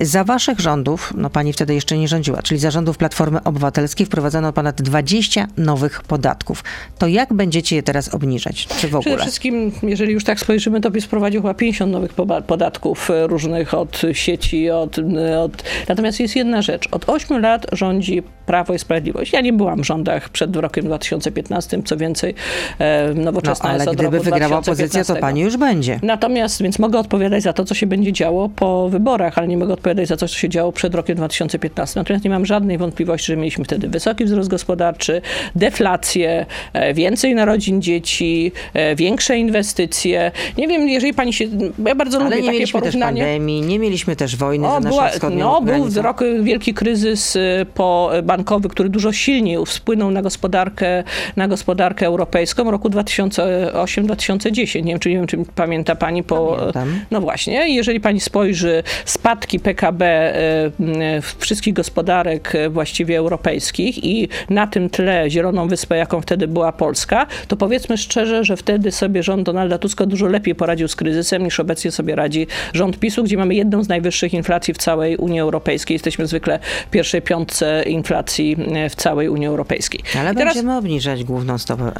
Y, 0.00 0.06
za 0.06 0.24
waszych 0.24 0.60
rządów, 0.60 1.12
no 1.16 1.30
pani 1.30 1.52
wtedy 1.52 1.74
jeszcze 1.74 1.98
nie 1.98 2.08
rządziła, 2.08 2.42
czyli 2.42 2.60
za 2.60 2.70
rządów 2.70 2.98
Platformy 2.98 3.42
Obywatelskiej 3.42 4.06
wprowadzono 4.06 4.52
ponad 4.52 4.82
20 4.82 5.46
nowych 5.56 6.02
podatków. 6.02 6.64
To 6.98 7.06
jak 7.06 7.32
będziecie 7.32 7.76
je 7.76 7.82
teraz 7.82 8.14
obniżać? 8.14 8.66
Czy 8.66 8.88
w 8.88 8.96
ogóle? 8.96 9.00
Przede 9.00 9.22
wszystkim, 9.22 9.72
jeżeli 9.82 10.12
już 10.12 10.24
tak 10.24 10.40
spojrzymy, 10.40 10.80
to 10.80 10.90
PiS 10.90 11.04
wprowadził 11.04 11.42
chyba 11.42 11.54
50 11.54 11.92
nowych 11.92 12.12
podatków 12.46 13.10
e, 13.10 13.26
różnych 13.26 13.74
od 13.74 14.02
sieci, 14.12 14.70
od, 14.70 14.98
od... 15.38 15.62
Natomiast 15.88 16.20
jest 16.20 16.36
jedna 16.36 16.62
rzecz. 16.62 16.88
Od 16.90 17.08
8 17.08 17.40
lat 17.40 17.66
rządzi 17.72 18.22
Prawo 18.46 18.74
i 18.74 18.78
Sprawiedliwość. 18.78 19.32
Ja 19.32 19.40
nie 19.40 19.52
byłam 19.52 19.82
w 19.82 19.86
rządach 19.86 20.28
przed 20.28 20.56
rokiem 20.56 20.84
2015, 20.84 21.82
co 21.84 21.96
więcej 21.96 22.15
więcej 22.16 22.34
e, 22.78 23.14
nowoczesna 23.14 23.68
no, 23.68 23.74
ale 23.74 23.94
gdyby 23.94 24.20
wygrała 24.20 24.58
opozycja, 24.58 25.04
to 25.04 25.16
pani 25.16 25.40
już 25.40 25.56
będzie. 25.56 26.00
Natomiast, 26.02 26.62
więc 26.62 26.78
mogę 26.78 26.98
odpowiadać 26.98 27.42
za 27.42 27.52
to, 27.52 27.64
co 27.64 27.74
się 27.74 27.86
będzie 27.86 28.12
działo 28.12 28.48
po 28.48 28.88
wyborach, 28.88 29.38
ale 29.38 29.48
nie 29.48 29.56
mogę 29.56 29.72
odpowiadać 29.72 30.08
za 30.08 30.16
to, 30.16 30.28
co 30.28 30.34
się 30.34 30.48
działo 30.48 30.72
przed 30.72 30.94
rokiem 30.94 31.16
2015. 31.16 32.00
Natomiast 32.00 32.24
nie 32.24 32.30
mam 32.30 32.46
żadnej 32.46 32.78
wątpliwości, 32.78 33.26
że 33.26 33.36
mieliśmy 33.36 33.64
wtedy 33.64 33.88
wysoki 33.88 34.24
wzrost 34.24 34.50
gospodarczy, 34.50 35.22
deflację, 35.54 36.46
e, 36.72 36.94
więcej 36.94 37.34
narodzin 37.34 37.82
dzieci, 37.82 38.52
e, 38.74 38.96
większe 38.96 39.38
inwestycje. 39.38 40.32
Nie 40.58 40.68
wiem, 40.68 40.88
jeżeli 40.88 41.14
pani 41.14 41.32
się... 41.32 41.44
Ja 41.86 41.94
bardzo 41.94 42.18
ale 42.18 42.24
lubię 42.24 42.36
nie 42.36 42.46
takie 42.46 42.58
mieliśmy 42.58 42.80
porównanie. 42.80 43.20
też 43.20 43.28
pandemii, 43.28 43.62
nie 43.62 43.78
mieliśmy 43.78 44.16
też 44.16 44.36
wojny 44.36 44.68
o, 44.68 44.82
za 44.82 44.88
była, 44.88 45.10
No, 45.30 45.60
był 45.60 46.02
rok 46.02 46.20
wielki 46.42 46.74
kryzys 46.74 47.38
po 47.74 48.10
bankowy, 48.22 48.68
który 48.68 48.88
dużo 48.88 49.12
silniej 49.12 49.56
wpłynął 49.66 50.10
na 50.10 50.22
gospodarkę, 50.22 51.04
na 51.36 51.48
gospodarkę 51.48 52.05
europejską 52.06 52.70
roku 52.70 52.88
2008-2010. 52.88 54.84
Nie 54.84 54.92
wiem, 54.92 54.98
czy, 54.98 55.08
nie 55.08 55.16
wiem, 55.16 55.26
czy 55.26 55.38
pamięta 55.54 55.94
pani 55.94 56.22
po... 56.22 56.56
Pamiętam. 56.56 57.00
No 57.10 57.20
właśnie, 57.20 57.74
jeżeli 57.74 58.00
pani 58.00 58.20
spojrzy 58.20 58.82
spadki 59.04 59.60
PKB 59.60 60.04
e, 60.04 61.20
wszystkich 61.38 61.74
gospodarek 61.74 62.54
e, 62.54 62.70
właściwie 62.70 63.18
europejskich 63.18 64.04
i 64.04 64.28
na 64.50 64.66
tym 64.66 64.90
tle 64.90 65.30
Zieloną 65.30 65.68
Wyspę, 65.68 65.96
jaką 65.96 66.20
wtedy 66.20 66.48
była 66.48 66.72
Polska, 66.72 67.26
to 67.48 67.56
powiedzmy 67.56 67.96
szczerze, 67.98 68.44
że 68.44 68.56
wtedy 68.56 68.92
sobie 68.92 69.22
rząd 69.22 69.42
Donalda 69.42 69.78
Tuska 69.78 70.06
dużo 70.06 70.26
lepiej 70.26 70.54
poradził 70.54 70.88
z 70.88 70.96
kryzysem 70.96 71.42
niż 71.42 71.60
obecnie 71.60 71.90
sobie 71.90 72.16
radzi 72.16 72.46
rząd 72.72 72.98
PiSu, 72.98 73.24
gdzie 73.24 73.36
mamy 73.36 73.54
jedną 73.54 73.84
z 73.84 73.88
najwyższych 73.88 74.34
inflacji 74.34 74.74
w 74.74 74.78
całej 74.78 75.16
Unii 75.16 75.40
Europejskiej. 75.40 75.94
Jesteśmy 75.94 76.26
zwykle 76.26 76.58
w 76.86 76.90
pierwszej 76.90 77.22
piątce 77.22 77.82
inflacji 77.82 78.56
e, 78.74 78.88
w 78.90 78.94
całej 78.94 79.28
Unii 79.28 79.46
Europejskiej. 79.46 80.00
Ale 80.20 80.32
I 80.32 80.34
będziemy 80.34 80.62
teraz... 80.62 80.78
obniżać 80.78 81.24
główną 81.24 81.58
stopę 81.58 81.92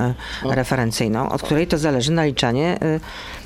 referencyjną, 0.43 1.29
od 1.29 1.43
której 1.43 1.67
to 1.67 1.79
zależy 1.79 2.13
naliczanie 2.13 2.79
e, 2.83 3.01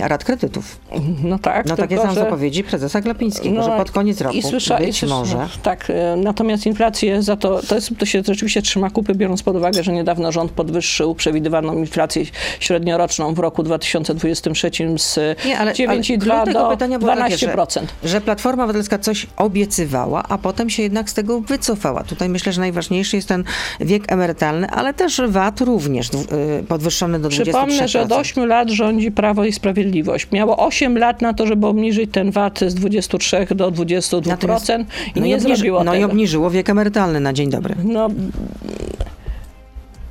rad 0.00 0.24
kredytów. 0.24 0.80
No 1.24 1.38
tak. 1.38 1.66
No 1.66 1.76
takie 1.76 1.96
są 1.96 2.08
że... 2.08 2.14
zapowiedzi 2.14 2.64
prezesa 2.64 3.00
Glapińskiego, 3.00 3.54
no, 3.54 3.62
że 3.62 3.70
pod 3.70 3.90
koniec 3.90 4.20
roku 4.20 4.36
i 4.36 4.42
słysza, 4.42 4.78
być 4.78 5.02
i 5.02 5.06
może. 5.06 5.48
Tak, 5.62 5.90
e, 5.90 6.16
natomiast 6.16 6.66
inflację 6.66 7.22
za 7.22 7.36
to, 7.36 7.62
to, 7.68 7.74
jest, 7.74 7.90
to 7.98 8.06
się 8.06 8.22
rzeczywiście 8.26 8.62
trzyma 8.62 8.90
kupy, 8.90 9.14
biorąc 9.14 9.42
pod 9.42 9.56
uwagę, 9.56 9.82
że 9.82 9.92
niedawno 9.92 10.32
rząd 10.32 10.50
podwyższył 10.50 11.14
przewidywaną 11.14 11.78
inflację 11.78 12.24
średnioroczną 12.60 13.34
w 13.34 13.38
roku 13.38 13.62
2023 13.62 14.70
z 14.96 15.14
9,2 15.16 16.52
do 16.52 16.68
12%. 16.68 17.06
Takie, 17.06 17.38
że, 17.38 17.56
że 18.04 18.20
Platforma 18.20 18.64
Obywatelska 18.64 18.98
coś 18.98 19.26
obiecywała, 19.36 20.22
a 20.28 20.38
potem 20.38 20.70
się 20.70 20.82
jednak 20.82 21.10
z 21.10 21.14
tego 21.14 21.40
wycofała. 21.40 22.04
Tutaj 22.04 22.28
myślę, 22.28 22.52
że 22.52 22.60
najważniejszy 22.60 23.16
jest 23.16 23.28
ten 23.28 23.44
wiek 23.80 24.12
emerytalny, 24.12 24.70
ale 24.70 24.94
też 24.94 25.20
VAT 25.28 25.60
również 25.60 26.08
y, 26.08 26.64
podwyższony 26.68 27.18
do 27.18 27.28
23%. 27.28 27.42
Przypomnę, 27.42 27.88
że 27.88 28.02
od 28.02 28.12
8 28.12 28.46
lat 28.46 28.70
rządzi 28.70 29.10
Prawo 29.10 29.35
Prawo 29.36 29.48
i 29.48 29.52
Sprawiedliwość. 29.52 30.28
Miało 30.32 30.56
8 30.66 30.98
lat 30.98 31.22
na 31.22 31.34
to, 31.34 31.46
żeby 31.46 31.66
obniżyć 31.66 32.10
ten 32.12 32.30
VAT 32.30 32.60
z 32.66 32.74
23 32.74 33.46
do 33.54 33.70
22% 33.70 34.26
Natomiast, 34.26 34.68
i 34.68 35.20
no 35.20 35.26
nie 35.26 35.30
i 35.30 35.34
obniży, 35.34 35.56
zrobiło 35.56 35.84
no 35.84 35.92
tego. 35.92 36.06
No 36.06 36.08
i 36.08 36.10
obniżyło 36.10 36.50
wiek 36.50 36.70
emerytalny 36.70 37.20
na 37.20 37.32
dzień 37.32 37.50
dobry. 37.50 37.74
No, 37.84 38.08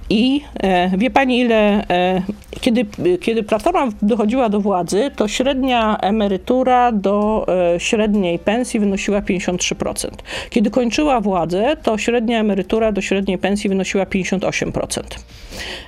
i 0.10 0.42
e, 0.64 0.98
wie 0.98 1.10
pani, 1.10 1.40
ile, 1.40 1.88
e, 1.90 2.22
kiedy, 2.62 2.86
kiedy 3.22 3.44
Platforma 3.44 3.88
dochodziła 4.02 4.50
do 4.50 4.62
władzy, 4.62 5.12
to 5.16 5.28
średnia 5.28 5.98
emerytura 5.98 6.92
do 6.92 7.46
e, 7.76 7.80
średniej 7.80 8.40
pensji 8.40 8.80
wynosiła 8.80 9.22
53%. 9.22 10.08
Kiedy 10.50 10.70
kończyła 10.70 11.22
władzę, 11.22 11.78
to 11.84 11.98
średnia 11.98 12.40
emerytura 12.40 12.92
do 12.92 13.02
średniej 13.02 13.38
pensji 13.38 13.70
wynosiła 13.70 14.04
58%. 14.04 15.02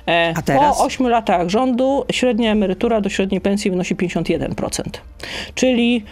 E, 0.08 0.32
A 0.36 0.42
teraz? 0.42 0.78
Po 0.78 0.84
8 0.84 1.08
latach 1.08 1.48
rządu 1.48 2.04
średnia 2.12 2.52
emerytura 2.52 3.00
do 3.00 3.08
średniej 3.08 3.40
pensji 3.40 3.70
wynosi 3.70 3.96
51%. 3.96 4.82
Czyli 5.54 6.04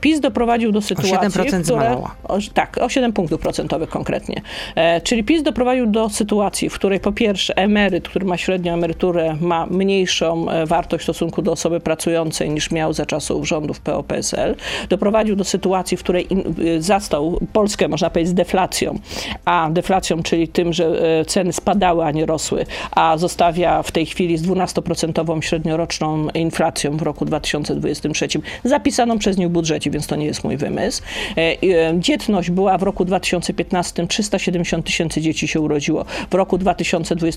PiS 0.00 0.20
doprowadził 0.20 0.72
do 0.72 0.80
sytuacji, 0.80 1.14
o 1.14 1.18
7% 1.18 1.60
w 1.60 1.62
której, 1.62 1.88
o, 2.24 2.38
tak, 2.54 2.78
o 2.78 2.88
7 2.88 3.12
punktów 3.12 3.40
procentowych 3.40 3.88
konkretnie. 3.88 4.42
Czyli 5.02 5.24
PiS 5.24 5.42
doprowadził 5.42 5.86
do 5.86 6.08
sytuacji, 6.08 6.68
w 6.68 6.74
której 6.74 7.00
po 7.00 7.12
pierwsze 7.12 7.53
emeryt, 7.56 8.08
który 8.08 8.26
ma 8.26 8.36
średnią 8.36 8.74
emeryturę, 8.74 9.36
ma 9.40 9.66
mniejszą 9.66 10.46
wartość 10.66 11.00
w 11.00 11.04
stosunku 11.04 11.42
do 11.42 11.52
osoby 11.52 11.80
pracującej 11.80 12.50
niż 12.50 12.70
miał 12.70 12.92
za 12.92 13.06
czasów 13.06 13.48
rządów 13.48 13.80
PO-PSL. 13.80 14.56
Doprowadził 14.88 15.36
do 15.36 15.44
sytuacji, 15.44 15.96
w 15.96 16.02
której 16.02 16.26
zastał 16.78 17.40
Polskę, 17.52 17.88
można 17.88 18.10
powiedzieć, 18.10 18.30
z 18.30 18.34
deflacją. 18.34 18.98
A 19.44 19.68
deflacją, 19.70 20.22
czyli 20.22 20.48
tym, 20.48 20.72
że 20.72 21.02
ceny 21.26 21.52
spadały, 21.52 22.04
a 22.04 22.10
nie 22.10 22.26
rosły, 22.26 22.66
a 22.90 23.18
zostawia 23.18 23.82
w 23.82 23.92
tej 23.92 24.06
chwili 24.06 24.38
z 24.38 24.42
12% 24.42 25.42
średnioroczną 25.42 26.28
inflacją 26.28 26.96
w 26.96 27.02
roku 27.02 27.24
2023, 27.24 28.28
zapisaną 28.64 29.18
przez 29.18 29.38
nią 29.38 29.48
w 29.48 29.52
budżecie, 29.52 29.90
więc 29.90 30.06
to 30.06 30.16
nie 30.16 30.26
jest 30.26 30.44
mój 30.44 30.56
wymysł. 30.56 31.02
E, 31.36 31.40
e, 31.40 31.56
dzietność 31.98 32.50
była 32.50 32.78
w 32.78 32.82
roku 32.82 33.04
2015 33.04 34.06
370 34.06 34.86
tysięcy 34.86 35.20
dzieci 35.20 35.48
się 35.48 35.60
urodziło. 35.60 36.04
W 36.30 36.34
roku 36.34 36.58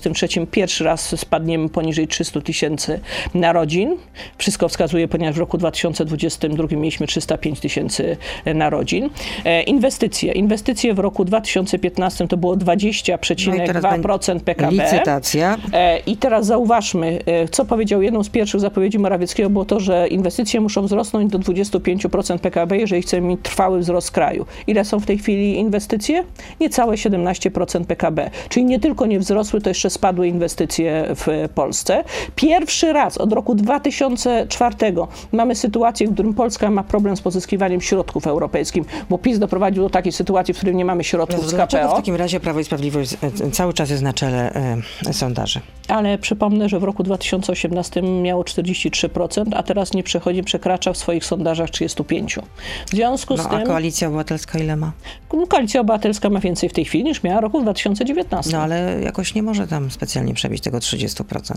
2023 0.08 0.46
pierwszy 0.46 0.84
raz 0.84 1.20
spadniemy 1.20 1.68
poniżej 1.68 2.08
300 2.08 2.40
tysięcy 2.40 3.00
narodzin. 3.34 3.96
Wszystko 4.38 4.68
wskazuje, 4.68 5.08
ponieważ 5.08 5.36
w 5.36 5.38
roku 5.38 5.58
2022 5.58 6.66
mieliśmy 6.70 7.06
305 7.06 7.60
tysięcy 7.60 8.16
narodzin. 8.54 9.10
Inwestycje. 9.66 10.32
Inwestycje 10.32 10.94
w 10.94 10.98
roku 10.98 11.24
2015 11.24 12.28
to 12.28 12.36
było 12.36 12.56
20,2% 12.56 14.34
no 14.34 14.40
PKB. 14.40 14.72
Licytacja. 14.72 15.56
I 16.06 16.16
teraz 16.16 16.46
zauważmy, 16.46 17.18
co 17.50 17.64
powiedział 17.64 18.02
jedną 18.02 18.24
z 18.24 18.28
pierwszych 18.28 18.60
zapowiedzi 18.60 18.98
Morawieckiego, 18.98 19.50
było 19.50 19.64
to, 19.64 19.80
że 19.80 20.08
inwestycje 20.08 20.60
muszą 20.60 20.82
wzrosnąć 20.82 21.32
do 21.32 21.38
25% 21.38 22.38
PKB, 22.38 22.76
jeżeli 22.78 23.02
chcemy 23.02 23.28
mieć 23.28 23.40
trwały 23.42 23.78
wzrost 23.78 24.10
kraju. 24.10 24.46
Ile 24.66 24.84
są 24.84 25.00
w 25.00 25.06
tej 25.06 25.18
chwili 25.18 25.56
inwestycje? 25.56 26.24
Niecałe 26.60 26.94
17% 26.94 27.84
PKB. 27.84 28.30
Czyli 28.48 28.66
nie 28.66 28.80
tylko 28.80 29.06
nie 29.06 29.18
wzrosły, 29.18 29.60
to 29.60 29.70
jeszcze 29.70 29.90
spadły 29.98 30.28
inwestycje 30.28 31.06
w 31.14 31.48
Polsce. 31.54 32.04
Pierwszy 32.34 32.92
raz 32.92 33.18
od 33.18 33.32
roku 33.32 33.54
2004 33.54 34.76
mamy 35.32 35.54
sytuację, 35.54 36.08
w 36.08 36.14
którym 36.14 36.34
Polska 36.34 36.70
ma 36.70 36.82
problem 36.82 37.16
z 37.16 37.20
pozyskiwaniem 37.20 37.80
środków 37.80 38.26
europejskich, 38.26 38.84
bo 39.10 39.18
PiS 39.18 39.38
doprowadził 39.38 39.82
do 39.82 39.90
takiej 39.90 40.12
sytuacji, 40.12 40.54
w 40.54 40.56
której 40.56 40.76
nie 40.76 40.84
mamy 40.84 41.04
środków 41.04 41.42
no, 41.42 41.48
z 41.48 41.54
KPO. 41.54 41.88
w 41.88 41.96
takim 41.96 42.14
razie 42.14 42.40
Prawo 42.40 42.60
i 42.60 42.64
Sprawiedliwość 42.64 43.16
cały 43.52 43.74
czas 43.74 43.90
jest 43.90 44.02
na 44.02 44.12
czele 44.12 44.52
e, 45.06 45.12
sondaży? 45.12 45.60
Ale 45.88 46.18
przypomnę, 46.18 46.68
że 46.68 46.80
w 46.80 46.84
roku 46.84 47.02
2018 47.02 48.02
miało 48.02 48.42
43%, 48.42 49.44
a 49.56 49.62
teraz 49.62 49.92
nie 49.92 50.02
przechodzi, 50.02 50.42
przekracza 50.42 50.92
w 50.92 50.96
swoich 50.96 51.24
sondażach 51.24 51.70
35%. 51.70 52.42
W 52.86 52.90
związku 52.90 53.36
no, 53.36 53.42
z 53.42 53.48
tym... 53.48 53.58
a 53.58 53.64
Koalicja 53.64 54.08
Obywatelska 54.08 54.58
ile 54.58 54.76
ma? 54.76 54.92
Koalicja 55.48 55.80
Obywatelska 55.80 56.30
ma 56.30 56.40
więcej 56.40 56.68
w 56.68 56.72
tej 56.72 56.84
chwili 56.84 57.04
niż 57.04 57.22
miała 57.22 57.40
w 57.40 57.42
roku 57.42 57.62
2019. 57.62 58.52
No 58.52 58.62
ale 58.62 59.00
jakoś 59.02 59.34
nie 59.34 59.42
może 59.42 59.66
tam 59.66 59.87
specjalnie 59.90 60.34
przebić 60.34 60.62
tego 60.62 60.78
30%. 60.78 61.54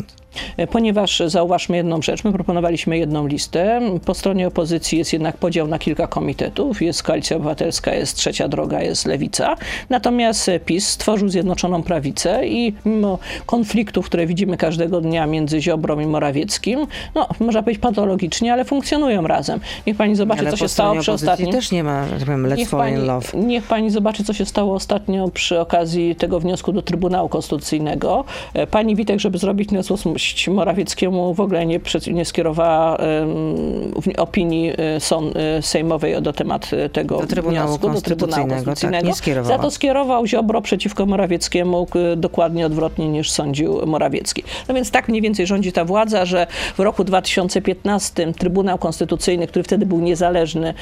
E, 0.58 0.68
ponieważ 0.68 1.22
zauważmy 1.28 1.78
jedną 1.78 2.02
rzecz, 2.02 2.24
my 2.24 2.32
proponowaliśmy 2.32 2.98
jedną 2.98 3.28
listę. 3.28 3.82
Po 4.06 4.14
stronie 4.14 4.48
opozycji 4.48 4.98
jest 4.98 5.14
jednak 5.14 5.38
podział 5.38 5.68
na 5.68 5.80
kilka 5.80 6.08
komitetów. 6.08 6.82
Jest 6.82 7.04
Koalicja 7.04 7.38
Obywatelska, 7.38 7.94
jest 7.94 8.18
Trzecia 8.18 8.48
Droga, 8.48 8.82
jest 8.82 9.06
Lewica. 9.06 9.56
Natomiast 9.90 10.52
PiS 10.66 10.88
stworzył 10.88 11.30
Zjednoczoną 11.30 11.84
Prawicę 11.84 12.48
i 12.48 12.74
mimo 12.86 13.20
konfliktów, 13.46 14.06
które 14.06 14.28
widzimy 14.28 14.58
każdego 14.58 15.02
dnia 15.02 15.28
między 15.28 15.62
Ziobrą 15.62 16.00
i 16.00 16.06
Morawieckim, 16.06 16.88
no 17.16 17.28
można 17.40 17.64
powiedzieć 17.64 17.82
patologicznie, 17.82 18.54
ale 18.54 18.66
funkcjonują 18.66 19.28
razem. 19.28 19.60
Niech 19.88 19.98
pani 19.98 20.16
zobaczy, 20.16 20.42
ale 20.42 20.52
co 20.52 20.58
się 20.58 20.68
stało 20.68 21.00
przy 21.00 21.12
ostatnim. 21.12 21.52
też 21.52 21.72
nie 21.72 21.84
ma, 21.84 22.06
że 22.20 22.26
powiem, 22.26 22.44
let's 22.44 22.58
niech 22.58 22.70
fall 22.70 22.80
pani, 22.80 22.96
in 22.96 23.06
love. 23.06 23.28
Niech 23.34 23.64
pani 23.64 23.90
zobaczy, 23.90 24.24
co 24.24 24.34
się 24.34 24.46
stało 24.46 24.76
ostatnio 24.76 25.30
przy 25.30 25.60
okazji 25.60 26.16
tego 26.16 26.40
wniosku 26.40 26.74
do 26.74 26.82
Trybunału 26.82 27.30
Konstytucyjnego. 27.30 28.21
E, 28.54 28.68
pani 28.68 28.96
Witek, 28.96 29.20
żeby 29.20 29.38
zrobić 29.38 29.72
na 29.72 29.82
złość 29.82 30.48
Morawieckiemu, 30.48 31.34
w 31.34 31.40
ogóle 31.40 31.66
nie, 31.66 31.80
nie 32.14 32.26
skierowała 32.26 32.96
um, 32.96 34.16
opinii 34.18 34.72
e, 34.78 35.00
son, 35.00 35.32
e, 35.36 35.62
sejmowej 35.62 36.22
do 36.22 36.34
temat 36.34 36.72
tego 36.94 37.22
do 37.22 37.28
Trybunału 37.28 37.68
wniosku 37.68 37.90
do 37.90 38.02
Trybunału 38.02 38.48
Konstytucyjnego. 38.48 39.06
Tak, 39.06 39.46
Za 39.46 39.58
to 39.58 39.72
skierował 39.72 40.28
Ziobro 40.28 40.62
przeciwko 40.62 41.06
Morawieckiemu 41.06 41.88
dokładnie 42.18 42.66
odwrotnie 42.66 43.08
niż 43.10 43.32
sądził 43.32 43.86
Morawiecki. 43.86 44.44
No 44.68 44.76
więc 44.76 44.92
tak 44.92 45.10
mniej 45.10 45.22
więcej 45.22 45.48
rządzi 45.48 45.72
ta 45.72 45.86
władza, 45.86 46.26
że 46.26 46.48
w 46.78 46.80
roku 46.80 47.04
2015 47.04 48.34
Trybunał 48.34 48.78
Konstytucyjny, 48.78 49.48
który 49.48 49.64
wtedy 49.64 49.86
był 49.86 50.00
niezależny, 50.00 50.74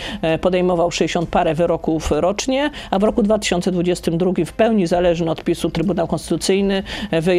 podejmował 0.41 0.91
60 0.91 1.29
parę 1.29 1.55
wyroków 1.55 2.11
rocznie, 2.11 2.71
a 2.91 2.99
w 2.99 3.03
roku 3.03 3.23
2022 3.23 4.31
w 4.45 4.53
pełni 4.53 4.87
zależny 4.87 5.31
od 5.31 5.43
PiSu 5.43 5.69
Trybunał 5.69 6.07
Konstytucyjny 6.07 6.83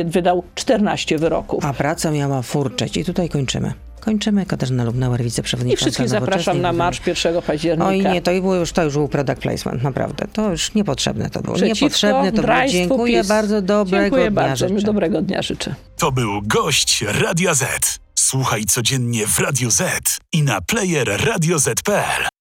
wydał 0.05 0.45
14 0.55 1.19
wyroków. 1.19 1.65
A 1.65 1.73
praca 1.73 2.11
miała 2.11 2.43
furczeć 2.43 2.97
i 2.97 3.05
tutaj 3.05 3.29
kończymy. 3.29 3.73
Kończymy. 4.01 4.47
Katarzyna 4.47 4.85
Lubnauer, 4.85 5.23
wiceprzewodnicząca 5.23 5.81
I 5.81 5.85
wszystkich 5.85 6.09
zapraszam 6.09 6.61
na 6.61 6.73
marsz 6.73 7.07
1 7.07 7.43
października. 7.43 7.89
Oj 7.89 8.03
nie, 8.03 8.23
to 8.23 8.31
było 8.31 8.55
już, 8.55 8.73
to 8.73 8.85
już 8.85 8.95
był 8.95 9.09
product 9.09 9.41
placement, 9.41 9.83
naprawdę. 9.83 10.27
To 10.33 10.51
już 10.51 10.75
niepotrzebne 10.75 11.31
to 11.31 11.41
było. 11.43 11.57
Przeciwko 11.57 11.85
niepotrzebne 11.85 12.33
to 12.33 12.43
było. 12.43 12.69
Dziękuję 12.69 13.21
PiS. 13.21 13.29
bardzo, 13.29 13.63
dobrego 13.63 14.05
Dziękuję 14.05 14.31
dnia 14.31 14.43
bardzo. 14.43 14.69
życzę. 14.69 14.83
Dobrego 14.83 15.23
dnia 15.23 15.43
życzę. 15.43 15.75
To 15.97 16.13
był 16.13 16.43
gość 16.43 17.05
Radia 17.09 17.55
Z. 17.55 17.99
Słuchaj 18.15 18.65
codziennie 18.65 19.27
w 19.27 19.39
Radio 19.39 19.71
Z 19.71 20.19
i 20.33 20.43
na 20.43 20.61
player 20.61 21.27
radioz.pl. 21.27 22.40